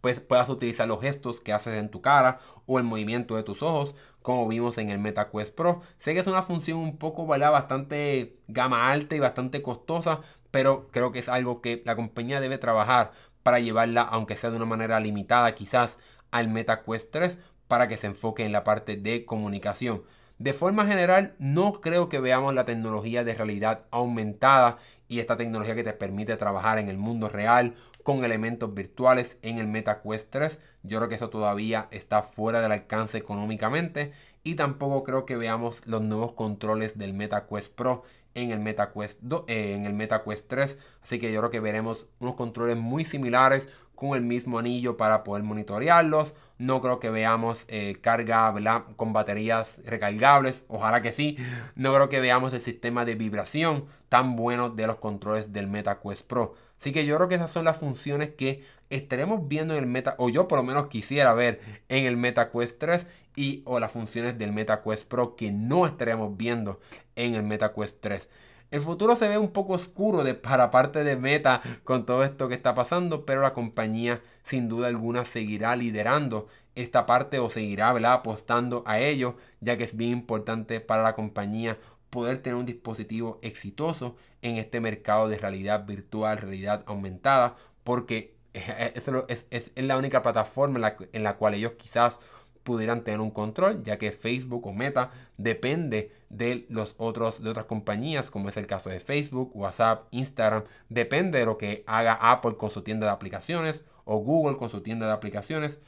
pues 0.00 0.20
puedas 0.20 0.48
utilizar 0.48 0.88
los 0.88 1.00
gestos 1.00 1.40
que 1.40 1.52
haces 1.52 1.74
en 1.74 1.90
tu 1.90 2.00
cara 2.00 2.40
o 2.66 2.78
el 2.78 2.84
movimiento 2.84 3.36
de 3.36 3.42
tus 3.42 3.62
ojos, 3.62 3.94
como 4.22 4.48
vimos 4.48 4.78
en 4.78 4.90
el 4.90 4.98
MetaQuest 4.98 5.54
Pro. 5.54 5.82
Sé 5.98 6.14
que 6.14 6.20
es 6.20 6.26
una 6.26 6.42
función 6.42 6.78
un 6.78 6.96
poco 6.96 7.26
bastante 7.26 8.36
gama 8.48 8.90
alta 8.90 9.16
y 9.16 9.20
bastante 9.20 9.62
costosa, 9.62 10.20
pero 10.50 10.88
creo 10.90 11.12
que 11.12 11.18
es 11.18 11.28
algo 11.28 11.60
que 11.60 11.82
la 11.84 11.96
compañía 11.96 12.40
debe 12.40 12.58
trabajar 12.58 13.12
para 13.42 13.58
llevarla, 13.58 14.02
aunque 14.02 14.36
sea 14.36 14.50
de 14.50 14.56
una 14.56 14.66
manera 14.66 15.00
limitada 15.00 15.54
quizás, 15.54 15.98
al 16.30 16.48
MetaQuest 16.48 17.10
3 17.12 17.38
para 17.68 17.88
que 17.88 17.96
se 17.96 18.06
enfoque 18.06 18.44
en 18.44 18.52
la 18.52 18.64
parte 18.64 18.96
de 18.96 19.24
comunicación. 19.24 20.02
De 20.38 20.52
forma 20.52 20.86
general, 20.86 21.34
no 21.38 21.72
creo 21.72 22.08
que 22.08 22.18
veamos 22.18 22.52
la 22.54 22.64
tecnología 22.64 23.22
de 23.22 23.34
realidad 23.34 23.84
aumentada 23.90 24.78
y 25.08 25.20
esta 25.20 25.36
tecnología 25.36 25.74
que 25.74 25.84
te 25.84 25.92
permite 25.92 26.36
trabajar 26.36 26.78
en 26.78 26.88
el 26.88 26.96
mundo 26.96 27.28
real 27.28 27.74
con 28.02 28.24
elementos 28.24 28.74
virtuales 28.74 29.38
en 29.42 29.58
el 29.58 29.66
MetaQuest 29.66 30.30
3. 30.30 30.60
Yo 30.82 30.98
creo 30.98 31.08
que 31.08 31.14
eso 31.14 31.30
todavía 31.30 31.88
está 31.90 32.22
fuera 32.22 32.60
del 32.60 32.72
alcance 32.72 33.18
económicamente 33.18 34.12
y 34.44 34.56
tampoco 34.56 35.04
creo 35.04 35.24
que 35.24 35.36
veamos 35.36 35.86
los 35.86 36.02
nuevos 36.02 36.32
controles 36.32 36.98
del 36.98 37.14
MetaQuest 37.14 37.74
Pro 37.74 38.02
en 38.34 38.50
el 38.50 38.60
MetaQuest 38.60 39.20
2, 39.22 39.44
eh, 39.46 39.90
MetaQuest 39.92 40.48
3, 40.48 40.78
así 41.02 41.18
que 41.18 41.32
yo 41.32 41.40
creo 41.40 41.50
que 41.50 41.60
veremos 41.60 42.06
unos 42.18 42.34
controles 42.34 42.78
muy 42.78 43.04
similares 43.04 43.68
con 43.94 44.16
el 44.16 44.22
mismo 44.22 44.58
anillo 44.58 44.96
para 44.96 45.22
poder 45.22 45.44
monitorearlos. 45.44 46.34
No 46.58 46.80
creo 46.80 46.98
que 46.98 47.08
veamos 47.08 47.64
eh, 47.68 47.98
carga 48.00 48.52
con 48.96 49.12
baterías 49.12 49.80
recargables. 49.84 50.64
Ojalá 50.66 51.02
que 51.02 51.12
sí. 51.12 51.36
No 51.76 51.94
creo 51.94 52.08
que 52.08 52.18
veamos 52.18 52.52
el 52.52 52.60
sistema 52.60 53.04
de 53.04 53.14
vibración 53.14 53.84
tan 54.08 54.34
bueno 54.34 54.70
de 54.70 54.88
los 54.88 54.96
controles 54.96 55.52
del 55.52 55.68
MetaQuest 55.68 56.26
Pro. 56.26 56.54
Así 56.82 56.90
que 56.90 57.06
yo 57.06 57.14
creo 57.14 57.28
que 57.28 57.36
esas 57.36 57.52
son 57.52 57.64
las 57.64 57.76
funciones 57.76 58.30
que 58.30 58.64
estaremos 58.90 59.46
viendo 59.46 59.74
en 59.74 59.84
el 59.84 59.86
Meta, 59.86 60.16
o 60.18 60.30
yo 60.30 60.48
por 60.48 60.58
lo 60.58 60.64
menos 60.64 60.88
quisiera 60.88 61.32
ver 61.32 61.60
en 61.88 62.06
el 62.06 62.16
MetaQuest 62.16 62.76
3 62.80 63.06
y 63.36 63.62
o 63.66 63.78
las 63.78 63.92
funciones 63.92 64.36
del 64.36 64.50
MetaQuest 64.50 65.06
Pro 65.06 65.36
que 65.36 65.52
no 65.52 65.86
estaremos 65.86 66.36
viendo 66.36 66.80
en 67.14 67.36
el 67.36 67.44
MetaQuest 67.44 68.00
3. 68.00 68.28
El 68.72 68.80
futuro 68.80 69.14
se 69.14 69.28
ve 69.28 69.38
un 69.38 69.52
poco 69.52 69.74
oscuro 69.74 70.24
para 70.40 70.72
parte 70.72 71.04
de 71.04 71.14
Meta 71.14 71.62
con 71.84 72.04
todo 72.04 72.24
esto 72.24 72.48
que 72.48 72.56
está 72.56 72.74
pasando, 72.74 73.24
pero 73.24 73.42
la 73.42 73.54
compañía 73.54 74.20
sin 74.42 74.68
duda 74.68 74.88
alguna 74.88 75.24
seguirá 75.24 75.76
liderando 75.76 76.48
esta 76.74 77.06
parte 77.06 77.38
o 77.38 77.48
seguirá 77.48 77.90
apostando 78.12 78.82
a 78.86 78.98
ello, 78.98 79.36
ya 79.60 79.76
que 79.76 79.84
es 79.84 79.96
bien 79.96 80.10
importante 80.10 80.80
para 80.80 81.04
la 81.04 81.14
compañía 81.14 81.78
poder 82.12 82.42
tener 82.42 82.56
un 82.56 82.66
dispositivo 82.66 83.38
exitoso 83.40 84.16
en 84.42 84.58
este 84.58 84.80
mercado 84.80 85.28
de 85.28 85.38
realidad 85.38 85.86
virtual, 85.86 86.36
realidad 86.36 86.84
aumentada, 86.84 87.56
porque 87.84 88.34
es, 88.52 89.08
es, 89.28 89.46
es 89.74 89.84
la 89.84 89.96
única 89.96 90.20
plataforma 90.20 90.76
en 90.76 90.82
la, 90.82 90.96
en 91.14 91.22
la 91.22 91.36
cual 91.38 91.54
ellos 91.54 91.72
quizás 91.78 92.18
pudieran 92.64 93.02
tener 93.02 93.20
un 93.20 93.30
control, 93.30 93.82
ya 93.82 93.96
que 93.96 94.12
Facebook 94.12 94.66
o 94.66 94.74
Meta 94.74 95.10
depende 95.38 96.12
de 96.28 96.66
los 96.68 96.94
otros 96.98 97.42
de 97.42 97.48
otras 97.48 97.64
compañías, 97.64 98.30
como 98.30 98.50
es 98.50 98.58
el 98.58 98.66
caso 98.66 98.90
de 98.90 99.00
Facebook, 99.00 99.50
WhatsApp, 99.54 100.06
Instagram, 100.10 100.64
depende 100.90 101.38
de 101.38 101.46
lo 101.46 101.56
que 101.56 101.82
haga 101.86 102.12
Apple 102.20 102.56
con 102.58 102.70
su 102.70 102.82
tienda 102.82 103.06
de 103.06 103.12
aplicaciones 103.12 103.84
o 104.04 104.18
Google 104.18 104.58
con 104.58 104.68
su 104.68 104.82
tienda 104.82 105.06
de 105.06 105.12
aplicaciones. 105.12 105.80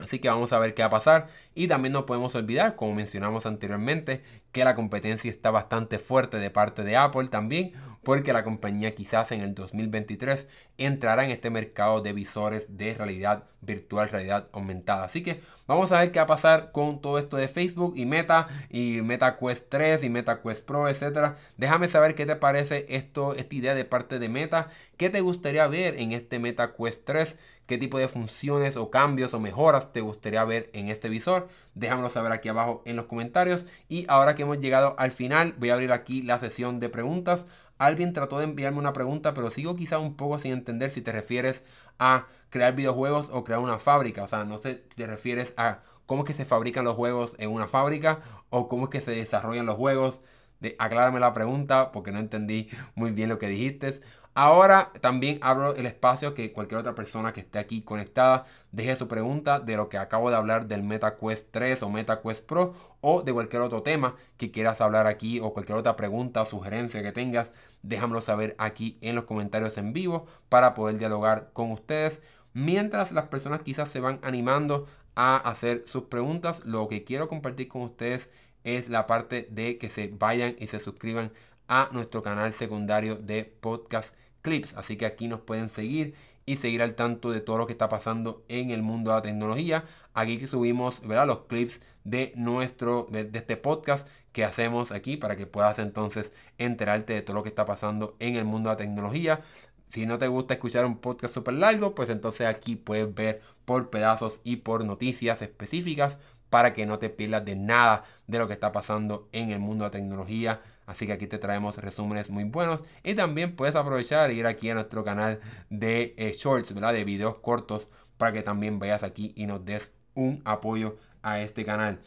Así 0.00 0.18
que 0.18 0.28
vamos 0.28 0.52
a 0.52 0.58
ver 0.58 0.74
qué 0.74 0.82
va 0.82 0.88
a 0.88 0.90
pasar. 0.90 1.28
Y 1.54 1.68
también 1.68 1.92
no 1.92 2.04
podemos 2.04 2.34
olvidar, 2.34 2.74
como 2.74 2.94
mencionamos 2.94 3.46
anteriormente, 3.46 4.22
que 4.50 4.64
la 4.64 4.74
competencia 4.74 5.30
está 5.30 5.50
bastante 5.50 5.98
fuerte 5.98 6.38
de 6.38 6.50
parte 6.50 6.82
de 6.82 6.96
Apple 6.96 7.28
también, 7.28 7.72
porque 8.02 8.32
la 8.32 8.44
compañía 8.44 8.94
quizás 8.94 9.32
en 9.32 9.40
el 9.40 9.54
2023 9.54 10.48
entrará 10.78 11.24
en 11.24 11.30
este 11.30 11.48
mercado 11.50 12.00
de 12.02 12.12
visores 12.12 12.76
de 12.76 12.94
realidad 12.94 13.44
virtual, 13.60 14.08
realidad 14.10 14.48
aumentada. 14.52 15.04
Así 15.04 15.22
que 15.22 15.40
vamos 15.66 15.90
a 15.90 16.00
ver 16.00 16.12
qué 16.12 16.18
va 16.18 16.24
a 16.24 16.26
pasar 16.26 16.72
con 16.72 17.00
todo 17.00 17.18
esto 17.18 17.36
de 17.36 17.48
Facebook 17.48 17.94
y 17.96 18.04
Meta 18.04 18.48
y 18.70 19.00
Meta 19.02 19.38
Quest 19.38 19.68
3 19.70 20.04
y 20.04 20.10
Meta 20.10 20.42
Quest 20.42 20.64
Pro, 20.64 20.88
etcétera. 20.88 21.36
Déjame 21.56 21.88
saber 21.88 22.14
qué 22.14 22.26
te 22.26 22.36
parece 22.36 22.86
esto, 22.90 23.34
esta 23.34 23.54
idea 23.54 23.74
de 23.74 23.84
parte 23.84 24.18
de 24.18 24.28
Meta, 24.28 24.68
qué 24.96 25.08
te 25.08 25.20
gustaría 25.20 25.66
ver 25.66 25.98
en 25.98 26.12
este 26.12 26.38
Meta 26.38 26.74
Quest 26.74 27.04
3 27.04 27.38
qué 27.66 27.78
tipo 27.78 27.98
de 27.98 28.08
funciones 28.08 28.76
o 28.76 28.90
cambios 28.90 29.34
o 29.34 29.40
mejoras 29.40 29.92
te 29.92 30.00
gustaría 30.00 30.44
ver 30.44 30.70
en 30.72 30.88
este 30.88 31.08
visor. 31.08 31.48
Déjamelo 31.74 32.08
saber 32.08 32.32
aquí 32.32 32.48
abajo 32.48 32.82
en 32.84 32.96
los 32.96 33.06
comentarios. 33.06 33.66
Y 33.88 34.04
ahora 34.08 34.34
que 34.34 34.42
hemos 34.42 34.60
llegado 34.60 34.94
al 34.98 35.10
final, 35.10 35.54
voy 35.58 35.70
a 35.70 35.74
abrir 35.74 35.92
aquí 35.92 36.22
la 36.22 36.38
sesión 36.38 36.80
de 36.80 36.88
preguntas. 36.88 37.46
Alguien 37.78 38.12
trató 38.12 38.38
de 38.38 38.44
enviarme 38.44 38.78
una 38.78 38.92
pregunta, 38.92 39.34
pero 39.34 39.50
sigo 39.50 39.76
quizá 39.76 39.98
un 39.98 40.16
poco 40.16 40.38
sin 40.38 40.52
entender 40.52 40.90
si 40.90 41.00
te 41.02 41.12
refieres 41.12 41.62
a 41.98 42.26
crear 42.50 42.74
videojuegos 42.74 43.30
o 43.32 43.44
crear 43.44 43.60
una 43.60 43.78
fábrica. 43.78 44.22
O 44.22 44.26
sea, 44.26 44.44
no 44.44 44.58
sé 44.58 44.84
si 44.90 44.96
te 44.96 45.06
refieres 45.06 45.54
a 45.56 45.80
cómo 46.06 46.22
es 46.22 46.28
que 46.28 46.34
se 46.34 46.44
fabrican 46.44 46.84
los 46.84 46.94
juegos 46.94 47.34
en 47.38 47.50
una 47.50 47.66
fábrica 47.66 48.20
o 48.50 48.68
cómo 48.68 48.84
es 48.84 48.90
que 48.90 49.00
se 49.00 49.12
desarrollan 49.12 49.66
los 49.66 49.76
juegos. 49.76 50.20
De, 50.60 50.76
aclárame 50.78 51.20
la 51.20 51.34
pregunta 51.34 51.92
porque 51.92 52.12
no 52.12 52.20
entendí 52.20 52.70
muy 52.94 53.10
bien 53.10 53.28
lo 53.28 53.38
que 53.38 53.48
dijiste. 53.48 54.00
Ahora 54.36 54.90
también 55.00 55.38
abro 55.42 55.76
el 55.76 55.86
espacio 55.86 56.34
que 56.34 56.52
cualquier 56.52 56.80
otra 56.80 56.96
persona 56.96 57.32
que 57.32 57.38
esté 57.40 57.60
aquí 57.60 57.82
conectada 57.82 58.46
deje 58.72 58.96
su 58.96 59.06
pregunta 59.06 59.60
de 59.60 59.76
lo 59.76 59.88
que 59.88 59.96
acabo 59.96 60.28
de 60.28 60.34
hablar 60.34 60.66
del 60.66 60.82
MetaQuest 60.82 61.52
3 61.52 61.80
o 61.84 61.88
MetaQuest 61.88 62.44
Pro 62.44 62.74
o 63.00 63.22
de 63.22 63.32
cualquier 63.32 63.62
otro 63.62 63.84
tema 63.84 64.16
que 64.36 64.50
quieras 64.50 64.80
hablar 64.80 65.06
aquí 65.06 65.38
o 65.38 65.52
cualquier 65.52 65.78
otra 65.78 65.94
pregunta 65.94 66.42
o 66.42 66.46
sugerencia 66.46 67.00
que 67.00 67.12
tengas, 67.12 67.52
déjamelo 67.82 68.20
saber 68.20 68.56
aquí 68.58 68.98
en 69.02 69.14
los 69.14 69.24
comentarios 69.24 69.78
en 69.78 69.92
vivo 69.92 70.26
para 70.48 70.74
poder 70.74 70.98
dialogar 70.98 71.50
con 71.52 71.70
ustedes. 71.70 72.20
Mientras 72.54 73.12
las 73.12 73.28
personas 73.28 73.62
quizás 73.62 73.88
se 73.88 74.00
van 74.00 74.18
animando 74.22 74.88
a 75.14 75.36
hacer 75.36 75.84
sus 75.86 76.04
preguntas, 76.04 76.60
lo 76.64 76.88
que 76.88 77.04
quiero 77.04 77.28
compartir 77.28 77.68
con 77.68 77.82
ustedes 77.82 78.30
es 78.64 78.88
la 78.88 79.06
parte 79.06 79.46
de 79.52 79.78
que 79.78 79.88
se 79.90 80.08
vayan 80.08 80.56
y 80.58 80.66
se 80.66 80.80
suscriban 80.80 81.30
a 81.68 81.88
nuestro 81.92 82.22
canal 82.22 82.52
secundario 82.52 83.16
de 83.16 83.44
podcast 83.44 84.12
clips. 84.44 84.74
Así 84.74 84.96
que 84.96 85.06
aquí 85.06 85.26
nos 85.26 85.40
pueden 85.40 85.68
seguir 85.68 86.14
y 86.46 86.56
seguir 86.56 86.82
al 86.82 86.94
tanto 86.94 87.32
de 87.32 87.40
todo 87.40 87.58
lo 87.58 87.66
que 87.66 87.72
está 87.72 87.88
pasando 87.88 88.44
en 88.48 88.70
el 88.70 88.82
mundo 88.82 89.10
de 89.10 89.16
la 89.16 89.22
tecnología. 89.22 89.84
Aquí 90.12 90.38
que 90.38 90.46
subimos 90.46 91.00
¿verdad? 91.00 91.26
los 91.26 91.40
clips 91.46 91.80
de 92.04 92.32
nuestro 92.36 93.08
de, 93.10 93.28
este 93.32 93.56
podcast 93.56 94.06
que 94.32 94.44
hacemos 94.44 94.92
aquí 94.92 95.16
para 95.16 95.36
que 95.36 95.46
puedas 95.46 95.78
entonces 95.78 96.32
enterarte 96.58 97.14
de 97.14 97.22
todo 97.22 97.36
lo 97.36 97.42
que 97.42 97.48
está 97.48 97.64
pasando 97.64 98.14
en 98.20 98.36
el 98.36 98.44
mundo 98.44 98.68
de 98.68 98.74
la 98.74 98.78
tecnología. 98.78 99.40
Si 99.88 100.06
no 100.06 100.18
te 100.18 100.28
gusta 100.28 100.54
escuchar 100.54 100.84
un 100.84 100.98
podcast 100.98 101.34
súper 101.34 101.54
largo, 101.54 101.94
pues 101.94 102.10
entonces 102.10 102.46
aquí 102.46 102.76
puedes 102.76 103.12
ver 103.14 103.40
por 103.64 103.90
pedazos 103.90 104.40
y 104.44 104.56
por 104.56 104.84
noticias 104.84 105.40
específicas 105.40 106.18
para 106.50 106.74
que 106.74 106.84
no 106.84 106.98
te 106.98 107.10
pierdas 107.10 107.44
de 107.44 107.56
nada 107.56 108.04
de 108.26 108.38
lo 108.38 108.46
que 108.46 108.52
está 108.52 108.72
pasando 108.72 109.28
en 109.32 109.50
el 109.50 109.60
mundo 109.60 109.84
de 109.84 109.88
la 109.88 109.92
tecnología 109.92 110.60
Así 110.86 111.06
que 111.06 111.12
aquí 111.12 111.26
te 111.26 111.38
traemos 111.38 111.78
resúmenes 111.78 112.30
muy 112.30 112.44
buenos. 112.44 112.84
Y 113.02 113.14
también 113.14 113.56
puedes 113.56 113.74
aprovechar 113.74 114.30
e 114.30 114.34
ir 114.34 114.46
aquí 114.46 114.70
a 114.70 114.74
nuestro 114.74 115.04
canal 115.04 115.40
de 115.70 116.14
eh, 116.16 116.32
shorts. 116.32 116.74
De 116.74 117.04
videos 117.04 117.36
cortos 117.36 117.88
para 118.18 118.32
que 118.32 118.42
también 118.42 118.78
vayas 118.78 119.02
aquí 119.02 119.32
y 119.36 119.46
nos 119.46 119.64
des 119.64 119.90
un 120.14 120.42
apoyo 120.44 120.96
a 121.22 121.40
este 121.40 121.64
canal. 121.64 121.98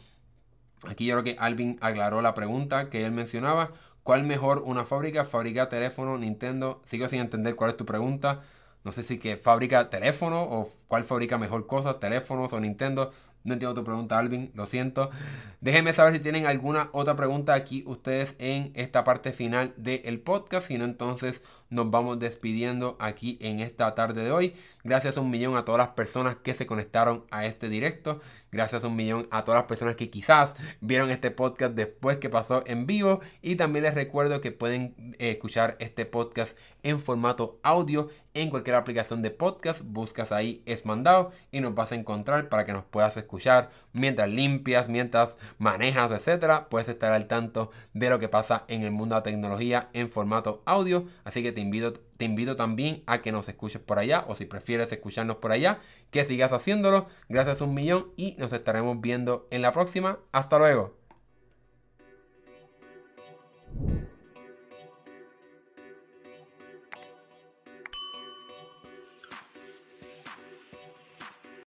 Aquí 0.86 1.06
yo 1.06 1.14
creo 1.14 1.24
que 1.24 1.40
Alvin 1.40 1.76
aclaró 1.80 2.22
la 2.22 2.34
pregunta 2.34 2.88
que 2.88 3.04
él 3.04 3.12
mencionaba. 3.12 3.72
¿Cuál 4.02 4.22
mejor 4.24 4.62
una 4.64 4.84
fábrica? 4.84 5.24
¿Fabrica 5.24 5.68
teléfono, 5.68 6.16
Nintendo? 6.16 6.80
Sigo 6.84 7.08
sin 7.08 7.20
entender 7.20 7.56
cuál 7.56 7.70
es 7.70 7.76
tu 7.76 7.84
pregunta. 7.84 8.42
No 8.84 8.92
sé 8.92 9.02
si 9.02 9.18
que 9.18 9.36
fabrica 9.36 9.90
teléfono 9.90 10.42
o 10.42 10.72
cuál 10.86 11.04
fabrica 11.04 11.36
mejor 11.36 11.66
cosas, 11.66 12.00
teléfonos 12.00 12.52
o 12.52 12.60
Nintendo. 12.60 13.12
No 13.44 13.54
entiendo 13.54 13.74
tu 13.74 13.84
pregunta, 13.84 14.18
Alvin, 14.18 14.50
lo 14.54 14.66
siento. 14.66 15.10
Déjenme 15.60 15.92
saber 15.92 16.12
si 16.12 16.20
tienen 16.20 16.46
alguna 16.46 16.88
otra 16.92 17.16
pregunta 17.16 17.54
aquí 17.54 17.82
ustedes 17.86 18.36
en 18.38 18.70
esta 18.74 19.04
parte 19.04 19.32
final 19.32 19.74
del 19.76 20.20
podcast. 20.20 20.68
Si 20.68 20.78
no, 20.78 20.84
entonces 20.84 21.42
nos 21.70 21.90
vamos 21.90 22.18
despidiendo 22.18 22.96
aquí 23.00 23.38
en 23.40 23.60
esta 23.60 23.94
tarde 23.94 24.22
de 24.22 24.30
hoy. 24.30 24.54
Gracias 24.84 25.16
un 25.16 25.30
millón 25.30 25.56
a 25.56 25.64
todas 25.64 25.78
las 25.78 25.88
personas 25.88 26.36
que 26.36 26.54
se 26.54 26.66
conectaron 26.66 27.24
a 27.30 27.44
este 27.44 27.68
directo. 27.68 28.20
Gracias 28.52 28.84
un 28.84 28.96
millón 28.96 29.26
a 29.30 29.44
todas 29.44 29.60
las 29.60 29.68
personas 29.68 29.96
que 29.96 30.10
quizás 30.10 30.54
vieron 30.80 31.10
este 31.10 31.30
podcast 31.30 31.74
después 31.74 32.18
que 32.18 32.30
pasó 32.30 32.62
en 32.66 32.86
vivo. 32.86 33.20
Y 33.42 33.56
también 33.56 33.84
les 33.84 33.94
recuerdo 33.94 34.40
que 34.40 34.52
pueden 34.52 34.94
eh, 35.18 35.32
escuchar 35.32 35.76
este 35.80 36.06
podcast 36.06 36.56
en 36.82 37.00
formato 37.00 37.58
audio 37.62 38.08
en 38.38 38.50
cualquier 38.50 38.76
aplicación 38.76 39.20
de 39.20 39.32
podcast, 39.32 39.80
buscas 39.84 40.30
ahí 40.30 40.62
Es 40.64 40.86
Mandado 40.86 41.32
y 41.50 41.60
nos 41.60 41.74
vas 41.74 41.90
a 41.90 41.96
encontrar 41.96 42.48
para 42.48 42.64
que 42.64 42.72
nos 42.72 42.84
puedas 42.84 43.16
escuchar 43.16 43.70
mientras 43.92 44.30
limpias, 44.30 44.88
mientras 44.88 45.36
manejas, 45.58 46.12
etcétera. 46.12 46.68
Puedes 46.68 46.88
estar 46.88 47.12
al 47.12 47.26
tanto 47.26 47.72
de 47.94 48.10
lo 48.10 48.20
que 48.20 48.28
pasa 48.28 48.64
en 48.68 48.82
el 48.82 48.92
mundo 48.92 49.16
de 49.16 49.20
la 49.20 49.24
tecnología 49.24 49.88
en 49.92 50.08
formato 50.08 50.62
audio, 50.66 51.06
así 51.24 51.42
que 51.42 51.50
te 51.50 51.60
invito 51.60 51.94
te 52.16 52.24
invito 52.24 52.56
también 52.56 53.04
a 53.06 53.22
que 53.22 53.30
nos 53.30 53.48
escuches 53.48 53.80
por 53.80 53.98
allá 53.98 54.24
o 54.26 54.34
si 54.34 54.44
prefieres 54.44 54.90
escucharnos 54.92 55.36
por 55.36 55.52
allá, 55.52 55.78
que 56.10 56.24
sigas 56.24 56.52
haciéndolo. 56.52 57.06
Gracias 57.28 57.60
un 57.60 57.74
millón 57.74 58.08
y 58.16 58.34
nos 58.38 58.52
estaremos 58.52 59.00
viendo 59.00 59.46
en 59.52 59.62
la 59.62 59.72
próxima. 59.72 60.18
Hasta 60.32 60.58
luego. 60.58 60.98